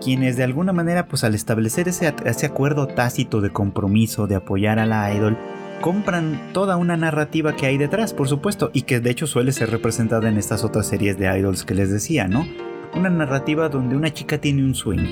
Quienes 0.03 0.36
de 0.36 0.43
alguna 0.43 0.73
manera, 0.73 1.07
pues 1.07 1.23
al 1.23 1.36
establecer 1.36 1.88
ese, 1.88 2.13
ese 2.25 2.45
acuerdo 2.47 2.88
tácito 2.88 3.39
de 3.39 3.51
compromiso, 3.51 4.27
de 4.27 4.36
apoyar 4.36 4.77
a 4.77 4.86
la 4.86 5.13
idol, 5.13 5.38
compran 5.79 6.49
toda 6.51 6.75
una 6.75 6.97
narrativa 6.97 7.55
que 7.55 7.67
hay 7.67 7.77
detrás, 7.77 8.13
por 8.13 8.27
supuesto, 8.27 8.71
y 8.73 8.81
que 8.81 8.99
de 8.99 9.10
hecho 9.12 9.25
suele 9.25 9.53
ser 9.53 9.71
representada 9.71 10.27
en 10.27 10.38
estas 10.38 10.65
otras 10.65 10.88
series 10.88 11.17
de 11.17 11.39
idols 11.39 11.63
que 11.63 11.75
les 11.75 11.89
decía, 11.89 12.27
¿no? 12.27 12.45
Una 12.93 13.10
narrativa 13.10 13.69
donde 13.69 13.95
una 13.95 14.12
chica 14.12 14.38
tiene 14.38 14.65
un 14.65 14.75
sueño 14.75 15.10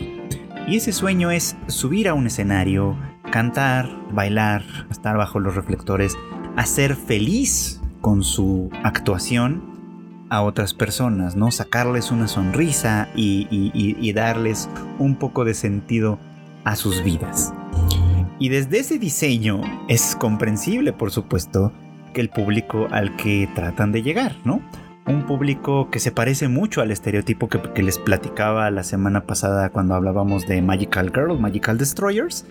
y 0.68 0.78
ese 0.78 0.92
sueño 0.92 1.32
es 1.32 1.56
subir 1.68 2.08
a 2.08 2.14
un 2.14 2.28
escenario, 2.28 2.98
cantar, 3.32 3.90
bailar, 4.12 4.64
estar 4.90 5.18
bajo 5.18 5.40
los 5.40 5.56
reflectores, 5.56 6.18
hacer 6.56 6.96
feliz 6.96 7.82
con 8.02 8.24
su 8.24 8.70
actuación 8.84 9.70
a 10.30 10.42
otras 10.42 10.74
personas, 10.74 11.36
¿no? 11.36 11.52
Sacarles 11.52 12.12
una 12.12 12.28
sonrisa 12.28 13.10
y, 13.16 14.14
darles 14.14 14.70
un 15.00 15.16
poco 15.16 15.44
de 15.44 15.54
sentido 15.54 16.20
a 16.64 16.76
sus 16.76 17.04
vidas. 17.04 17.54
Y 18.38 18.50
desde 18.50 18.80
ese 18.80 19.00
diseño 19.00 19.62
es 19.88 20.16
comprensible, 20.16 20.94
por 20.94 21.12
supuesto, 21.12 21.74
que 22.14 22.22
el 22.22 22.30
público 22.30 22.88
al 22.92 23.16
que 23.16 23.50
tratan 23.54 23.92
de 23.92 24.04
llegar, 24.04 24.36
¿no? 24.44 24.62
Un 25.10 25.26
público 25.26 25.90
que 25.90 26.00
se 26.00 26.12
parece 26.12 26.48
mucho 26.48 26.82
al 26.82 26.92
estereotipo 26.92 27.50
que, 27.50 27.84
les 27.84 27.98
platicaba 27.98 28.70
la 28.72 28.84
semana 28.84 29.26
pasada 29.26 29.70
cuando 29.70 29.96
hablábamos 29.96 30.48
de 30.48 30.62
Magical 30.62 31.12
Girl, 31.14 31.40
Magical 31.40 31.78
Destroyers. 31.78 32.46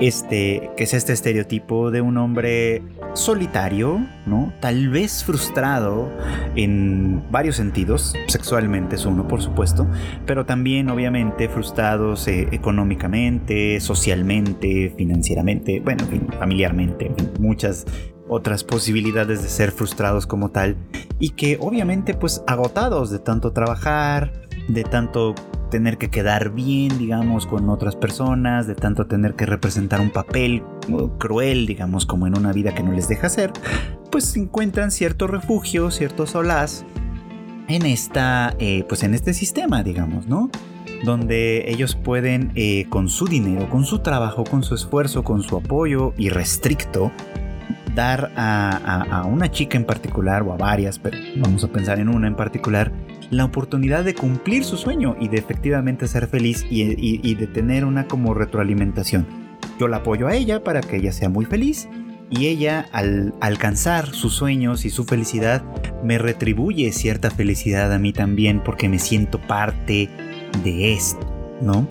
Este, 0.00 0.70
que 0.76 0.84
es 0.84 0.94
este 0.94 1.12
estereotipo 1.12 1.92
de 1.92 2.00
un 2.00 2.16
hombre 2.16 2.82
solitario, 3.12 4.04
¿no? 4.26 4.52
Tal 4.60 4.88
vez 4.88 5.22
frustrado 5.22 6.10
en 6.56 7.22
varios 7.30 7.56
sentidos, 7.56 8.14
sexualmente 8.26 8.96
es 8.96 9.06
uno, 9.06 9.28
por 9.28 9.40
supuesto, 9.40 9.86
pero 10.26 10.46
también 10.46 10.88
obviamente 10.88 11.48
frustrados 11.48 12.26
económicamente, 12.26 13.78
socialmente, 13.78 14.92
financieramente, 14.96 15.80
bueno, 15.80 16.02
familiarmente, 16.40 17.12
muchas 17.38 17.86
otras 18.28 18.64
posibilidades 18.64 19.42
de 19.42 19.48
ser 19.48 19.70
frustrados 19.70 20.26
como 20.26 20.50
tal 20.50 20.76
y 21.18 21.30
que 21.30 21.58
obviamente 21.60 22.14
pues 22.14 22.42
agotados 22.46 23.10
de 23.10 23.18
tanto 23.18 23.52
trabajar, 23.52 24.32
de 24.68 24.84
tanto 24.84 25.34
tener 25.70 25.98
que 25.98 26.08
quedar 26.08 26.50
bien, 26.50 26.98
digamos, 26.98 27.46
con 27.46 27.68
otras 27.68 27.96
personas, 27.96 28.66
de 28.66 28.74
tanto 28.74 29.06
tener 29.06 29.34
que 29.34 29.44
representar 29.44 30.00
un 30.00 30.10
papel 30.10 30.62
uh, 30.88 31.08
cruel, 31.18 31.66
digamos, 31.66 32.06
como 32.06 32.26
en 32.26 32.38
una 32.38 32.52
vida 32.52 32.74
que 32.74 32.82
no 32.82 32.92
les 32.92 33.08
deja 33.08 33.28
ser, 33.28 33.52
pues 34.10 34.36
encuentran 34.36 34.90
cierto 34.90 35.26
refugio, 35.26 35.90
cierto 35.90 36.26
solaz 36.26 36.84
en 37.66 37.86
esta, 37.86 38.54
eh, 38.58 38.84
pues 38.88 39.02
en 39.02 39.14
este 39.14 39.34
sistema, 39.34 39.82
digamos, 39.82 40.28
¿no? 40.28 40.50
donde 41.04 41.70
ellos 41.70 41.96
pueden 41.96 42.52
eh, 42.54 42.86
con 42.88 43.08
su 43.08 43.26
dinero, 43.26 43.68
con 43.68 43.84
su 43.84 43.98
trabajo, 43.98 44.44
con 44.44 44.62
su 44.62 44.74
esfuerzo, 44.74 45.22
con 45.22 45.42
su 45.42 45.56
apoyo 45.56 46.14
irrestricto, 46.16 47.10
dar 47.94 48.32
a, 48.36 49.24
una 49.26 49.50
chica 49.50 49.76
en 49.76 49.84
particular 49.84 50.42
o 50.42 50.52
a 50.52 50.56
varias, 50.56 50.98
pero 50.98 51.16
vamos 51.36 51.64
a 51.64 51.68
pensar 51.68 51.98
en 51.98 52.08
una 52.08 52.26
en 52.26 52.36
particular, 52.36 52.92
la 53.30 53.44
oportunidad 53.44 54.04
de 54.04 54.14
cumplir 54.14 54.64
su 54.64 54.76
sueño 54.76 55.16
y 55.20 55.28
de 55.28 55.38
efectivamente 55.38 56.06
ser 56.08 56.26
feliz 56.26 56.64
y, 56.70 57.34
de 57.34 57.46
tener 57.46 57.84
una 57.84 58.06
como 58.06 58.34
retroalimentación. 58.34 59.26
Yo 59.78 59.88
la 59.88 59.98
apoyo 59.98 60.28
a 60.28 60.34
ella 60.34 60.62
para 60.62 60.80
que 60.80 60.96
ella 60.96 61.12
sea 61.12 61.28
muy 61.28 61.46
feliz 61.46 61.88
y 62.30 62.46
ella 62.46 62.86
al 62.92 63.34
alcanzar 63.40 64.06
sus 64.08 64.34
sueños 64.34 64.84
y 64.84 64.90
su 64.90 65.04
felicidad 65.04 65.62
me 66.02 66.18
retribuye 66.18 66.92
cierta 66.92 67.30
felicidad 67.30 67.92
a 67.92 67.98
mí 67.98 68.12
también 68.12 68.62
porque 68.62 68.88
me 68.88 68.98
siento 68.98 69.40
parte 69.40 70.08
de 70.62 70.92
esto, 70.92 71.26
¿no? 71.60 71.88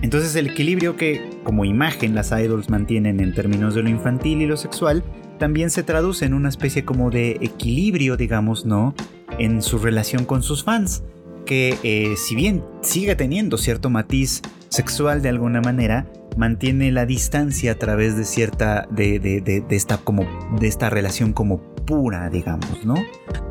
Entonces 0.00 0.34
el 0.36 0.46
equilibrio 0.46 0.96
que 0.96 1.40
como 1.42 1.64
imagen 1.64 2.14
las 2.14 2.30
idols 2.32 2.70
mantienen 2.70 3.20
en 3.20 3.34
términos 3.34 3.74
de 3.74 3.82
lo 3.82 3.88
infantil 3.88 4.42
y 4.42 4.46
lo 4.46 4.56
sexual 4.56 5.02
también 5.38 5.70
se 5.70 5.82
traduce 5.82 6.24
en 6.24 6.34
una 6.34 6.48
especie 6.48 6.84
como 6.84 7.10
de 7.10 7.38
equilibrio, 7.40 8.16
digamos, 8.16 8.66
¿no? 8.66 8.94
En 9.38 9.62
su 9.62 9.78
relación 9.78 10.24
con 10.24 10.42
sus 10.42 10.64
fans, 10.64 11.02
que 11.46 11.78
eh, 11.82 12.14
si 12.16 12.34
bien 12.34 12.64
sigue 12.82 13.16
teniendo 13.16 13.56
cierto 13.56 13.88
matiz 13.90 14.42
sexual 14.68 15.22
de 15.22 15.30
alguna 15.30 15.60
manera, 15.60 16.06
mantiene 16.36 16.92
la 16.92 17.06
distancia 17.06 17.72
a 17.72 17.74
través 17.76 18.16
de 18.16 18.24
cierta, 18.24 18.86
de, 18.90 19.18
de, 19.18 19.64
esta, 19.70 19.98
como, 19.98 20.26
de 20.60 20.68
esta 20.68 20.90
relación 20.90 21.32
como 21.32 21.62
pura, 21.88 22.28
digamos, 22.28 22.84
¿no? 22.84 22.94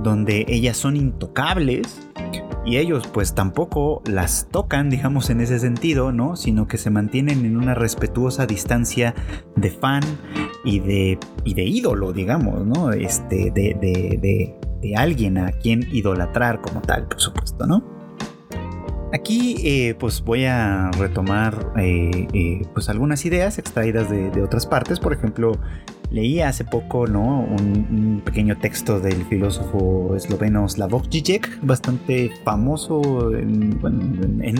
Donde 0.03 0.45
ellas 0.47 0.77
son 0.77 0.95
intocables, 0.95 2.07
y 2.67 2.77
ellos 2.77 3.07
pues 3.13 3.33
tampoco 3.33 4.01
las 4.05 4.49
tocan, 4.51 4.89
digamos, 4.89 5.29
en 5.29 5.39
ese 5.39 5.57
sentido, 5.57 6.11
¿no? 6.11 6.35
Sino 6.35 6.67
que 6.67 6.77
se 6.77 6.89
mantienen 6.89 7.45
en 7.45 7.55
una 7.55 7.73
respetuosa 7.73 8.45
distancia 8.45 9.15
de 9.55 9.71
fan 9.71 10.03
y 10.65 10.79
de, 10.79 11.17
y 11.45 11.53
de 11.53 11.63
ídolo, 11.63 12.11
digamos, 12.11 12.65
¿no? 12.65 12.91
Este, 12.91 13.51
de, 13.51 13.73
de, 13.79 14.57
de, 14.81 14.95
alguien 14.97 15.37
a 15.37 15.51
quien 15.53 15.87
idolatrar 15.93 16.61
como 16.61 16.81
tal, 16.81 17.07
por 17.07 17.21
supuesto, 17.21 17.65
¿no? 17.65 17.83
Aquí 19.13 19.55
eh, 19.63 19.95
pues 19.97 20.21
voy 20.21 20.43
a 20.45 20.91
retomar 20.91 21.71
eh, 21.77 22.27
eh, 22.33 22.61
pues 22.73 22.89
algunas 22.89 23.23
ideas 23.25 23.57
extraídas 23.57 24.09
de, 24.09 24.41
otras 24.41 24.65
partes. 24.67 24.99
Por 24.99 25.13
ejemplo, 25.13 25.53
Leí 26.11 26.41
hace 26.41 26.63
poco 26.63 27.07
¿no? 27.07 27.41
Un, 27.41 28.21
pequeño 28.23 28.57
texto 28.57 28.99
del 28.99 29.25
filósofo 29.25 30.15
esloveno 30.15 30.67
Slavoj 30.67 31.07
Žižek, 31.09 31.59
bastante 31.61 32.31
famoso 32.43 33.33
en, 33.33 33.77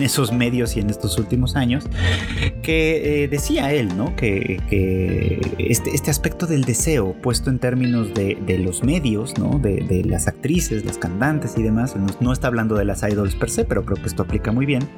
esos 0.02 0.32
medios 0.32 0.76
y 0.76 0.80
en 0.80 0.90
estos 0.90 1.18
últimos 1.18 1.56
años, 1.56 1.86
que 2.62 3.24
eh, 3.24 3.28
decía 3.28 3.72
él 3.72 3.96
¿no? 3.96 4.14
que, 4.16 4.60
este, 5.58 5.90
este, 5.90 6.10
aspecto 6.10 6.46
del 6.46 6.64
deseo 6.64 7.14
puesto 7.20 7.50
en 7.50 7.58
términos 7.58 8.14
de, 8.14 8.58
los 8.58 8.82
medios, 8.84 9.38
¿no? 9.38 9.58
de, 9.58 10.04
las 10.04 10.28
actrices, 10.28 10.84
las 10.84 10.98
cantantes 10.98 11.56
y 11.56 11.62
demás, 11.62 11.94
no 12.20 12.32
está 12.32 12.48
hablando 12.48 12.76
de 12.76 12.84
las 12.84 13.02
idols 13.02 13.34
per 13.34 13.50
se, 13.50 13.64
pero 13.64 13.84
creo 13.84 13.96
que 13.96 14.08
esto 14.08 14.22
aplica 14.22 14.52
muy 14.52 14.66
bien 14.66 14.88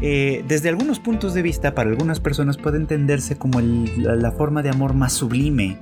eh, 0.00 0.44
desde 0.46 0.68
algunos 0.68 0.98
puntos 1.00 1.34
de 1.34 1.42
vista, 1.42 1.74
para 1.74 1.90
algunas 1.90 2.20
personas 2.20 2.56
puede 2.56 2.76
entenderse 2.78 3.36
como 3.36 3.60
la, 3.60 4.32
forma 4.32 4.62
de 4.62 4.70
amor 4.70 4.94
más 4.94 5.12
sublime, 5.12 5.78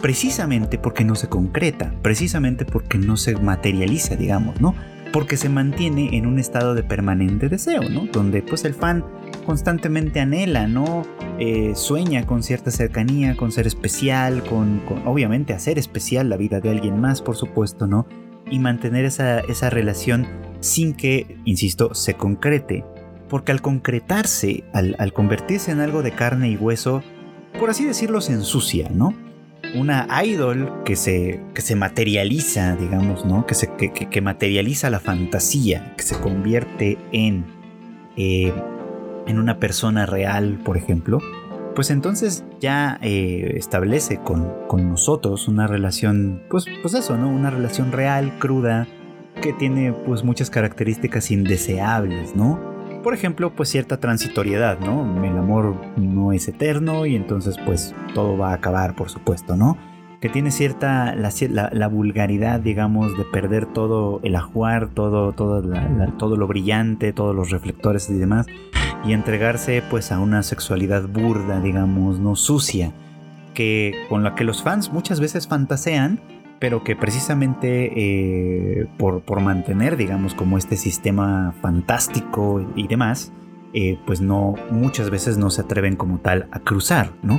precisamente 0.00 0.78
porque 0.78 1.04
no 1.04 1.14
se 1.14 1.28
concreta, 1.28 1.94
precisamente 2.02 2.64
porque 2.64 2.98
no 2.98 3.16
se 3.16 3.36
materializa, 3.36 4.16
digamos, 4.16 4.60
¿no? 4.60 4.74
Porque 5.12 5.36
se 5.36 5.48
mantiene 5.48 6.16
en 6.16 6.26
un 6.26 6.38
estado 6.38 6.74
de 6.74 6.82
permanente 6.82 7.48
deseo, 7.48 7.88
¿no? 7.88 8.06
Donde 8.12 8.42
pues 8.42 8.64
el 8.64 8.74
fan 8.74 9.04
constantemente 9.46 10.20
anhela, 10.20 10.66
¿no? 10.66 11.02
Eh, 11.38 11.72
sueña 11.74 12.26
con 12.26 12.42
cierta 12.42 12.70
cercanía, 12.70 13.36
con 13.36 13.50
ser 13.50 13.66
especial, 13.66 14.42
con, 14.44 14.82
obviamente 15.06 15.52
hacer 15.52 15.78
especial 15.78 16.28
la 16.28 16.36
vida 16.36 16.60
de 16.60 16.70
alguien 16.70 17.00
más, 17.00 17.22
por 17.22 17.36
supuesto, 17.36 17.86
¿no? 17.86 18.06
Y 18.50 18.58
mantener 18.58 19.04
esa, 19.04 19.40
esa 19.40 19.70
relación 19.70 20.26
sin 20.60 20.94
que, 20.94 21.38
insisto, 21.44 21.94
se 21.94 22.14
concrete 22.14 22.84
porque 23.28 23.52
al 23.52 23.62
concretarse, 23.62 24.64
al, 24.72 25.12
convertirse 25.12 25.70
en 25.70 25.80
algo 25.80 26.02
de 26.02 26.12
carne 26.12 26.50
y 26.50 26.56
hueso, 26.56 27.02
por 27.58 27.70
así 27.70 27.84
decirlo, 27.84 28.20
se 28.20 28.32
ensucia, 28.32 28.88
¿no? 28.90 29.14
Una 29.74 30.06
idol 30.24 30.82
que 30.84 30.94
se, 30.94 31.40
que 31.54 31.62
se 31.62 31.74
materializa, 31.74 32.76
digamos, 32.76 33.24
¿no? 33.24 33.46
Que, 33.46 33.54
se, 33.54 33.74
que, 33.74 34.20
materializa 34.20 34.90
la 34.90 35.00
fantasía, 35.00 35.94
que 35.96 36.02
se 36.02 36.18
convierte 36.20 36.98
en, 37.12 37.44
eh, 38.16 38.52
en 39.26 39.38
una 39.38 39.58
persona 39.58 40.06
real, 40.06 40.60
por 40.64 40.76
ejemplo, 40.76 41.18
pues 41.74 41.90
entonces 41.90 42.44
ya 42.60 42.98
eh, 43.02 43.54
establece 43.56 44.18
con, 44.18 44.52
con, 44.68 44.88
nosotros 44.88 45.48
una 45.48 45.66
relación, 45.66 46.42
pues, 46.48 46.66
pues 46.82 46.94
eso, 46.94 47.16
¿no? 47.16 47.28
Una 47.28 47.50
relación 47.50 47.90
real, 47.90 48.38
cruda, 48.38 48.86
que 49.42 49.52
tiene 49.52 49.92
pues 49.92 50.22
muchas 50.22 50.50
características 50.50 51.30
indeseables, 51.30 52.36
¿no? 52.36 52.73
Por 53.04 53.14
ejemplo, 53.14 53.54
pues 53.54 53.68
cierta 53.68 54.00
transitoriedad, 54.00 54.80
¿no? 54.80 55.22
El 55.22 55.36
amor 55.36 55.76
no 55.96 56.32
es 56.32 56.48
eterno 56.48 57.06
y 57.06 57.14
entonces 57.14 57.56
pues 57.64 57.94
todo 58.14 58.36
va 58.38 58.50
a 58.50 58.54
acabar, 58.54 58.96
por 58.96 59.10
supuesto, 59.10 59.56
¿no? 59.56 59.76
Que 60.20 60.30
tiene 60.30 60.50
cierta, 60.50 61.14
la, 61.14 61.88
vulgaridad, 61.88 62.60
digamos, 62.60 63.16
de 63.18 63.24
perder 63.24 63.66
todo 63.66 64.20
el 64.24 64.34
ajuar, 64.34 64.88
todo, 64.88 65.32
todo, 65.32 65.62
todo 66.18 66.36
lo 66.36 66.46
brillante, 66.46 67.12
todos 67.12 67.36
los 67.36 67.50
reflectores 67.50 68.08
y 68.08 68.14
demás, 68.14 68.46
y 69.04 69.12
entregarse 69.12 69.82
pues 69.90 70.10
a 70.10 70.18
una 70.18 70.42
sexualidad 70.42 71.06
burda, 71.06 71.60
digamos, 71.60 72.20
no 72.20 72.36
sucia, 72.36 72.92
que 73.52 73.92
con 74.08 74.24
la 74.24 74.34
que 74.34 74.44
los 74.44 74.62
fans 74.62 74.90
muchas 74.90 75.20
veces 75.20 75.46
fantasean, 75.46 76.20
pero 76.64 76.82
que 76.82 76.96
precisamente 76.96 77.92
eh, 77.94 78.86
por, 78.96 79.40
mantener, 79.42 79.98
digamos, 79.98 80.32
como 80.32 80.56
este 80.56 80.78
sistema 80.78 81.54
fantástico 81.60 82.66
y 82.74 82.88
demás, 82.88 83.32
eh, 83.74 83.98
pues 84.06 84.22
no, 84.22 84.54
muchas 84.70 85.10
veces 85.10 85.36
no 85.36 85.50
se 85.50 85.60
atreven 85.60 85.94
como 85.94 86.20
tal 86.20 86.48
a 86.52 86.60
cruzar, 86.60 87.10
¿no? 87.22 87.38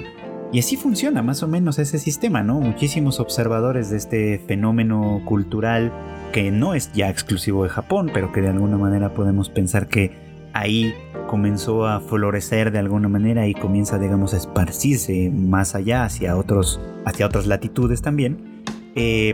Y 0.51 0.59
así 0.59 0.77
funciona 0.77 1.23
más 1.23 1.41
o 1.41 1.47
menos 1.47 1.79
ese 1.79 1.97
sistema, 1.97 2.43
¿no? 2.43 2.59
Muchísimos 2.59 3.19
observadores 3.19 3.89
de 3.89 3.97
este 3.97 4.43
fenómeno 4.45 5.23
cultural 5.25 5.91
que 6.31 6.51
no 6.51 6.75
es 6.75 6.93
ya 6.93 7.09
exclusivo 7.09 7.63
de 7.63 7.69
Japón, 7.69 8.11
pero 8.13 8.31
que 8.31 8.41
de 8.41 8.49
alguna 8.49 8.77
manera 8.77 9.15
podemos 9.15 9.49
pensar 9.49 9.87
que 9.87 10.11
ahí 10.53 10.93
comenzó 11.25 11.87
a 11.87 11.99
florecer 11.99 12.69
de 12.69 12.77
alguna 12.77 13.07
manera 13.07 13.47
y 13.47 13.55
comienza, 13.55 13.97
digamos, 13.97 14.35
a 14.35 14.37
esparcirse 14.37 15.31
más 15.33 15.73
allá 15.73 16.03
hacia, 16.03 16.37
otros, 16.37 16.79
hacia 17.05 17.25
otras 17.25 17.47
latitudes 17.47 18.03
también 18.03 18.53
eh, 18.95 19.33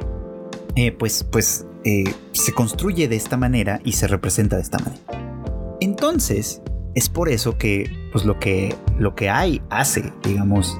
eh, 0.75 0.91
pues, 0.91 1.23
pues 1.23 1.65
eh, 1.83 2.03
se 2.31 2.53
construye 2.53 3.07
de 3.07 3.15
esta 3.15 3.37
manera 3.37 3.79
y 3.83 3.93
se 3.93 4.07
representa 4.07 4.55
de 4.55 4.61
esta 4.63 4.79
manera. 4.79 5.01
Entonces, 5.79 6.61
es 6.95 7.09
por 7.09 7.29
eso 7.29 7.57
que, 7.57 7.89
pues 8.11 8.25
lo 8.25 8.39
que, 8.39 8.75
lo 8.99 9.15
que 9.15 9.29
hay 9.29 9.61
hace, 9.69 10.11
digamos, 10.23 10.79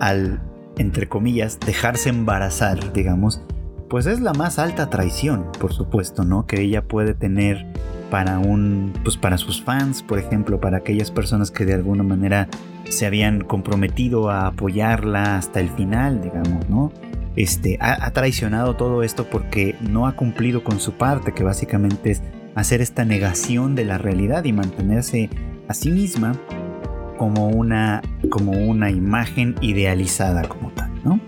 al, 0.00 0.42
entre 0.76 1.08
comillas, 1.08 1.58
dejarse 1.60 2.10
embarazar, 2.10 2.92
digamos, 2.92 3.40
pues 3.88 4.06
es 4.06 4.20
la 4.20 4.32
más 4.32 4.58
alta 4.58 4.90
traición, 4.90 5.46
por 5.58 5.72
supuesto, 5.72 6.24
¿no? 6.24 6.46
Que 6.46 6.60
ella 6.60 6.82
puede 6.82 7.14
tener 7.14 7.66
para 8.10 8.38
un, 8.38 8.92
pues 9.02 9.16
para 9.16 9.38
sus 9.38 9.62
fans, 9.62 10.02
por 10.02 10.18
ejemplo, 10.18 10.60
para 10.60 10.78
aquellas 10.78 11.10
personas 11.10 11.50
que 11.50 11.64
de 11.64 11.74
alguna 11.74 12.02
manera 12.02 12.48
se 12.88 13.06
habían 13.06 13.42
comprometido 13.42 14.30
a 14.30 14.48
apoyarla 14.48 15.36
hasta 15.36 15.60
el 15.60 15.70
final, 15.70 16.22
digamos, 16.22 16.68
¿no? 16.68 16.92
Este, 17.36 17.76
ha, 17.80 18.10
traicionado 18.12 18.76
todo 18.76 19.02
esto 19.02 19.28
porque 19.30 19.76
no 19.80 20.06
ha 20.06 20.16
cumplido 20.16 20.64
con 20.64 20.80
su 20.80 20.92
parte, 20.92 21.32
que 21.32 21.44
básicamente 21.44 22.10
es 22.10 22.22
hacer 22.54 22.80
esta 22.80 23.04
negación 23.04 23.74
de 23.74 23.84
la 23.84 23.98
realidad 23.98 24.44
y 24.44 24.52
mantenerse 24.52 25.28
a 25.68 25.74
sí 25.74 25.90
misma 25.90 26.34
como 27.18 27.48
una, 27.48 28.02
como 28.30 28.52
una 28.52 28.90
imagen 28.90 29.54
idealizada 29.60 30.48
como 30.48 30.70
tal, 30.70 30.90
¿no? 31.04 31.20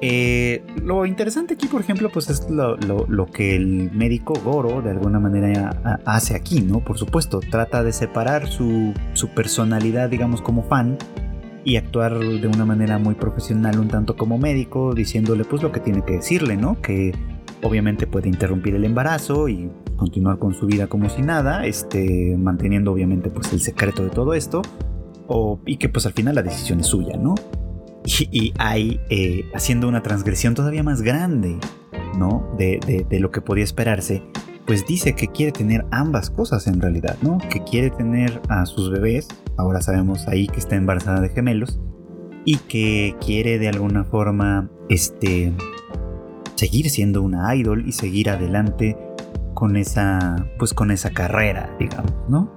Eh, 0.00 0.62
lo 0.82 1.06
interesante 1.06 1.54
aquí, 1.54 1.66
por 1.66 1.80
ejemplo, 1.80 2.10
pues 2.10 2.28
es 2.28 2.46
lo, 2.50 3.26
que 3.32 3.56
el 3.56 3.90
médico 3.92 4.34
Goro 4.44 4.82
de 4.82 4.90
alguna 4.90 5.18
manera 5.18 6.00
hace 6.04 6.34
aquí, 6.34 6.60
¿no? 6.60 6.80
Por 6.80 6.98
supuesto, 6.98 7.40
trata 7.40 7.82
de 7.82 7.92
separar 7.92 8.46
su, 8.46 8.92
su 9.14 9.28
personalidad, 9.28 10.10
digamos, 10.10 10.42
como 10.42 10.62
fan 10.62 10.98
y 11.64 11.76
actuar 11.76 12.18
de 12.18 12.46
una 12.46 12.64
manera 12.64 12.98
muy 12.98 13.14
profesional 13.14 13.78
un 13.78 13.88
tanto 13.88 14.16
como 14.16 14.38
médico, 14.38 14.94
diciéndole 14.94 15.44
pues 15.44 15.62
lo 15.62 15.72
que 15.72 15.80
tiene 15.80 16.04
que 16.04 16.14
decirle, 16.14 16.56
¿no? 16.56 16.80
Que 16.80 17.12
obviamente 17.62 18.06
puede 18.06 18.28
interrumpir 18.28 18.74
el 18.74 18.84
embarazo 18.84 19.48
y 19.48 19.70
continuar 19.96 20.38
con 20.38 20.54
su 20.54 20.66
vida 20.66 20.86
como 20.86 21.08
si 21.08 21.22
nada, 21.22 21.64
este, 21.66 22.36
manteniendo 22.38 22.92
obviamente 22.92 23.30
pues 23.30 23.52
el 23.52 23.60
secreto 23.60 24.04
de 24.04 24.10
todo 24.10 24.34
esto, 24.34 24.60
o, 25.26 25.58
y 25.64 25.78
que 25.78 25.88
pues 25.88 26.04
al 26.04 26.12
final 26.12 26.34
la 26.34 26.42
decisión 26.42 26.80
es 26.80 26.86
suya, 26.86 27.16
¿no? 27.16 27.34
Y, 28.06 28.52
hay, 28.58 29.00
eh, 29.08 29.46
haciendo 29.54 29.88
una 29.88 30.02
transgresión 30.02 30.54
todavía 30.54 30.82
más 30.82 31.00
grande, 31.00 31.56
¿no? 32.18 32.54
De, 32.58 33.06
de 33.08 33.20
lo 33.20 33.30
que 33.30 33.40
podía 33.40 33.64
esperarse, 33.64 34.22
pues 34.66 34.86
dice 34.86 35.14
que 35.14 35.28
quiere 35.28 35.52
tener 35.52 35.84
ambas 35.90 36.30
cosas 36.30 36.66
en 36.66 36.80
realidad, 36.80 37.16
¿no? 37.22 37.38
Que 37.50 37.62
quiere 37.64 37.90
tener 37.90 38.40
a 38.48 38.66
sus 38.66 38.90
bebés, 38.90 39.28
ahora 39.56 39.82
sabemos 39.82 40.26
ahí 40.28 40.46
que 40.46 40.58
está 40.58 40.76
embarazada 40.76 41.20
de 41.20 41.28
gemelos, 41.28 41.78
y 42.44 42.56
que 42.58 43.16
quiere 43.24 43.58
de 43.58 43.68
alguna 43.68 44.04
forma, 44.04 44.70
este, 44.88 45.52
seguir 46.56 46.90
siendo 46.90 47.22
una 47.22 47.54
idol 47.54 47.86
y 47.86 47.92
seguir 47.92 48.30
adelante 48.30 48.96
con 49.54 49.76
esa, 49.76 50.46
pues 50.58 50.74
con 50.74 50.90
esa 50.90 51.10
carrera, 51.10 51.74
digamos, 51.78 52.12
¿no? 52.28 52.52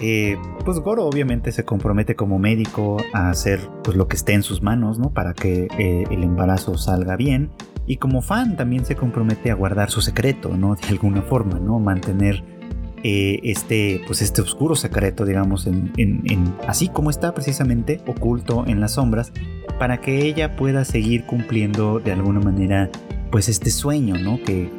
Eh, 0.00 0.36
pues 0.64 0.80
Goro 0.80 1.06
obviamente 1.06 1.52
se 1.52 1.64
compromete 1.64 2.16
como 2.16 2.38
médico 2.38 2.96
a 3.12 3.30
hacer 3.30 3.60
pues 3.84 3.96
lo 3.96 4.08
que 4.08 4.16
esté 4.16 4.32
en 4.32 4.42
sus 4.42 4.60
manos, 4.62 4.98
¿no? 4.98 5.10
Para 5.10 5.32
que 5.32 5.68
eh, 5.78 6.04
el 6.10 6.24
embarazo 6.24 6.76
salga 6.76 7.16
bien. 7.16 7.50
Y 7.86 7.96
como 7.96 8.22
fan 8.22 8.56
también 8.56 8.84
se 8.84 8.94
compromete 8.94 9.50
a 9.50 9.54
guardar 9.54 9.90
su 9.90 10.00
secreto, 10.00 10.56
¿no? 10.56 10.76
De 10.76 10.88
alguna 10.88 11.22
forma, 11.22 11.58
¿no? 11.58 11.78
Mantener 11.78 12.44
eh, 13.04 13.40
este, 13.42 14.00
pues 14.06 14.22
este 14.22 14.42
oscuro 14.42 14.76
secreto, 14.76 15.24
digamos, 15.24 15.66
en, 15.66 15.92
así 16.68 16.88
como 16.88 17.10
está 17.10 17.34
precisamente 17.34 18.00
oculto 18.06 18.64
en 18.66 18.80
las 18.80 18.92
sombras, 18.92 19.32
para 19.78 20.00
que 20.00 20.24
ella 20.24 20.54
pueda 20.54 20.84
seguir 20.84 21.26
cumpliendo 21.26 21.98
de 21.98 22.12
alguna 22.12 22.38
manera 22.38 22.90
pues 23.32 23.48
este 23.48 23.70
sueño, 23.70 24.18
¿no? 24.18 24.38
Que, 24.44 24.70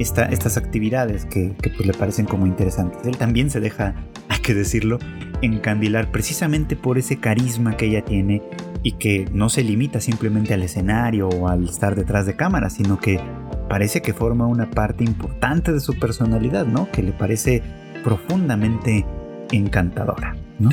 estas 0.00 0.56
actividades 0.56 1.26
que, 1.26 1.54
pues 1.60 1.86
le 1.86 1.92
parecen 1.92 2.24
como 2.24 2.46
interesantes. 2.46 3.04
Él 3.04 3.18
también 3.18 3.50
se 3.50 3.60
deja, 3.60 3.94
hay 4.28 4.38
que 4.38 4.54
decirlo, 4.54 4.98
encandilar 5.42 6.10
precisamente 6.10 6.76
por 6.76 6.96
ese 6.96 7.18
carisma 7.18 7.76
que 7.76 7.86
ella 7.86 8.02
tiene 8.02 8.40
y 8.82 8.92
que 8.92 9.28
no 9.32 9.48
se 9.48 9.62
limita 9.62 10.00
simplemente 10.00 10.54
al 10.54 10.62
escenario 10.62 11.28
o 11.28 11.48
al 11.48 11.64
estar 11.64 11.94
detrás 11.94 12.26
de 12.26 12.36
cámara, 12.36 12.70
sino 12.70 12.98
que 12.98 13.20
parece 13.68 14.02
que 14.02 14.12
forma 14.12 14.46
una 14.46 14.70
parte 14.70 15.04
importante 15.04 15.72
de 15.72 15.80
su 15.80 15.98
personalidad, 15.98 16.66
¿no? 16.66 16.90
Que 16.90 17.02
le 17.02 17.12
parece 17.12 17.62
profundamente 18.04 19.04
encantadora, 19.50 20.36
¿no? 20.58 20.70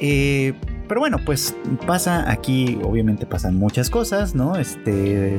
Eh, 0.00 0.54
pero 0.88 1.00
bueno, 1.00 1.18
pues 1.24 1.54
pasa 1.86 2.30
aquí, 2.30 2.78
obviamente 2.82 3.26
pasan 3.26 3.56
muchas 3.56 3.90
cosas, 3.90 4.34
¿no? 4.34 4.56
Este, 4.56 5.38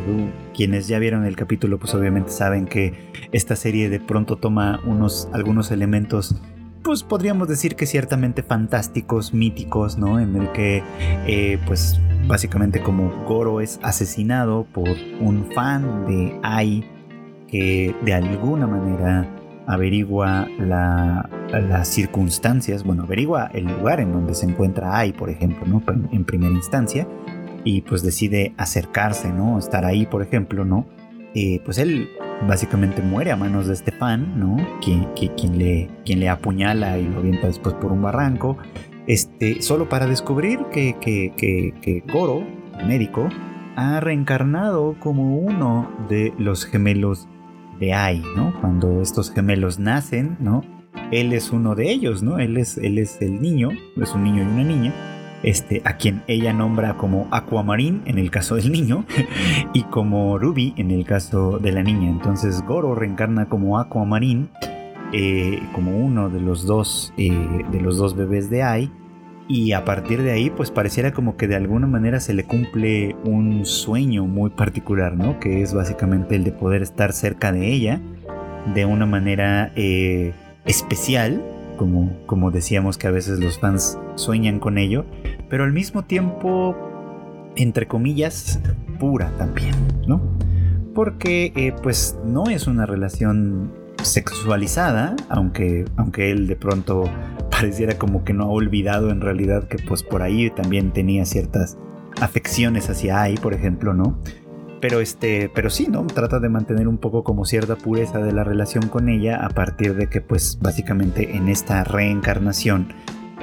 quienes 0.54 0.88
ya 0.88 1.00
vieron 1.00 1.26
el 1.26 1.36
capítulo, 1.36 1.80
pues 1.80 1.96
obviamente 1.96 2.30
saben 2.30 2.68
que 2.68 2.94
esta 3.32 3.56
serie 3.56 3.90
de 3.90 4.00
pronto 4.00 4.36
toma 4.36 4.80
unos, 4.86 5.28
algunos 5.34 5.72
elementos 5.72 6.36
pues 6.84 7.04
podríamos 7.04 7.48
decir 7.48 7.76
que 7.76 7.86
ciertamente 7.86 8.44
fantásticos, 8.44 9.34
míticos, 9.34 9.98
¿no? 9.98 10.20
En 10.20 10.36
el 10.36 10.52
que, 10.52 10.84
eh, 11.28 11.60
pues 11.66 12.00
básicamente 12.28 12.82
como 12.82 13.10
Goro 13.26 13.62
es 13.62 13.80
asesinado 13.82 14.66
por 14.66 14.90
un 15.20 15.52
fan 15.54 16.06
de 16.08 16.40
Ai 16.44 16.84
que 17.48 17.96
de 18.04 18.14
alguna 18.14 18.68
manera 18.68 19.28
averigua 19.66 20.48
las 20.60 21.88
circunstancias, 21.88 22.84
bueno, 22.84 23.04
averigua 23.04 23.52
el 23.54 23.66
lugar 23.66 24.00
en 24.00 24.12
donde 24.12 24.34
se 24.34 24.48
encuentra 24.48 24.98
Ai, 24.98 25.14
por 25.14 25.30
ejemplo, 25.30 25.66
¿no? 25.68 25.84
En 26.12 26.26
primera 26.26 26.54
instancia, 26.54 27.08
y 27.64 27.82
pues 27.82 28.02
decide 28.02 28.54
acercarse, 28.58 29.32
¿no? 29.32 29.60
Estar 29.60 29.86
ahí, 29.86 30.06
por 30.06 30.24
ejemplo, 30.24 30.66
¿no? 30.66 30.88
Eh, 31.36 31.62
pues 31.64 31.78
él 31.78 32.10
básicamente 32.48 33.02
muere 33.02 33.32
a 33.32 33.36
manos 33.36 33.68
de 33.68 33.74
este 33.74 33.92
fan, 33.92 34.40
¿no? 34.40 34.58
Quien, 34.82 35.08
le, 35.58 36.30
apuñala 36.30 36.98
y 36.98 37.08
lo 37.08 37.20
avienta 37.20 37.48
después 37.48 37.76
por 37.76 37.92
un 37.92 38.02
barranco, 38.02 38.58
este, 39.08 39.62
solo 39.62 39.90
para 39.90 40.06
descubrir 40.06 40.60
que, 40.72 40.96
que, 41.00 41.34
que 41.38 42.04
Goro, 42.12 42.44
médico, 42.86 43.30
ha 43.76 44.00
reencarnado 44.00 44.96
como 45.00 45.38
uno 45.38 45.90
de 46.10 46.34
los 46.38 46.66
gemelos 46.66 47.28
de 47.80 47.94
Ai, 47.94 48.22
¿no? 48.36 48.54
Cuando 48.60 49.02
estos 49.02 49.32
gemelos 49.32 49.80
nacen, 49.80 50.38
¿no? 50.40 50.64
Él 51.12 51.34
es 51.34 51.52
uno 51.52 51.76
de 51.76 51.90
ellos, 51.90 52.22
¿no? 52.22 52.40
Él 52.40 52.58
es, 52.58 52.78
él 52.78 52.98
es 52.98 53.22
el 53.22 53.42
niño, 53.42 53.70
es 54.02 54.14
un 54.14 54.24
niño 54.24 54.44
y 54.44 54.48
una 54.48 54.64
niña, 54.64 54.94
este, 55.44 55.82
a 55.86 55.98
quien 55.98 56.24
ella 56.28 56.54
nombra 56.54 56.98
como 56.98 57.28
Aquamarine 57.32 58.02
en 58.06 58.18
el 58.18 58.32
caso 58.32 58.56
del 58.56 58.72
niño 58.72 59.06
y 59.74 59.84
como 59.84 60.38
Ruby 60.38 60.74
en 60.78 60.92
el 60.92 61.06
caso 61.06 61.60
de 61.60 61.72
la 61.72 61.84
niña. 61.84 62.10
Entonces 62.10 62.62
Goro 62.64 62.96
reencarna 62.96 63.48
como 63.48 63.80
Aquamarine, 63.80 64.48
eh, 65.14 65.62
como 65.74 65.98
uno 65.98 66.30
de 66.30 66.42
los 66.42 66.66
dos, 66.66 67.14
eh, 67.18 67.32
de 67.72 67.82
los 67.82 67.98
dos 67.98 68.16
bebés 68.16 68.50
de 68.50 68.64
Ai 68.64 68.92
y 69.48 69.72
a 69.72 69.84
partir 69.84 70.22
de 70.22 70.32
ahí 70.32 70.52
pues 70.52 70.70
pareciera 70.70 71.12
como 71.12 71.36
que 71.36 71.48
de 71.48 71.56
alguna 71.56 71.88
manera 71.88 72.20
se 72.20 72.34
le 72.34 72.44
cumple 72.44 73.16
un 73.26 73.66
sueño 73.66 74.26
muy 74.28 74.52
particular, 74.52 75.18
¿no? 75.18 75.40
Que 75.40 75.64
es 75.64 75.74
básicamente 75.74 76.36
el 76.36 76.44
de 76.44 76.52
poder 76.52 76.84
estar 76.84 77.14
cerca 77.14 77.52
de 77.52 77.68
ella 77.68 78.00
de 78.76 78.86
una 78.86 79.08
manera 79.08 79.72
eh, 79.76 80.34
especial, 80.66 81.42
como, 81.80 82.12
como 82.26 82.52
decíamos 82.52 82.98
que 82.98 83.08
a 83.08 83.12
veces 83.12 83.40
los 83.40 83.58
fans 83.58 83.98
sueñan 84.16 84.60
con 84.60 84.78
ello, 84.78 85.06
pero 85.50 85.64
al 85.64 85.72
mismo 85.72 86.04
tiempo, 86.04 86.76
entre 87.56 87.88
comillas, 87.88 88.60
pura 89.00 89.32
también, 89.38 89.74
¿no? 90.06 90.20
Porque 90.94 91.54
eh, 91.56 91.74
pues 91.82 92.18
no 92.26 92.50
es 92.50 92.68
una 92.68 92.86
relación 92.86 93.72
sexualizada, 94.04 95.16
aunque, 95.30 95.86
aunque 95.96 96.32
él 96.32 96.48
de 96.48 96.58
pronto 96.58 97.06
pareciera 97.50 97.98
como 97.98 98.26
que 98.26 98.34
no 98.34 98.44
ha 98.44 98.50
olvidado 98.50 99.10
en 99.10 99.22
realidad 99.22 99.70
que 99.70 99.78
pues 99.78 100.04
por 100.04 100.22
ahí 100.22 100.50
también 100.50 100.92
tenía 100.92 101.24
ciertas 101.24 101.78
afecciones 102.20 102.90
hacia 102.90 103.22
Ai, 103.22 103.36
por 103.36 103.54
ejemplo, 103.54 103.94
¿no? 103.94 104.20
Pero 104.82 105.02
este, 105.02 105.50
pero 105.54 105.70
sí, 105.70 105.88
¿no? 105.90 106.06
Trata 106.08 106.40
de 106.40 106.50
mantener 106.50 106.88
un 106.88 106.98
poco 106.98 107.24
como 107.24 107.46
cierta 107.46 107.76
pureza 107.76 108.20
de 108.20 108.32
la 108.32 108.44
relación 108.44 108.88
con 108.88 109.10
ella 109.10 109.46
a 109.46 109.50
partir 109.50 109.96
de 109.96 110.08
que 110.08 110.22
pues 110.22 110.58
básicamente 110.62 111.36
en 111.36 111.50
esta 111.50 111.84
reencarnación 111.84 112.94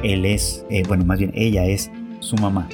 él 0.02 0.24
es, 0.24 0.64
eh, 0.70 0.82
bueno, 0.86 1.04
más 1.04 1.18
bien 1.18 1.32
ella 1.34 1.64
es 1.66 1.90
su 2.20 2.36
mamá. 2.36 2.68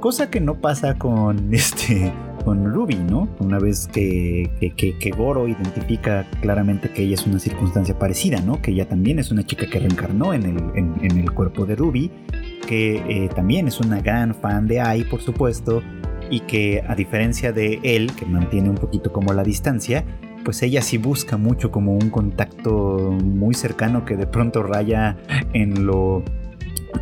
Cosa 0.00 0.30
que 0.30 0.40
no 0.40 0.60
pasa 0.60 0.96
con 0.96 1.52
este 1.54 2.12
con 2.44 2.72
Ruby, 2.72 2.94
¿no? 2.94 3.28
Una 3.40 3.58
vez 3.58 3.88
que, 3.88 4.48
que, 4.74 5.10
Goro 5.10 5.48
identifica 5.48 6.24
claramente 6.40 6.88
que 6.90 7.02
ella 7.02 7.14
es 7.14 7.26
una 7.26 7.38
circunstancia 7.38 7.98
parecida, 7.98 8.40
¿no? 8.40 8.62
Que 8.62 8.70
ella 8.70 8.88
también 8.88 9.18
es 9.18 9.30
una 9.30 9.44
chica 9.44 9.66
que 9.66 9.78
reencarnó 9.78 10.32
en 10.32 10.44
el, 10.44 10.56
en, 10.74 11.18
el 11.18 11.30
cuerpo 11.32 11.66
de 11.66 11.76
Ruby, 11.76 12.10
que 12.66 13.02
eh, 13.08 13.28
también 13.34 13.68
es 13.68 13.80
una 13.80 14.00
gran 14.00 14.34
fan 14.34 14.66
de 14.66 14.80
Ai, 14.80 15.04
por 15.04 15.20
supuesto, 15.20 15.82
y 16.30 16.40
que 16.40 16.82
a 16.86 16.94
diferencia 16.94 17.52
de 17.52 17.80
él, 17.82 18.12
que 18.14 18.26
mantiene 18.26 18.70
un 18.70 18.76
poquito 18.76 19.12
como 19.12 19.32
la 19.32 19.42
distancia, 19.42 20.04
pues 20.44 20.62
ella 20.62 20.82
sí 20.82 20.98
busca 20.98 21.36
mucho 21.36 21.70
como 21.70 21.94
un 21.94 22.10
contacto 22.10 23.16
muy 23.22 23.54
cercano 23.54 24.04
que 24.04 24.16
de 24.16 24.26
pronto 24.26 24.62
raya 24.62 25.16
en 25.52 25.86
lo 25.86 26.22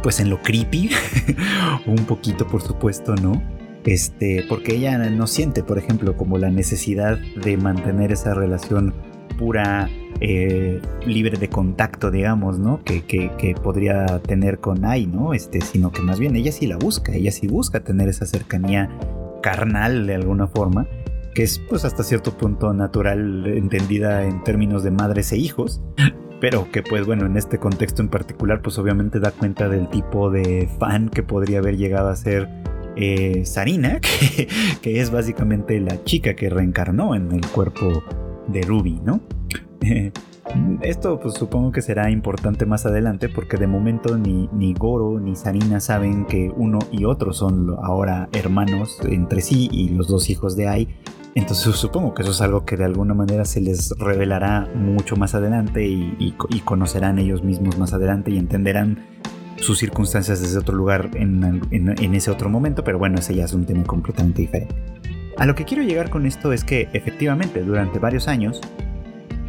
pues 0.03 0.19
en 0.19 0.31
lo 0.31 0.43
creepy 0.43 0.91
un 1.87 2.07
poquito 2.07 2.47
por 2.47 2.61
supuesto 2.61 3.15
no 3.15 3.41
este, 3.87 4.45
porque 4.49 4.75
ella 4.75 4.99
no 4.99 5.29
siente, 5.29 5.63
por 5.63 5.79
ejemplo, 5.79 6.17
como 6.17 6.39
la 6.39 6.51
necesidad 6.51 7.19
de 7.19 7.57
mantener 7.57 8.11
esa 8.11 8.35
relación 8.35 8.95
pura, 9.27 9.89
eh, 10.21 10.81
libre 11.05 11.39
de 11.39 11.49
contacto, 11.49 12.11
digamos, 12.11 12.59
¿no? 12.59 12.83
Que, 12.85 13.55
podría 13.63 14.07
tener 14.21 14.59
con 14.59 14.85
Ai, 14.85 15.07
¿no? 15.07 15.35
Este, 15.35 15.61
sino 15.61 15.93
que 15.93 16.03
más 16.03 16.19
bien 16.19 16.37
ella 16.37 16.53
sí 16.53 16.67
la 16.67 16.77
busca, 16.77 17.13
ella 17.13 17.31
sí 17.31 17.47
busca 17.47 17.81
tener 17.81 18.09
esa 18.09 18.27
cercanía 18.27 18.91
carnal 19.43 20.07
de 20.07 20.15
alguna 20.15 20.47
forma, 20.47 20.87
que 21.35 21.43
es 21.43 21.59
pues 21.69 21.85
hasta 21.85 22.03
cierto 22.03 22.37
punto 22.37 22.73
natural 22.73 23.47
entendida 23.47 24.25
en 24.25 24.43
términos 24.43 24.83
de 24.83 24.91
madres 24.91 25.33
e 25.33 25.37
hijos, 25.37 25.83
pero 26.41 26.71
que 26.71 26.83
pues 26.83 27.07
bueno, 27.07 27.27
en 27.27 27.37
este 27.37 27.59
contexto 27.59 28.03
en 28.03 28.09
particular 28.09 28.63
pues 28.63 28.79
obviamente 28.79 29.21
da 29.21 29.31
cuenta 29.31 29.69
del 29.69 29.89
tipo 29.89 30.31
de 30.31 30.69
fan 30.79 31.09
que 31.09 31.23
podría 31.23 31.59
haber 31.59 31.77
llegado 31.77 32.09
a 32.09 32.17
ser 32.17 32.49
eh, 32.97 33.45
Sarina, 33.45 34.01
que, 34.83 35.01
es 35.01 35.11
básicamente 35.11 35.79
la 35.81 36.03
chica 36.05 36.35
que 36.35 36.49
reencarnó 36.49 37.15
en 37.15 37.31
el 37.33 37.47
cuerpo 37.47 38.03
de 38.49 38.63
Ruby, 38.63 39.01
¿no? 39.05 39.21
esto 40.83 41.19
pues 41.21 41.35
supongo 41.35 41.73
que 41.73 41.83
será 41.83 42.11
importante 42.11 42.67
más 42.67 42.87
adelante 42.87 43.29
porque 43.29 43.57
de 43.57 43.67
momento 43.67 44.17
ni, 44.17 44.49
ni 44.53 44.75
Goro 44.75 45.21
ni 45.21 45.37
Sarina 45.37 45.81
saben 45.81 46.25
que 46.25 46.53
uno 46.57 46.79
y 46.91 47.05
otro 47.05 47.33
son 47.33 47.77
ahora 47.83 48.29
hermanos 48.33 48.99
entre 49.09 49.41
sí 49.41 49.69
y 49.73 49.91
los 49.91 50.09
dos 50.09 50.31
hijos 50.31 50.57
de 50.57 50.69
Ai. 50.69 50.89
Entonces 51.35 51.77
supongo 51.77 52.15
que 52.15 52.23
eso 52.23 52.31
es 52.31 52.41
algo 52.41 52.65
que 52.65 52.77
de 52.77 52.85
alguna 52.85 53.13
manera 53.13 53.45
se 53.45 53.61
les 53.61 53.91
revelará 53.99 54.71
mucho 54.75 55.17
más 55.17 55.35
adelante 55.35 55.87
y 55.87 56.61
conocerán 56.65 57.19
ellos 57.19 57.43
mismos 57.45 57.77
más 57.77 57.93
adelante 57.93 58.31
y 58.31 58.39
entenderán 58.39 59.05
sus 59.59 59.79
circunstancias 59.79 60.41
desde 60.41 60.59
otro 60.59 60.75
lugar 60.75 61.11
en, 61.15 62.15
ese 62.15 62.31
otro 62.31 62.49
momento, 62.49 62.85
pero 62.85 62.99
bueno, 62.99 63.19
ese 63.19 63.35
ya 63.35 63.45
es 63.45 63.53
un 63.53 63.65
tema 63.65 63.85
completamente 63.85 64.43
diferente. 64.43 64.75
A 65.39 65.45
lo 65.45 65.55
que 65.55 65.65
quiero 65.65 65.83
llegar 65.83 66.09
con 66.09 66.25
esto 66.25 66.53
es 66.53 66.65
que 66.65 66.89
efectivamente 66.95 67.63
durante 67.63 67.99
varios 67.99 68.27
años 68.27 68.61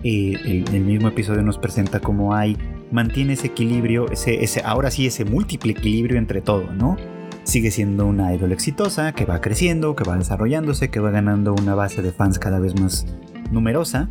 eh, 0.04 0.64
el, 0.72 0.82
mismo 0.84 1.08
episodio 1.08 1.44
nos 1.44 1.58
presenta 1.58 2.02
cómo 2.02 2.36
hay 2.36 2.58
mantiene 2.92 3.34
ese 3.34 3.48
equilibrio, 3.48 4.12
ese, 4.12 4.44
ese, 4.44 4.62
ahora 4.64 4.92
sí 4.92 5.08
ese 5.08 5.24
múltiple 5.24 5.72
equilibrio 5.72 6.18
entre 6.18 6.42
todo, 6.42 6.74
¿no? 6.74 6.98
Sigue 7.44 7.72
siendo 7.72 8.06
una 8.06 8.34
idol 8.34 8.52
exitosa, 8.52 9.14
que 9.14 9.26
va 9.26 9.40
creciendo, 9.40 9.96
que 9.96 10.04
va 10.04 10.18
desarrollándose, 10.18 10.90
que 10.90 11.00
va 11.00 11.12
ganando 11.12 11.54
una 11.54 11.74
base 11.74 12.02
de 12.02 12.12
fans 12.12 12.38
cada 12.38 12.60
vez 12.60 12.80
más 12.80 13.06
numerosa, 13.52 14.10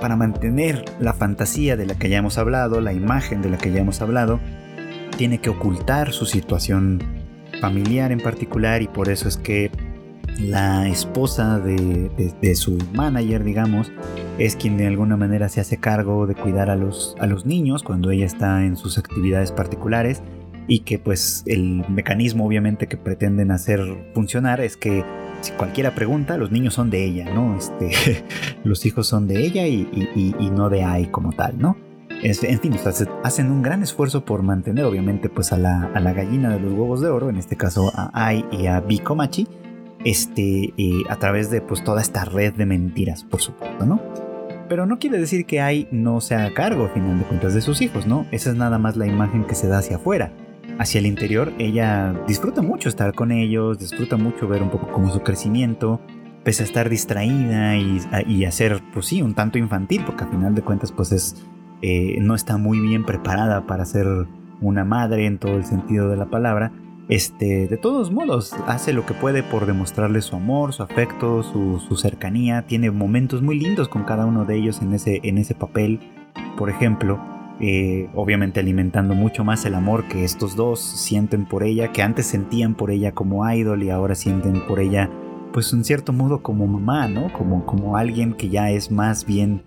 para 0.00 0.16
mantener 0.16 0.84
la 1.00 1.14
fantasía 1.14 1.76
de 1.76 1.86
la 1.86 1.94
que 1.94 2.10
ya 2.10 2.18
hemos 2.18 2.36
hablado, 2.36 2.82
la 2.82 2.92
imagen 2.92 3.40
de 3.40 3.48
la 3.48 3.56
que 3.56 3.72
ya 3.72 3.80
hemos 3.80 4.02
hablado, 4.02 4.40
tiene 5.16 5.38
que 5.38 5.48
ocultar 5.48 6.12
su 6.12 6.26
situación 6.26 7.02
familiar 7.60 8.12
en 8.12 8.20
particular 8.20 8.82
y 8.82 8.88
por 8.88 9.08
eso 9.08 9.28
es 9.28 9.38
que 9.38 9.70
la 10.38 10.88
esposa 10.88 11.58
de, 11.58 12.54
su 12.54 12.78
manager, 12.92 13.44
digamos, 13.44 13.92
es 14.38 14.56
quien 14.56 14.76
de 14.76 14.86
alguna 14.86 15.16
manera 15.16 15.48
se 15.48 15.60
hace 15.60 15.76
cargo 15.78 16.26
de 16.26 16.34
cuidar 16.34 16.70
a 16.70 16.76
los, 16.76 17.16
a 17.18 17.26
los 17.26 17.46
niños 17.46 17.82
cuando 17.82 18.10
ella 18.10 18.26
está 18.26 18.64
en 18.64 18.76
sus 18.76 18.98
actividades 18.98 19.52
particulares 19.52 20.22
y 20.66 20.80
que 20.80 20.98
pues 20.98 21.42
el 21.46 21.84
mecanismo 21.88 22.46
obviamente 22.46 22.86
que 22.86 22.96
pretenden 22.96 23.50
hacer 23.50 23.80
funcionar 24.14 24.60
es 24.60 24.76
que 24.76 25.04
si 25.40 25.52
cualquiera 25.52 25.94
pregunta, 25.94 26.38
los 26.38 26.50
niños 26.50 26.74
son 26.74 26.88
de 26.88 27.04
ella, 27.04 27.32
¿no? 27.34 27.56
Este, 27.56 28.24
los 28.64 28.86
hijos 28.86 29.06
son 29.06 29.26
de 29.26 29.44
ella 29.44 29.66
y, 29.66 29.86
no 30.52 30.70
de 30.70 30.84
AI 30.84 31.06
como 31.06 31.32
tal, 31.32 31.58
¿no? 31.58 31.76
en 32.22 32.60
fin, 32.60 32.74
hacen 33.22 33.50
un 33.50 33.60
gran 33.60 33.82
esfuerzo 33.82 34.24
por 34.24 34.42
mantener 34.42 34.86
obviamente 34.86 35.28
pues 35.28 35.52
a 35.52 35.58
la, 35.58 35.90
a 35.92 36.00
la, 36.00 36.14
gallina 36.14 36.48
de 36.54 36.60
los 36.60 36.72
huevos 36.72 37.02
de 37.02 37.08
oro, 37.08 37.28
en 37.28 37.36
este 37.36 37.56
caso 37.56 37.92
a 37.94 38.10
Ai 38.14 38.46
y 38.50 38.66
a 38.66 38.80
Bikomachi, 38.80 39.46
este, 40.04 40.74
eh, 40.76 41.02
a 41.08 41.16
través 41.16 41.50
de 41.50 41.60
pues 41.60 41.82
toda 41.82 42.00
esta 42.00 42.24
red 42.24 42.54
de 42.54 42.66
mentiras, 42.66 43.24
por 43.24 43.40
supuesto, 43.40 43.86
¿no? 43.86 44.00
Pero 44.68 44.86
no 44.86 44.98
quiere 44.98 45.18
decir 45.18 45.46
que 45.46 45.60
Ai 45.60 45.88
no 45.90 46.20
se 46.20 46.34
haga 46.34 46.54
cargo, 46.54 46.84
a 46.86 46.88
final 46.88 47.18
de 47.18 47.24
cuentas, 47.24 47.54
de 47.54 47.60
sus 47.60 47.80
hijos, 47.82 48.06
¿no? 48.06 48.26
Esa 48.30 48.50
es 48.50 48.56
nada 48.56 48.78
más 48.78 48.96
la 48.96 49.06
imagen 49.06 49.44
que 49.44 49.54
se 49.54 49.68
da 49.68 49.78
hacia 49.78 49.96
afuera. 49.96 50.32
Hacia 50.78 50.98
el 50.98 51.06
interior, 51.06 51.52
ella 51.58 52.14
disfruta 52.26 52.60
mucho 52.60 52.88
estar 52.88 53.14
con 53.14 53.30
ellos, 53.30 53.78
disfruta 53.78 54.16
mucho 54.16 54.48
ver 54.48 54.62
un 54.62 54.70
poco 54.70 54.90
como 54.90 55.12
su 55.12 55.20
crecimiento, 55.20 56.00
pese 56.42 56.62
a 56.64 56.66
estar 56.66 56.88
distraída 56.88 57.76
y, 57.76 58.00
y 58.26 58.44
hacer, 58.44 58.82
pues 58.92 59.06
sí, 59.06 59.22
un 59.22 59.34
tanto 59.34 59.58
infantil, 59.58 60.02
porque 60.04 60.24
a 60.24 60.26
final 60.26 60.54
de 60.54 60.62
cuentas, 60.62 60.90
pues 60.90 61.12
es, 61.12 61.46
eh, 61.82 62.16
no 62.20 62.34
está 62.34 62.56
muy 62.56 62.80
bien 62.80 63.04
preparada 63.04 63.66
para 63.66 63.84
ser 63.84 64.06
una 64.60 64.84
madre 64.84 65.26
en 65.26 65.38
todo 65.38 65.56
el 65.56 65.64
sentido 65.64 66.08
de 66.08 66.16
la 66.16 66.26
palabra 66.26 66.72
este, 67.08 67.66
de 67.68 67.76
todos 67.76 68.10
modos, 68.10 68.54
hace 68.66 68.92
lo 68.94 69.04
que 69.04 69.12
puede 69.12 69.42
por 69.42 69.66
demostrarle 69.66 70.22
su 70.22 70.36
amor, 70.36 70.72
su 70.72 70.82
afecto, 70.82 71.42
su, 71.42 71.96
cercanía. 71.96 72.62
Tiene 72.66 72.90
momentos 72.90 73.42
muy 73.42 73.58
lindos 73.58 73.88
con 73.88 74.04
cada 74.04 74.24
uno 74.24 74.44
de 74.44 74.56
ellos 74.56 74.80
en 74.80 74.94
ese, 74.94 75.20
en 75.22 75.38
ese 75.38 75.54
papel. 75.54 76.00
Por 76.56 76.70
ejemplo, 76.70 77.20
eh, 77.60 78.08
obviamente 78.14 78.60
alimentando 78.60 79.14
mucho 79.14 79.44
más 79.44 79.64
el 79.66 79.74
amor 79.74 80.08
que 80.08 80.24
estos 80.24 80.56
dos 80.56 80.80
sienten 80.80 81.44
por 81.44 81.62
ella, 81.62 81.92
que 81.92 82.02
antes 82.02 82.26
sentían 82.26 82.74
por 82.74 82.90
ella 82.90 83.12
como 83.12 83.48
idol 83.50 83.82
y 83.82 83.90
ahora 83.90 84.14
sienten 84.14 84.66
por 84.66 84.80
ella, 84.80 85.10
pues 85.52 85.72
en 85.72 85.84
cierto 85.84 86.12
modo 86.12 86.42
como 86.42 86.66
mamá, 86.66 87.06
¿no? 87.06 87.32
Como, 87.32 87.66
como 87.66 87.96
alguien 87.96 88.32
que 88.32 88.48
ya 88.48 88.70
es 88.70 88.90
más 88.90 89.26
bien 89.26 89.62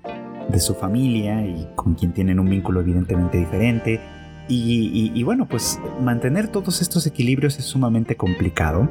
de 0.50 0.60
su 0.60 0.74
familia 0.74 1.46
y 1.46 1.68
con 1.76 1.94
quien 1.94 2.14
tienen 2.14 2.40
un 2.40 2.50
vínculo 2.50 2.82
evidentemente 2.82 3.38
diferente 3.38 4.02
y, 4.50 5.24
bueno, 5.24 5.48
pues 5.48 5.80
mantener 6.02 6.48
todos 6.48 6.82
estos 6.82 7.06
equilibrios 7.06 7.60
es 7.60 7.66
sumamente 7.66 8.16
complicado. 8.16 8.90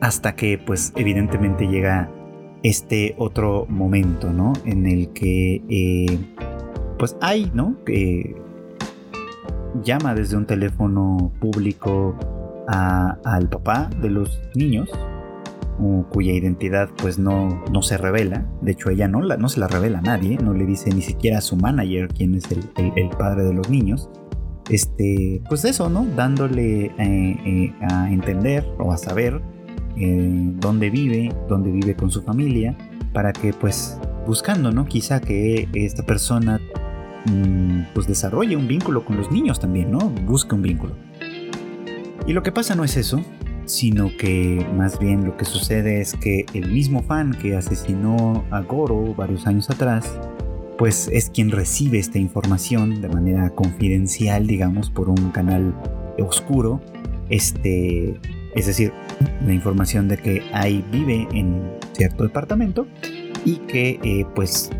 Hasta 0.00 0.36
que 0.36 0.58
pues 0.58 0.92
evidentemente 0.96 1.66
llega 1.66 2.10
este 2.62 3.14
otro 3.16 3.66
momento, 3.68 4.32
¿no? 4.32 4.52
En 4.64 4.86
el 4.86 5.10
que 5.10 5.62
eh, 5.68 6.18
pues 6.98 7.16
hay, 7.22 7.50
¿no? 7.54 7.76
Que 7.86 8.36
llama 9.82 10.14
desde 10.14 10.36
un 10.36 10.46
teléfono 10.46 11.32
público 11.40 12.16
al 12.66 13.48
papá 13.48 13.88
de 14.00 14.10
los 14.10 14.40
niños, 14.54 14.90
cuya 16.10 16.32
identidad 16.32 16.90
pues 16.96 17.18
no, 17.18 17.64
no 17.72 17.82
se 17.82 17.96
revela. 17.96 18.46
De 18.60 18.72
hecho, 18.72 18.90
ella 18.90 19.08
no, 19.08 19.22
la, 19.22 19.38
no 19.38 19.48
se 19.48 19.60
la 19.60 19.68
revela 19.68 20.00
a 20.00 20.02
nadie, 20.02 20.36
no 20.36 20.52
le 20.52 20.66
dice 20.66 20.90
ni 20.90 21.02
siquiera 21.02 21.38
a 21.38 21.40
su 21.40 21.56
manager 21.56 22.08
quién 22.08 22.34
es 22.34 22.44
el 22.76 23.08
padre 23.10 23.44
de 23.44 23.54
los 23.54 23.70
niños 23.70 24.10
este, 24.70 25.42
pues 25.48 25.64
eso, 25.64 25.88
¿no? 25.88 26.06
Dándole 26.16 26.86
eh, 26.86 26.92
eh, 26.98 27.72
a 27.90 28.10
entender 28.10 28.66
o 28.78 28.92
a 28.92 28.96
saber 28.96 29.40
eh, 29.96 30.52
dónde 30.56 30.90
vive, 30.90 31.32
dónde 31.48 31.70
vive 31.70 31.94
con 31.94 32.10
su 32.10 32.22
familia, 32.22 32.76
para 33.12 33.32
que 33.32 33.52
pues 33.52 33.98
buscando, 34.26 34.72
¿no? 34.72 34.86
Quizá 34.86 35.20
que 35.20 35.68
esta 35.74 36.04
persona 36.04 36.60
mm, 37.26 37.92
pues 37.94 38.06
desarrolle 38.06 38.56
un 38.56 38.66
vínculo 38.66 39.04
con 39.04 39.16
los 39.16 39.30
niños 39.30 39.60
también, 39.60 39.90
¿no? 39.90 39.98
Busque 39.98 40.54
un 40.54 40.62
vínculo. 40.62 40.96
Y 42.26 42.32
lo 42.32 42.42
que 42.42 42.52
pasa 42.52 42.74
no 42.74 42.84
es 42.84 42.96
eso, 42.96 43.20
sino 43.66 44.10
que 44.16 44.66
más 44.76 44.98
bien 44.98 45.24
lo 45.24 45.36
que 45.36 45.44
sucede 45.44 46.00
es 46.00 46.14
que 46.14 46.46
el 46.54 46.72
mismo 46.72 47.02
fan 47.02 47.32
que 47.34 47.56
asesinó 47.56 48.44
a 48.50 48.60
Goro 48.60 49.14
varios 49.14 49.46
años 49.46 49.68
atrás, 49.70 50.18
pues 50.78 51.08
es 51.12 51.30
quien 51.30 51.50
recibe 51.50 51.98
esta 51.98 52.18
información 52.18 53.00
de 53.00 53.08
manera 53.08 53.50
confidencial, 53.50 54.46
digamos, 54.46 54.90
por 54.90 55.08
un 55.08 55.30
canal 55.30 55.74
oscuro. 56.18 56.80
Este, 57.28 58.20
es 58.54 58.66
decir, 58.66 58.92
la 59.44 59.52
información 59.52 60.08
de 60.08 60.18
que 60.18 60.42
Ai 60.52 60.84
vive 60.90 61.26
en 61.32 61.62
cierto 61.92 62.24
departamento 62.24 62.86
y 63.44 63.56
que 63.56 63.98
eh, 64.02 64.26
pues 64.34 64.70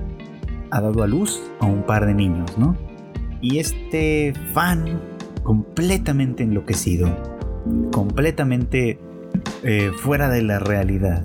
ha 0.70 0.80
dado 0.80 1.02
a 1.02 1.06
luz 1.06 1.42
a 1.60 1.66
un 1.66 1.84
par 1.84 2.06
de 2.06 2.14
niños, 2.14 2.56
¿no? 2.58 2.76
Y 3.40 3.58
este 3.58 4.32
fan 4.52 5.00
completamente 5.42 6.42
enloquecido, 6.42 7.08
completamente 7.92 8.98
eh, 9.62 9.90
fuera 9.96 10.28
de 10.28 10.42
la 10.42 10.58
realidad, 10.58 11.24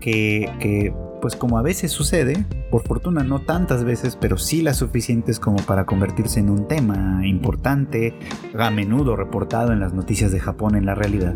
que, 0.00 0.50
que 0.60 0.92
pues 1.20 1.36
como 1.36 1.58
a 1.58 1.62
veces 1.62 1.92
sucede, 1.92 2.44
por 2.70 2.82
fortuna 2.82 3.22
no 3.24 3.40
tantas 3.40 3.84
veces, 3.84 4.16
pero 4.20 4.38
sí 4.38 4.62
las 4.62 4.76
suficientes 4.76 5.40
como 5.40 5.58
para 5.58 5.86
convertirse 5.86 6.40
en 6.40 6.50
un 6.50 6.68
tema 6.68 7.26
importante, 7.26 8.14
a 8.58 8.70
menudo 8.70 9.16
reportado 9.16 9.72
en 9.72 9.80
las 9.80 9.92
noticias 9.92 10.32
de 10.32 10.40
Japón 10.40 10.76
en 10.76 10.86
la 10.86 10.94
realidad. 10.94 11.34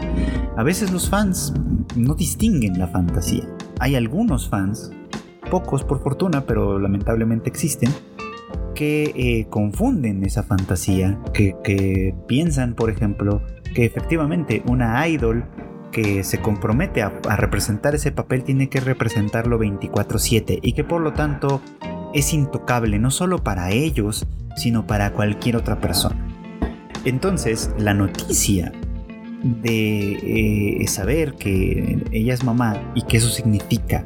A 0.57 0.63
veces 0.63 0.93
los 0.93 1.09
fans 1.09 1.53
no 1.97 2.15
distinguen 2.15 2.79
la 2.79 2.89
fantasía. 2.89 3.47
Hay 3.81 3.97
algunos 3.97 4.49
fans, 4.49 4.91
pocos 5.51 5.85
por 5.85 6.03
fortuna, 6.03 6.43
pero 6.47 6.79
lamentablemente 6.79 7.49
existen, 7.49 7.91
que 8.75 9.13
eh, 9.15 9.47
confunden 9.51 10.25
esa 10.25 10.43
fantasía, 10.43 11.19
que, 11.35 11.55
que 11.63 12.15
piensan, 12.27 12.75
por 12.75 12.91
ejemplo, 12.91 13.43
que 13.75 13.85
efectivamente 13.85 14.63
una 14.67 15.07
idol 15.09 15.45
que 15.93 16.25
se 16.25 16.41
compromete 16.41 17.03
a, 17.03 17.11
representar 17.37 17.95
ese 17.95 18.11
papel 18.11 18.43
tiene 18.43 18.69
que 18.69 18.81
representarlo 18.81 19.59
24/7 19.59 20.59
y 20.61 20.73
que 20.73 20.83
por 20.83 21.01
lo 21.01 21.13
tanto 21.13 21.61
es 22.13 22.33
intocable 22.33 22.99
no 22.99 23.11
solo 23.11 23.45
para 23.45 23.71
ellos, 23.71 24.27
sino 24.57 24.87
para 24.87 25.13
cualquier 25.13 25.57
otra 25.57 25.81
persona. 25.81 26.17
Entonces, 27.05 27.71
la 27.79 27.95
noticia 27.95 28.73
de 29.43 30.81
eh, 30.83 30.89
saber 30.89 31.35
que 31.35 32.05
ella 32.13 32.35
es 32.35 32.45
mamá 32.45 32.93
y 32.95 33.03
que 33.03 33.17
eso 33.17 33.29
significa 33.29 34.05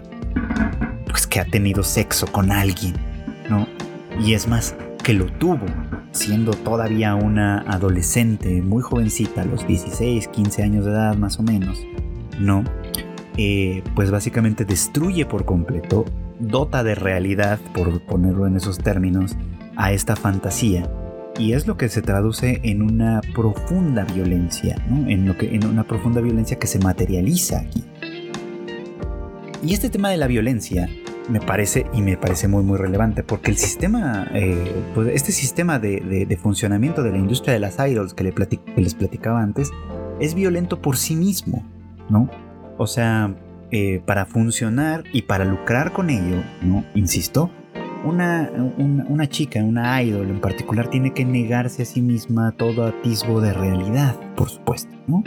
pues 1.06 1.26
que 1.26 1.40
ha 1.40 1.44
tenido 1.44 1.82
sexo 1.82 2.26
con 2.26 2.50
alguien, 2.50 2.94
¿no? 3.48 3.66
Y 4.20 4.34
es 4.34 4.48
más, 4.48 4.74
que 5.06 5.12
lo 5.12 5.26
tuvo 5.26 5.66
siendo 6.10 6.50
todavía 6.50 7.14
una 7.14 7.60
adolescente 7.60 8.60
muy 8.60 8.82
jovencita, 8.82 9.42
a 9.42 9.44
los 9.44 9.64
16, 9.64 10.26
15 10.26 10.64
años 10.64 10.84
de 10.84 10.90
edad 10.90 11.16
más 11.16 11.38
o 11.38 11.44
menos, 11.44 11.78
¿no? 12.40 12.64
Eh, 13.36 13.84
pues 13.94 14.10
básicamente 14.10 14.64
destruye 14.64 15.24
por 15.24 15.44
completo, 15.44 16.06
dota 16.40 16.82
de 16.82 16.96
realidad, 16.96 17.60
por 17.72 18.00
ponerlo 18.00 18.48
en 18.48 18.56
esos 18.56 18.78
términos, 18.78 19.36
a 19.76 19.92
esta 19.92 20.16
fantasía. 20.16 20.90
Y 21.38 21.52
es 21.52 21.68
lo 21.68 21.76
que 21.76 21.88
se 21.88 22.02
traduce 22.02 22.60
en 22.64 22.82
una 22.82 23.20
profunda 23.32 24.02
violencia, 24.06 24.74
¿no? 24.90 25.08
en, 25.08 25.24
lo 25.24 25.38
que, 25.38 25.54
en 25.54 25.66
una 25.66 25.84
profunda 25.84 26.20
violencia 26.20 26.58
que 26.58 26.66
se 26.66 26.80
materializa 26.80 27.60
aquí. 27.60 27.84
Y 29.62 29.72
este 29.72 29.88
tema 29.88 30.10
de 30.10 30.16
la 30.16 30.26
violencia 30.26 30.88
me 31.28 31.40
parece 31.40 31.86
y 31.92 32.02
me 32.02 32.16
parece 32.16 32.48
muy 32.48 32.62
muy 32.62 32.78
relevante 32.78 33.22
porque 33.22 33.50
el 33.50 33.56
sistema, 33.56 34.28
eh, 34.32 34.84
pues 34.94 35.08
este 35.14 35.32
sistema 35.32 35.78
de, 35.78 36.38
funcionamiento 36.40 37.02
de 37.02 37.10
la 37.10 37.18
industria 37.18 37.54
de 37.54 37.60
las 37.60 37.78
idols 37.78 38.14
que, 38.14 38.32
les 38.76 38.94
platicaba 38.94 39.42
antes 39.42 39.70
es 40.20 40.34
violento 40.34 40.80
por 40.80 40.96
sí 40.96 41.16
mismo, 41.16 41.64
¿no? 42.08 42.30
O 42.78 42.86
sea, 42.86 43.34
eh, 43.70 44.00
para 44.04 44.26
funcionar 44.26 45.04
y 45.12 45.22
para 45.22 45.44
lucrar 45.44 45.92
con 45.92 46.10
ello, 46.10 46.42
¿no? 46.62 46.84
Insisto, 46.94 47.50
una, 48.04 48.50
una, 48.78 49.28
chica, 49.28 49.62
una 49.64 50.00
idol 50.02 50.30
en 50.30 50.40
particular, 50.40 50.88
tiene 50.88 51.12
que 51.12 51.24
negarse 51.24 51.82
a 51.82 51.84
sí 51.84 52.00
misma 52.00 52.52
todo 52.52 52.86
atisbo 52.86 53.40
de 53.40 53.52
realidad, 53.52 54.14
por 54.36 54.48
supuesto, 54.50 54.94
¿no? 55.08 55.24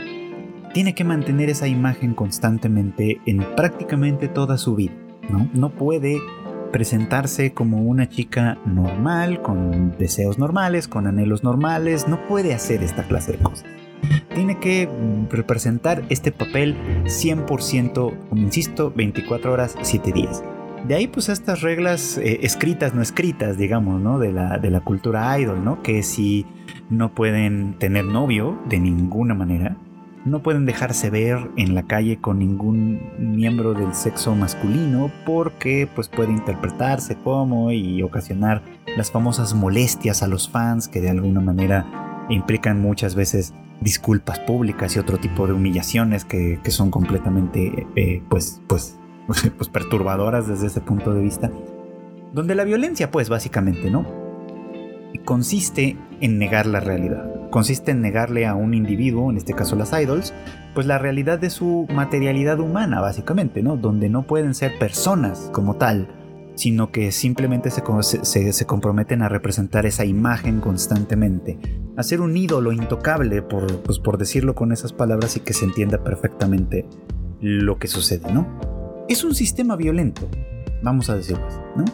Tiene 0.72 0.94
que 0.94 1.04
mantener 1.04 1.50
esa 1.50 1.68
imagen 1.68 2.14
constantemente 2.14 3.20
en 3.26 3.44
prácticamente 3.56 4.28
toda 4.28 4.56
su 4.56 4.76
vida. 4.76 4.94
¿No? 5.30 5.70
puede 5.70 6.18
presentarse 6.72 7.52
como 7.52 7.82
una 7.82 8.08
chica 8.08 8.58
normal, 8.64 9.42
con 9.42 9.96
deseos 9.98 10.38
normales, 10.38 10.88
con 10.88 11.06
anhelos 11.06 11.42
normales, 11.42 12.06
no 12.06 12.26
puede 12.28 12.54
hacer 12.54 12.82
esta 12.82 13.04
clase 13.04 13.32
de 13.32 13.38
cosas. 13.38 13.66
Tiene 14.34 14.58
que 14.58 14.88
representar 15.30 16.04
este 16.08 16.32
papel 16.32 16.76
100%, 17.04 18.28
como 18.28 18.42
insisto, 18.42 18.92
24 18.94 19.52
horas, 19.52 19.76
7 19.82 20.12
días. 20.12 20.42
De 20.86 20.94
ahí 20.94 21.06
pues 21.06 21.28
estas 21.28 21.60
reglas 21.60 22.16
eh, 22.18 22.40
escritas, 22.42 22.94
no 22.94 23.02
escritas, 23.02 23.58
digamos, 23.58 24.00
¿no? 24.00 24.18
De 24.18 24.32
la, 24.32 24.58
de 24.58 24.70
la 24.70 24.80
cultura 24.80 25.38
idol, 25.38 25.62
¿no? 25.62 25.82
Que 25.82 26.02
si 26.02 26.46
no 26.88 27.14
pueden 27.14 27.74
tener 27.78 28.04
novio 28.04 28.58
de 28.68 28.80
ninguna 28.80 29.34
manera, 29.34 29.76
no 30.24 30.42
pueden 30.42 30.66
dejarse 30.66 31.08
ver 31.10 31.50
en 31.56 31.74
la 31.74 31.84
calle 31.84 32.18
con 32.20 32.38
ningún 32.38 33.00
miembro 33.18 33.72
del 33.72 33.94
sexo 33.94 34.34
masculino 34.34 35.10
porque 35.24 35.88
pues 35.94 36.08
puede 36.08 36.32
interpretarse 36.32 37.16
como 37.16 37.72
y 37.72 38.02
ocasionar 38.02 38.62
las 38.96 39.10
famosas 39.10 39.54
molestias 39.54 40.22
a 40.22 40.28
los 40.28 40.48
fans 40.48 40.88
que 40.88 41.00
de 41.00 41.10
alguna 41.10 41.40
manera 41.40 42.26
implican 42.28 42.80
muchas 42.80 43.14
veces 43.14 43.54
disculpas 43.80 44.38
públicas 44.40 44.94
y 44.94 44.98
otro 44.98 45.16
tipo 45.16 45.46
de 45.46 45.54
humillaciones 45.54 46.26
que, 46.26 46.60
son 46.68 46.90
completamente 46.90 47.86
eh, 47.96 48.22
pues, 48.28 48.60
pues, 48.66 48.98
pues 49.26 49.68
perturbadoras 49.70 50.46
desde 50.46 50.66
ese 50.66 50.80
punto 50.80 51.14
de 51.14 51.22
vista. 51.22 51.50
Donde 52.32 52.54
la 52.54 52.64
violencia 52.64 53.10
pues 53.10 53.28
básicamente, 53.28 53.90
¿no? 53.90 54.06
Consiste 55.24 55.96
en 56.20 56.38
negar 56.38 56.66
la 56.66 56.80
realidad 56.80 57.39
consiste 57.50 57.90
en 57.90 58.00
negarle 58.00 58.46
a 58.46 58.54
un 58.54 58.74
individuo, 58.74 59.30
en 59.30 59.36
este 59.36 59.54
caso 59.54 59.76
las 59.76 59.92
idols, 59.92 60.32
pues 60.74 60.86
la 60.86 60.98
realidad 60.98 61.38
de 61.38 61.50
su 61.50 61.86
materialidad 61.92 62.60
humana, 62.60 63.00
básicamente, 63.00 63.62
¿no? 63.62 63.76
Donde 63.76 64.08
no 64.08 64.22
pueden 64.22 64.54
ser 64.54 64.78
personas 64.78 65.50
como 65.52 65.76
tal, 65.76 66.08
sino 66.54 66.92
que 66.92 67.10
simplemente 67.12 67.70
se, 67.70 68.52
se, 68.52 68.66
comprometen 68.66 69.22
a 69.22 69.28
representar 69.28 69.86
esa 69.86 70.04
imagen 70.04 70.60
constantemente, 70.60 71.58
a 71.96 72.02
ser 72.02 72.20
un 72.20 72.36
ídolo 72.36 72.72
intocable, 72.72 73.42
por, 73.42 73.82
pues 73.82 73.98
por 73.98 74.18
decirlo 74.18 74.54
con 74.54 74.72
esas 74.72 74.92
palabras 74.92 75.36
y 75.36 75.40
que 75.40 75.54
se 75.54 75.64
entienda 75.64 76.04
perfectamente 76.04 76.86
lo 77.40 77.78
que 77.78 77.88
sucede, 77.88 78.32
¿no? 78.32 78.46
Es 79.08 79.24
un 79.24 79.34
sistema 79.34 79.76
violento, 79.76 80.28
vamos 80.82 81.10
a 81.10 81.16
decirlo 81.16 81.46
¿no? 81.76 81.84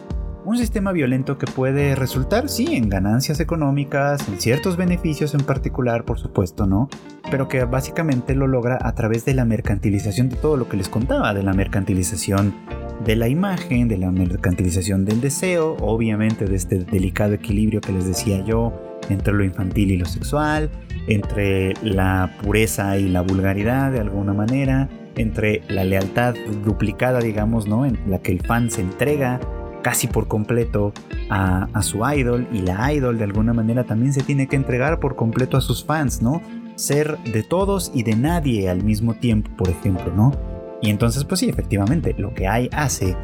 Un 0.47 0.57
sistema 0.57 0.93
violento 0.93 1.37
que 1.37 1.45
puede 1.45 1.93
resultar, 1.93 2.47
sí, 2.47 2.77
en 2.77 2.87
ganancias 2.87 3.41
económicas, 3.41 4.25
en 4.29 4.39
ciertos 4.39 4.77
beneficios 4.77 5.33
en 5.33 5.41
particular, 5.41 6.05
por 6.05 6.19
supuesto, 6.19 6.65
¿no? 6.65 6.87
Pero 7.29 7.49
que 7.49 7.65
básicamente 7.65 8.33
lo 8.33 8.47
logra 8.47 8.79
a 8.81 8.95
través 8.95 9.25
de 9.25 9.33
la 9.33 9.43
mercantilización 9.43 10.29
de 10.29 10.37
todo 10.37 10.55
lo 10.55 10.69
que 10.69 10.77
les 10.77 10.87
contaba, 10.87 11.33
de 11.33 11.43
la 11.43 11.51
mercantilización 11.51 12.55
de 13.03 13.17
la 13.17 13.27
imagen, 13.27 13.89
de 13.89 13.97
la 13.97 14.09
mercantilización 14.09 15.03
del 15.03 15.19
deseo, 15.19 15.75
obviamente 15.81 16.45
de 16.45 16.55
este 16.55 16.79
delicado 16.79 17.33
equilibrio 17.33 17.81
que 17.81 17.91
les 17.91 18.07
decía 18.07 18.41
yo 18.45 18.71
entre 19.09 19.33
lo 19.33 19.43
infantil 19.43 19.91
y 19.91 19.97
lo 19.97 20.05
sexual, 20.05 20.69
entre 21.07 21.73
la 21.83 22.37
pureza 22.41 22.97
y 22.97 23.09
la 23.09 23.19
vulgaridad 23.19 23.91
de 23.91 23.99
alguna 23.99 24.31
manera, 24.31 24.87
entre 25.17 25.61
la 25.67 25.83
lealtad 25.83 26.35
duplicada, 26.63 27.19
digamos, 27.19 27.67
¿no? 27.67 27.85
En 27.85 27.99
la 28.07 28.19
que 28.19 28.31
el 28.31 28.39
fan 28.39 28.71
se 28.71 28.79
entrega 28.79 29.41
casi 29.87 30.07
por 30.07 30.27
completo 30.27 30.91
a, 31.29 31.81
su 31.81 31.99
idol 31.99 32.45
y 32.51 32.59
la 32.59 32.91
idol 32.91 33.17
de 33.17 33.23
alguna 33.23 33.53
manera 33.53 33.85
también 33.85 34.11
se 34.11 34.21
tiene 34.21 34.47
que 34.47 34.57
entregar 34.57 34.99
por 34.99 35.15
completo 35.15 35.55
a 35.55 35.61
sus 35.61 35.85
fans, 35.85 36.21
¿no? 36.21 36.41
Ser 36.75 37.17
de 37.19 37.41
todos 37.41 37.93
y 37.95 38.03
de 38.03 38.17
nadie 38.17 38.69
al 38.69 38.83
mismo 38.83 39.13
tiempo, 39.13 39.49
por 39.55 39.69
ejemplo, 39.69 40.11
¿no? 40.13 40.33
Y 40.81 40.89
entonces, 40.89 41.23
pues 41.23 41.39
sí, 41.39 41.47
efectivamente, 41.47 42.13
lo 42.17 42.33
que 42.33 42.49
hay 42.49 42.69
hace 42.73 43.15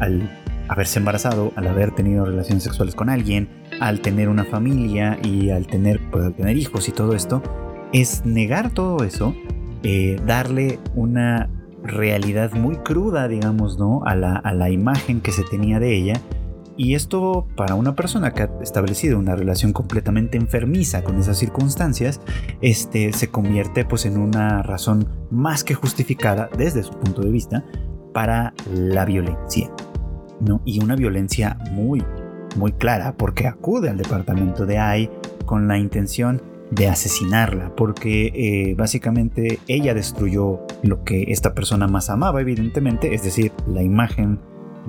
al 0.00 0.34
haberse 0.68 0.98
embarazado, 0.98 1.52
al 1.56 1.66
haber 1.66 1.94
tenido 1.94 2.24
relaciones 2.24 2.62
sexuales 2.62 2.94
con 2.94 3.10
alguien, 3.10 3.46
al 3.78 4.00
tener 4.00 4.30
una 4.30 4.46
familia 4.46 5.18
y 5.22 5.50
al 5.50 5.66
tener, 5.66 6.00
pues, 6.10 6.24
al 6.24 6.32
tener 6.32 6.56
hijos 6.56 6.88
y 6.88 6.92
todo 6.92 7.14
esto, 7.14 7.42
es 7.92 8.24
negar 8.24 8.70
todo 8.70 9.04
eso, 9.04 9.34
eh, 9.82 10.16
darle 10.24 10.78
una 10.94 11.50
realidad 11.82 12.52
muy 12.52 12.76
cruda, 12.76 13.28
digamos, 13.28 13.78
¿no? 13.78 14.02
A 14.04 14.14
la, 14.14 14.36
a 14.36 14.52
la 14.52 14.70
imagen 14.70 15.20
que 15.20 15.32
se 15.32 15.44
tenía 15.44 15.78
de 15.80 15.94
ella. 15.94 16.20
Y 16.76 16.94
esto 16.94 17.48
para 17.56 17.74
una 17.74 17.96
persona 17.96 18.32
que 18.32 18.44
ha 18.44 18.50
establecido 18.62 19.18
una 19.18 19.34
relación 19.34 19.72
completamente 19.72 20.38
enfermiza 20.38 21.02
con 21.02 21.18
esas 21.18 21.36
circunstancias, 21.36 22.20
este, 22.60 23.12
se 23.12 23.30
convierte 23.30 23.84
pues 23.84 24.06
en 24.06 24.16
una 24.16 24.62
razón 24.62 25.08
más 25.28 25.64
que 25.64 25.74
justificada 25.74 26.48
desde 26.56 26.84
su 26.84 26.92
punto 26.92 27.22
de 27.22 27.32
vista 27.32 27.64
para 28.14 28.54
la 28.72 29.04
violencia. 29.04 29.72
¿no? 30.40 30.62
Y 30.64 30.80
una 30.80 30.94
violencia 30.94 31.58
muy, 31.72 32.04
muy 32.56 32.70
clara 32.70 33.16
porque 33.16 33.48
acude 33.48 33.90
al 33.90 33.96
departamento 33.98 34.64
de 34.64 34.78
AI 34.78 35.10
con 35.46 35.66
la 35.66 35.78
intención 35.78 36.40
de 36.70 36.88
asesinarla, 36.88 37.74
porque 37.74 38.32
eh, 38.34 38.74
básicamente 38.74 39.58
ella 39.68 39.94
destruyó 39.94 40.60
lo 40.82 41.04
que 41.04 41.24
esta 41.28 41.54
persona 41.54 41.86
más 41.86 42.10
amaba, 42.10 42.40
evidentemente, 42.40 43.14
es 43.14 43.22
decir, 43.22 43.52
la 43.66 43.82
imagen 43.82 44.38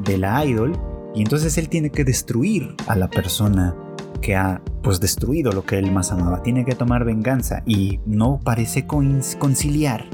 de 0.04 0.18
la 0.18 0.44
idol, 0.46 0.74
y 1.16 1.22
entonces 1.22 1.58
él 1.58 1.70
tiene 1.70 1.90
que 1.90 2.04
destruir 2.04 2.76
a 2.88 2.96
la 2.96 3.10
persona 3.10 3.76
que 4.22 4.36
ha 4.36 4.62
pues 4.82 5.00
destruido 5.00 5.52
lo 5.52 5.66
que 5.66 5.78
él 5.78 5.92
más 5.92 6.12
amaba, 6.12 6.44
tiene 6.44 6.66
que 6.66 6.76
tomar 6.76 7.06
venganza 7.06 7.64
y 7.66 8.00
no 8.06 8.40
parece 8.44 8.86
conciliar 8.86 10.06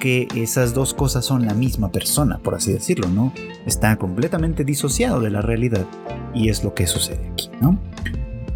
que 0.00 0.26
esas 0.34 0.74
dos 0.74 0.94
cosas 0.94 1.24
son 1.24 1.46
la 1.46 1.54
misma 1.54 1.92
persona, 1.92 2.38
por 2.38 2.54
así 2.54 2.72
decirlo, 2.72 3.08
¿no? 3.08 3.32
Está 3.66 3.96
completamente 3.96 4.64
disociado 4.64 5.20
de 5.20 5.30
la 5.30 5.42
realidad 5.42 5.86
y 6.34 6.48
es 6.48 6.64
lo 6.64 6.74
que 6.74 6.86
sucede 6.86 7.28
aquí, 7.28 7.50
¿no? 7.60 7.78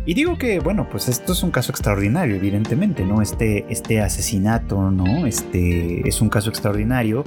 Y 0.07 0.15
digo 0.15 0.39
que, 0.39 0.61
bueno, 0.61 0.89
pues 0.89 1.09
esto 1.09 1.33
es 1.33 1.43
un 1.43 1.51
caso 1.51 1.73
extraordinario, 1.73 2.37
evidentemente, 2.37 3.05
¿no? 3.05 3.21
Este, 3.21 3.67
este 3.69 4.01
asesinato, 4.01 4.93
¿no? 4.93 5.27
Este 5.27 6.09
es 6.09 6.21
un 6.21 6.29
caso 6.29 6.49
extraordinario, 6.49 7.25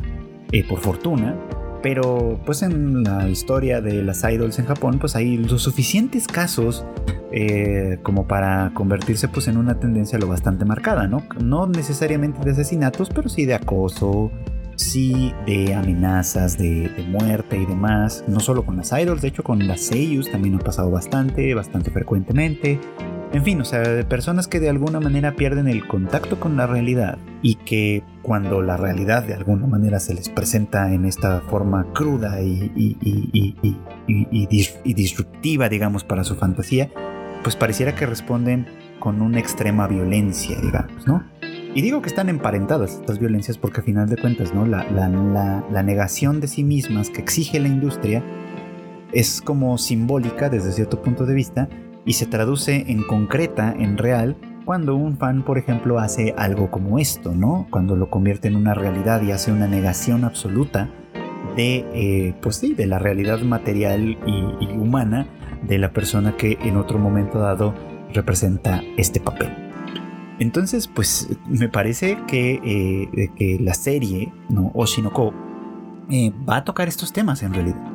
eh, 0.54 0.64
por 0.64 0.80
fortuna, 0.80 1.36
pero 1.84 2.40
pues 2.46 2.62
en 2.62 3.04
la 3.04 3.30
historia 3.30 3.82
de 3.82 4.02
las 4.02 4.24
idols 4.24 4.60
en 4.60 4.66
Japón, 4.66 4.98
pues 4.98 5.18
hay 5.18 5.38
los 5.38 5.62
suficientes 5.62 6.26
casos 6.26 6.86
eh, 7.32 8.00
como 8.02 8.28
para 8.28 8.72
convertirse 8.74 9.28
pues 9.28 9.48
en 9.50 9.58
una 9.58 9.80
tendencia 9.80 10.18
lo 10.18 10.28
bastante 10.28 10.64
marcada, 10.64 11.08
¿no? 11.08 11.24
No 11.44 11.68
necesariamente 11.68 12.40
de 12.44 12.52
asesinatos, 12.52 13.10
pero 13.10 13.28
sí 13.28 13.46
de 13.46 13.56
acoso, 13.56 14.32
sí 14.80 15.34
de 15.46 15.74
amenazas 15.74 16.58
de, 16.58 16.90
muerte 17.10 17.58
y 17.58 17.66
demás, 17.66 18.24
no 18.28 18.40
solo 18.40 18.66
con 18.66 18.78
las 18.78 18.92
idols, 18.92 19.22
de 19.22 19.28
hecho 19.28 19.44
con 19.44 19.68
las 19.68 19.82
seiyus 19.82 20.32
también 20.32 20.56
ha 20.56 20.60
pasado 20.60 20.90
bastante, 20.90 21.54
bastante 21.54 21.92
frecuentemente. 21.92 22.80
En 23.32 23.44
fin, 23.44 23.62
o 23.62 23.66
sea, 23.66 23.82
de 23.82 24.04
personas 24.06 24.48
que 24.48 24.60
de 24.60 24.70
alguna 24.70 25.00
manera 25.00 25.36
pierden 25.36 25.68
el 25.68 25.88
contacto 25.88 26.40
con 26.40 26.58
la 26.58 26.66
realidad 26.66 27.20
y 27.44 27.56
que 27.56 28.04
cuando 28.24 28.62
la 28.62 28.76
realidad 28.76 29.24
de 29.24 29.36
alguna 29.36 29.68
manera 29.68 30.00
se 30.00 30.16
les 30.16 30.30
presenta 30.30 30.92
en 30.94 31.06
esta 31.06 31.42
forma 31.42 31.86
cruda 31.94 32.42
y, 32.42 32.72
y 34.08 34.94
disruptiva, 34.94 35.70
digamos, 35.70 36.04
para 36.04 36.24
su 36.24 36.36
fantasía, 36.36 36.90
pues 37.44 37.56
pareciera 37.56 37.94
que 37.94 38.08
responden 38.08 38.66
con 39.00 39.22
una 39.22 39.40
extrema 39.40 39.88
violencia, 39.88 40.60
digamos, 40.60 41.08
¿no? 41.08 41.24
Y 41.76 41.82
digo 41.82 42.02
que 42.02 42.10
están 42.10 42.30
emparentadas 42.30 42.96
estas 42.96 43.20
violencias 43.20 43.58
porque 43.58 43.82
a 43.82 43.84
final 43.84 44.10
de 44.10 44.18
cuentas, 44.18 44.54
¿no? 44.54 44.66
La, 44.66 45.84
negación 45.84 46.40
de 46.40 46.48
sí 46.48 46.64
mismas 46.64 47.10
que 47.10 47.22
exige 47.22 47.60
la 47.60 47.68
industria 47.68 48.24
es 49.12 49.42
como 49.42 49.78
simbólica 49.78 50.50
desde 50.50 50.72
cierto 50.72 51.02
punto 51.02 51.26
de 51.26 51.36
vista 51.36 51.70
y 52.06 52.14
se 52.14 52.26
traduce 52.26 52.86
en 52.88 53.04
concreta, 53.04 53.74
en 53.78 53.98
real, 53.98 54.36
cuando 54.66 54.96
un 54.96 55.18
fan, 55.18 55.44
por 55.44 55.58
ejemplo, 55.58 56.00
hace 56.00 56.34
algo 56.38 56.72
como 56.72 57.00
esto, 57.00 57.34
¿no? 57.34 57.68
Cuando 57.70 57.96
lo 57.96 58.10
convierte 58.10 58.48
en 58.48 58.56
una 58.56 58.74
realidad 58.74 59.22
y 59.22 59.32
hace 59.32 59.52
una 59.52 59.68
negación 59.68 60.24
absoluta 60.24 60.90
de, 61.56 61.86
eh, 61.94 62.34
pues 62.42 62.58
sí, 62.58 62.74
de 62.74 62.88
la 62.88 63.00
realidad 63.00 63.42
material 63.42 64.18
y 64.26 64.66
humana 64.78 65.28
de 65.68 65.78
la 65.78 65.92
persona 65.92 66.36
que 66.36 66.58
en 66.62 66.78
otro 66.78 67.00
momento 67.00 67.40
dado 67.40 67.74
representa 68.14 68.84
este 68.98 69.20
papel. 69.20 69.69
Entonces, 70.40 70.88
pues 70.88 71.30
me 71.48 71.68
parece 71.68 72.18
que, 72.26 72.60
eh, 72.64 73.30
que 73.36 73.58
la 73.60 73.74
serie, 73.74 74.32
¿no? 74.50 74.72
Oshinoko, 74.74 75.34
eh, 76.10 76.32
va 76.48 76.58
a 76.58 76.64
tocar 76.64 76.88
estos 76.88 77.14
temas 77.14 77.44
en 77.44 77.54
realidad. 77.54 77.86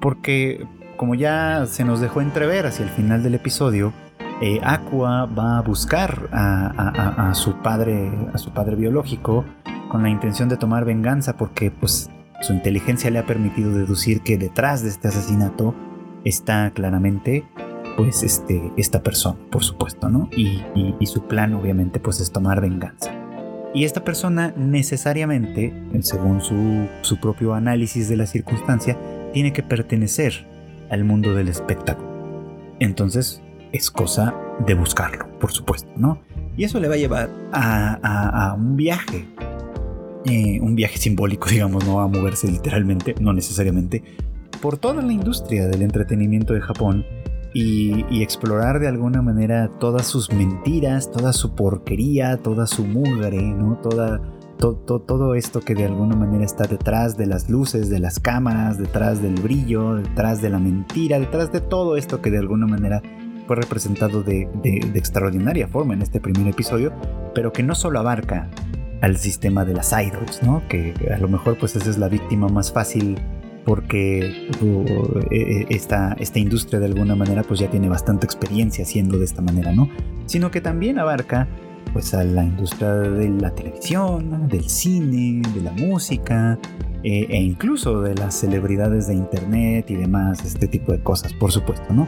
Porque, 0.00 0.66
como 0.96 1.14
ya 1.14 1.66
se 1.66 1.84
nos 1.84 2.00
dejó 2.00 2.20
entrever 2.20 2.66
hacia 2.66 2.84
el 2.84 2.90
final 2.90 3.22
del 3.22 3.34
episodio, 3.34 3.92
eh, 4.40 4.60
Aqua 4.64 5.26
va 5.26 5.58
a 5.58 5.62
buscar 5.62 6.28
a, 6.32 7.32
su 7.34 7.54
padre, 7.62 8.10
a 8.34 8.38
su 8.38 8.50
padre 8.50 8.74
biológico, 8.74 9.44
con 9.88 10.02
la 10.02 10.10
intención 10.10 10.48
de 10.48 10.56
tomar 10.56 10.84
venganza, 10.84 11.36
porque 11.36 11.70
pues 11.70 12.10
su 12.40 12.52
inteligencia 12.52 13.08
le 13.10 13.20
ha 13.20 13.26
permitido 13.26 13.70
deducir 13.70 14.22
que 14.22 14.36
detrás 14.36 14.82
de 14.82 14.88
este 14.88 15.08
asesinato 15.08 15.76
está 16.24 16.72
claramente 16.72 17.44
pues 17.96 18.22
este, 18.22 18.72
esta 18.76 19.02
persona, 19.02 19.38
por 19.50 19.64
supuesto, 19.64 20.08
¿no? 20.08 20.28
Y, 20.36 20.60
su 21.06 21.26
plan 21.26 21.52
obviamente 21.54 22.00
pues 22.00 22.20
es 22.20 22.32
tomar 22.32 22.60
venganza. 22.60 23.12
Y 23.74 23.84
esta 23.84 24.04
persona 24.04 24.54
necesariamente, 24.56 25.74
según 26.00 26.40
su, 26.40 26.88
su 27.02 27.18
propio 27.20 27.54
análisis 27.54 28.08
de 28.08 28.16
la 28.16 28.26
circunstancia, 28.26 28.96
tiene 29.32 29.52
que 29.52 29.62
pertenecer 29.62 30.46
al 30.90 31.04
mundo 31.04 31.34
del 31.34 31.48
espectáculo. 31.48 32.10
Entonces 32.80 33.42
es 33.72 33.90
cosa 33.90 34.34
de 34.66 34.74
buscarlo, 34.74 35.38
por 35.38 35.52
supuesto, 35.52 35.90
¿no? 35.96 36.20
Y 36.56 36.64
eso 36.64 36.78
le 36.80 36.88
va 36.88 36.94
a 36.94 36.98
llevar 36.98 37.30
a, 37.52 38.54
un 38.56 38.76
viaje. 38.76 39.26
Eh, 40.24 40.60
un 40.60 40.74
viaje 40.74 40.98
simbólico, 40.98 41.48
digamos, 41.50 41.84
no 41.86 42.00
a 42.00 42.06
moverse 42.06 42.50
literalmente, 42.50 43.14
no 43.20 43.32
necesariamente, 43.32 44.02
por 44.60 44.76
toda 44.76 45.02
la 45.02 45.12
industria 45.12 45.66
del 45.66 45.82
entretenimiento 45.82 46.54
de 46.54 46.60
Japón 46.60 47.04
y, 47.54 48.22
explorar 48.22 48.78
de 48.80 48.88
alguna 48.88 49.22
manera 49.22 49.70
todas 49.78 50.06
sus 50.06 50.32
mentiras, 50.32 51.10
toda 51.10 51.32
su 51.32 51.54
porquería, 51.54 52.38
toda 52.38 52.66
su 52.66 52.84
mugre, 52.84 53.42
¿no? 53.42 53.78
Toda, 53.82 54.20
todo 54.58 55.34
esto 55.34 55.60
que 55.60 55.74
de 55.74 55.84
alguna 55.84 56.14
manera 56.14 56.44
está 56.44 56.64
detrás 56.64 57.16
de 57.16 57.26
las 57.26 57.50
luces, 57.50 57.90
de 57.90 57.98
las 57.98 58.20
cámaras, 58.20 58.78
detrás 58.78 59.20
del 59.20 59.34
brillo, 59.34 59.96
detrás 59.96 60.40
de 60.40 60.50
la 60.50 60.58
mentira, 60.58 61.18
detrás 61.18 61.50
de 61.52 61.60
todo 61.60 61.96
esto 61.96 62.22
que 62.22 62.30
de 62.30 62.38
alguna 62.38 62.66
manera 62.66 63.02
fue 63.46 63.56
representado 63.56 64.22
de, 64.22 64.48
extraordinaria 64.94 65.66
forma 65.66 65.94
en 65.94 66.02
este 66.02 66.20
primer 66.20 66.46
episodio, 66.46 66.92
pero 67.34 67.52
que 67.52 67.62
no 67.62 67.74
solo 67.74 67.98
abarca 67.98 68.48
al 69.00 69.16
sistema 69.16 69.64
de 69.64 69.74
las 69.74 69.92
idols, 69.92 70.44
¿no? 70.44 70.62
Que 70.68 70.94
a 71.12 71.18
lo 71.18 71.28
mejor 71.28 71.58
pues 71.58 71.74
esa 71.74 71.90
es 71.90 71.98
la 71.98 72.08
víctima 72.08 72.48
más 72.48 72.72
fácil 72.72 73.18
porque 73.64 74.48
uh, 74.60 75.20
e, 75.30 75.36
e, 75.36 75.66
esta, 75.70 76.14
esta 76.18 76.38
industria 76.38 76.80
de 76.80 76.86
alguna 76.86 77.14
manera 77.14 77.42
pues 77.42 77.60
ya 77.60 77.70
tiene 77.70 77.88
bastante 77.88 78.26
experiencia 78.26 78.84
haciendo 78.84 79.18
de 79.18 79.24
esta 79.24 79.42
manera, 79.42 79.72
¿no? 79.72 79.88
Sino 80.26 80.50
que 80.50 80.60
también 80.60 80.98
abarca 80.98 81.48
pues 81.92 82.14
a 82.14 82.24
la 82.24 82.44
industria 82.44 82.92
de 82.94 83.28
la 83.28 83.54
televisión, 83.54 84.48
del 84.48 84.68
cine, 84.68 85.42
de 85.54 85.60
la 85.60 85.72
música 85.72 86.58
eh, 87.04 87.26
e 87.28 87.36
incluso 87.40 88.00
de 88.00 88.14
las 88.14 88.34
celebridades 88.34 89.08
de 89.08 89.14
internet 89.14 89.90
y 89.90 89.96
demás, 89.96 90.44
este 90.44 90.68
tipo 90.68 90.92
de 90.92 91.00
cosas, 91.02 91.32
por 91.34 91.52
supuesto, 91.52 91.92
¿no? 91.92 92.06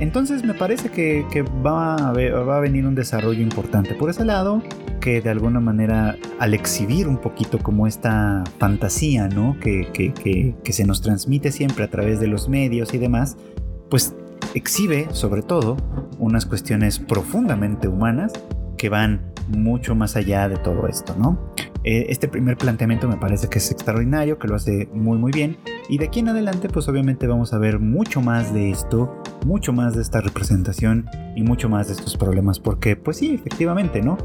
Entonces 0.00 0.44
me 0.44 0.54
parece 0.54 0.90
que, 0.90 1.42
va, 1.64 1.96
a 1.96 2.60
venir 2.60 2.86
un 2.86 2.94
desarrollo 2.94 3.42
importante 3.42 3.94
por 3.94 4.10
ese 4.10 4.24
lado, 4.24 4.62
que 5.00 5.20
de 5.20 5.30
alguna 5.30 5.60
manera 5.60 6.16
al 6.38 6.54
exhibir 6.54 7.08
un 7.08 7.18
poquito 7.18 7.58
como 7.58 7.86
esta 7.86 8.44
fantasía, 8.58 9.28
¿no? 9.28 9.56
Que, 9.60 10.54
se 10.70 10.84
nos 10.84 11.02
transmite 11.02 11.50
siempre 11.50 11.84
a 11.84 11.90
través 11.90 12.20
de 12.20 12.28
los 12.28 12.48
medios 12.48 12.94
y 12.94 12.98
demás, 12.98 13.36
pues 13.90 14.14
exhibe 14.54 15.08
sobre 15.12 15.42
todo 15.42 15.76
unas 16.18 16.46
cuestiones 16.46 16.98
profundamente 16.98 17.88
humanas 17.88 18.32
que 18.76 18.88
van 18.88 19.32
mucho 19.48 19.94
más 19.94 20.16
allá 20.16 20.48
de 20.48 20.56
todo 20.56 20.86
esto, 20.86 21.14
¿no? 21.18 21.38
Eh, 21.84 22.06
este 22.10 22.28
primer 22.28 22.56
planteamiento 22.56 23.08
me 23.08 23.16
parece 23.16 23.48
que 23.48 23.58
es 23.58 23.70
extraordinario, 23.70 24.38
que 24.38 24.48
lo 24.48 24.56
hace 24.56 24.88
muy 24.92 25.16
muy 25.16 25.32
bien 25.32 25.56
y 25.88 25.98
de 25.98 26.06
aquí 26.06 26.20
en 26.20 26.28
adelante 26.28 26.68
pues 26.68 26.88
obviamente 26.88 27.26
vamos 27.26 27.52
a 27.52 27.58
ver 27.58 27.78
mucho 27.78 28.20
más 28.20 28.52
de 28.52 28.70
esto, 28.70 29.22
mucho 29.46 29.72
más 29.72 29.94
de 29.94 30.02
esta 30.02 30.20
representación 30.20 31.08
y 31.36 31.42
mucho 31.42 31.68
más 31.68 31.86
de 31.86 31.94
estos 31.94 32.16
problemas 32.16 32.58
porque 32.58 32.96
pues 32.96 33.18
sí, 33.18 33.32
efectivamente, 33.34 34.02
¿no? 34.02 34.18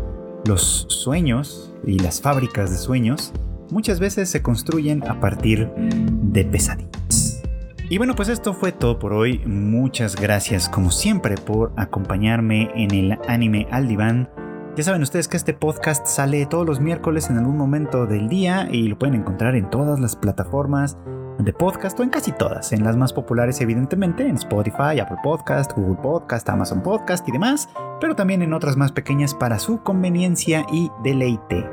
Los 0.45 0.87
sueños 0.89 1.73
y 1.85 1.99
las 1.99 2.21
fábricas 2.21 2.71
de 2.71 2.77
sueños 2.77 3.33
muchas 3.69 3.99
veces 3.99 4.29
se 4.29 4.41
construyen 4.41 5.03
a 5.09 5.19
partir 5.19 5.69
de 5.77 6.45
pesadillas. 6.45 7.41
Y 7.89 7.97
bueno, 7.97 8.15
pues 8.15 8.29
esto 8.29 8.53
fue 8.53 8.71
todo 8.71 8.97
por 8.97 9.13
hoy. 9.13 9.39
Muchas 9.45 10.15
gracias 10.15 10.67
como 10.67 10.89
siempre 10.89 11.35
por 11.35 11.73
acompañarme 11.75 12.71
en 12.75 12.91
el 12.91 13.19
anime 13.27 13.67
al 13.71 13.87
diván 13.87 14.29
ya 14.75 14.83
saben 14.83 15.03
ustedes 15.03 15.27
que 15.27 15.37
este 15.37 15.53
podcast 15.53 16.07
sale 16.07 16.47
todos 16.47 16.65
los 16.65 16.79
miércoles 16.79 17.29
en 17.29 17.37
algún 17.37 17.57
momento 17.57 18.07
del 18.07 18.27
día 18.27 18.67
y 18.71 18.87
lo 18.87 18.97
pueden 18.97 19.15
encontrar 19.15 19.55
en 19.55 19.69
todas 19.69 19.99
las 19.99 20.15
plataformas 20.15 20.97
de 21.37 21.53
podcast 21.53 21.99
o 21.99 22.03
en 22.03 22.09
casi 22.09 22.31
todas, 22.31 22.71
en 22.73 22.83
las 22.83 22.97
más 22.97 23.13
populares 23.13 23.61
evidentemente, 23.61 24.27
en 24.27 24.35
Spotify, 24.35 24.99
Apple 24.99 25.17
Podcast, 25.23 25.73
Google 25.73 26.01
Podcast, 26.01 26.49
Amazon 26.49 26.81
Podcast 26.81 27.27
y 27.27 27.31
demás, 27.31 27.69
pero 28.01 28.15
también 28.15 28.41
en 28.41 28.53
otras 28.53 28.75
más 28.75 28.91
pequeñas 28.91 29.35
para 29.35 29.59
su 29.59 29.83
conveniencia 29.83 30.65
y 30.71 30.89
deleite. 31.03 31.69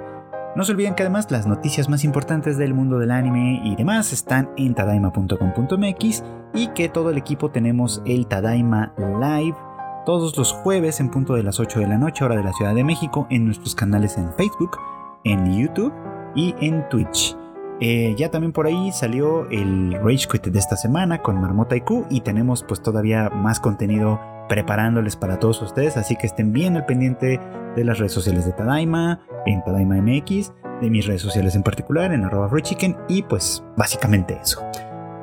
No 0.55 0.65
se 0.65 0.73
olviden 0.73 0.95
que 0.95 1.03
además 1.03 1.31
las 1.31 1.47
noticias 1.47 1.89
más 1.89 2.05
importantes 2.05 2.59
del 2.59 2.75
mundo 2.75 2.99
del 2.99 3.13
anime 3.13 3.63
y 3.65 3.77
demás 3.77 4.13
están 4.13 4.51
en 4.59 4.75
tadaima.com.mx 4.75 6.25
y 6.53 6.69
que 6.69 6.89
todo 6.89 7.11
el 7.11 7.19
equipo 7.19 7.51
tenemos 7.51 8.03
el 8.05 8.27
Tadaima 8.27 8.93
Live 8.99 9.57
todos 10.05 10.37
los 10.37 10.53
jueves 10.53 11.01
en 11.01 11.11
punto 11.11 11.35
de 11.35 11.43
las 11.43 11.61
8 11.61 11.81
de 11.81 11.87
la 11.87 11.99
noche, 11.99 12.25
hora 12.25 12.37
de 12.37 12.45
la 12.45 12.53
Ciudad 12.53 12.75
de 12.75 12.85
México, 12.85 13.27
en 13.31 13.45
nuestros 13.47 13.75
canales 13.75 14.17
en 14.17 14.33
Facebook, 14.35 14.79
en 15.25 15.59
YouTube 15.59 15.93
y 16.35 16.55
en 16.61 16.89
Twitch. 16.89 17.37
Eh, 17.81 18.15
ya 18.19 18.31
también 18.31 18.53
por 18.53 18.67
ahí 18.67 18.93
salió 18.93 19.49
el 19.49 19.95
Rage 19.95 20.29
Quit 20.31 20.47
de 20.49 20.59
esta 20.59 20.77
semana 20.77 21.23
con 21.23 21.41
Marmota 21.41 21.77
IQ 21.77 22.07
y 22.11 22.21
tenemos 22.21 22.63
pues 22.63 22.83
todavía 22.83 23.31
más 23.31 23.59
contenido 23.59 24.21
preparándoles 24.51 25.17
para 25.17 25.39
todos 25.39 25.63
ustedes, 25.63 25.97
así 25.97 26.17
que 26.17 26.27
estén 26.27 26.53
bien 26.53 26.77
al 26.77 26.85
pendiente 26.85 27.41
de 27.77 27.85
las 27.85 27.99
redes 27.99 28.13
sociales 28.13 28.45
de 28.45 28.53
Tadaima, 28.53 29.21
en 29.47 29.63
Tadaima 29.65 29.97
MX, 30.03 30.53
de 30.83 30.91
mis 30.91 31.07
redes 31.07 31.23
sociales 31.23 31.55
en 31.55 31.63
particular, 31.63 32.13
en 32.13 32.25
arroba 32.25 32.51
Chicken 32.61 32.97
y 33.09 33.23
pues 33.23 33.65
básicamente 33.77 34.39
eso. 34.43 34.61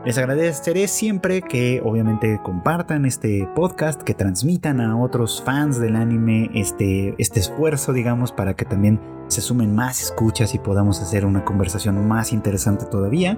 Les 0.07 0.17
agradeceré 0.17 0.87
siempre 0.87 1.41
que 1.41 1.81
obviamente 1.83 2.39
compartan 2.41 3.05
este 3.05 3.45
podcast, 3.53 4.01
que 4.03 4.13
transmitan 4.13 4.79
a 4.79 4.97
otros 4.97 5.43
fans 5.43 5.81
del 5.81 5.97
anime 5.97 6.49
este, 6.53 7.13
este 7.17 7.41
esfuerzo, 7.41 7.91
digamos, 7.91 8.31
para 8.31 8.53
que 8.53 8.63
también 8.63 9.01
se 9.27 9.41
sumen 9.41 9.75
más 9.75 10.01
escuchas 10.01 10.55
y 10.55 10.59
podamos 10.59 11.01
hacer 11.01 11.25
una 11.25 11.43
conversación 11.43 12.07
más 12.07 12.31
interesante 12.31 12.85
todavía. 12.85 13.37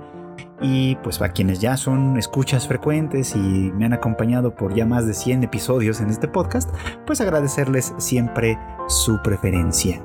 Y 0.61 0.95
pues 0.97 1.19
a 1.23 1.29
quienes 1.29 1.59
ya 1.59 1.75
son 1.75 2.17
escuchas 2.19 2.67
frecuentes 2.67 3.35
y 3.35 3.39
me 3.39 3.85
han 3.85 3.93
acompañado 3.93 4.53
por 4.53 4.75
ya 4.75 4.85
más 4.85 5.07
de 5.07 5.15
100 5.15 5.45
episodios 5.45 6.01
en 6.01 6.11
este 6.11 6.27
podcast, 6.27 6.69
pues 7.07 7.19
agradecerles 7.19 7.95
siempre 7.97 8.59
su 8.87 9.19
preferencia. 9.23 10.03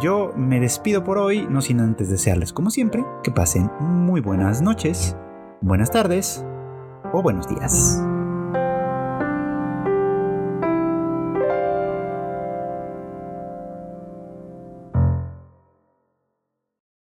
Yo 0.00 0.32
me 0.38 0.58
despido 0.58 1.04
por 1.04 1.18
hoy, 1.18 1.46
no 1.50 1.60
sin 1.60 1.80
antes 1.80 2.08
desearles 2.08 2.54
como 2.54 2.70
siempre 2.70 3.04
que 3.22 3.30
pasen 3.30 3.70
muy 3.78 4.22
buenas 4.22 4.62
noches 4.62 5.18
buenas 5.62 5.90
tardes 5.90 6.44
o 7.12 7.22
buenos 7.22 7.48
días. 7.48 8.02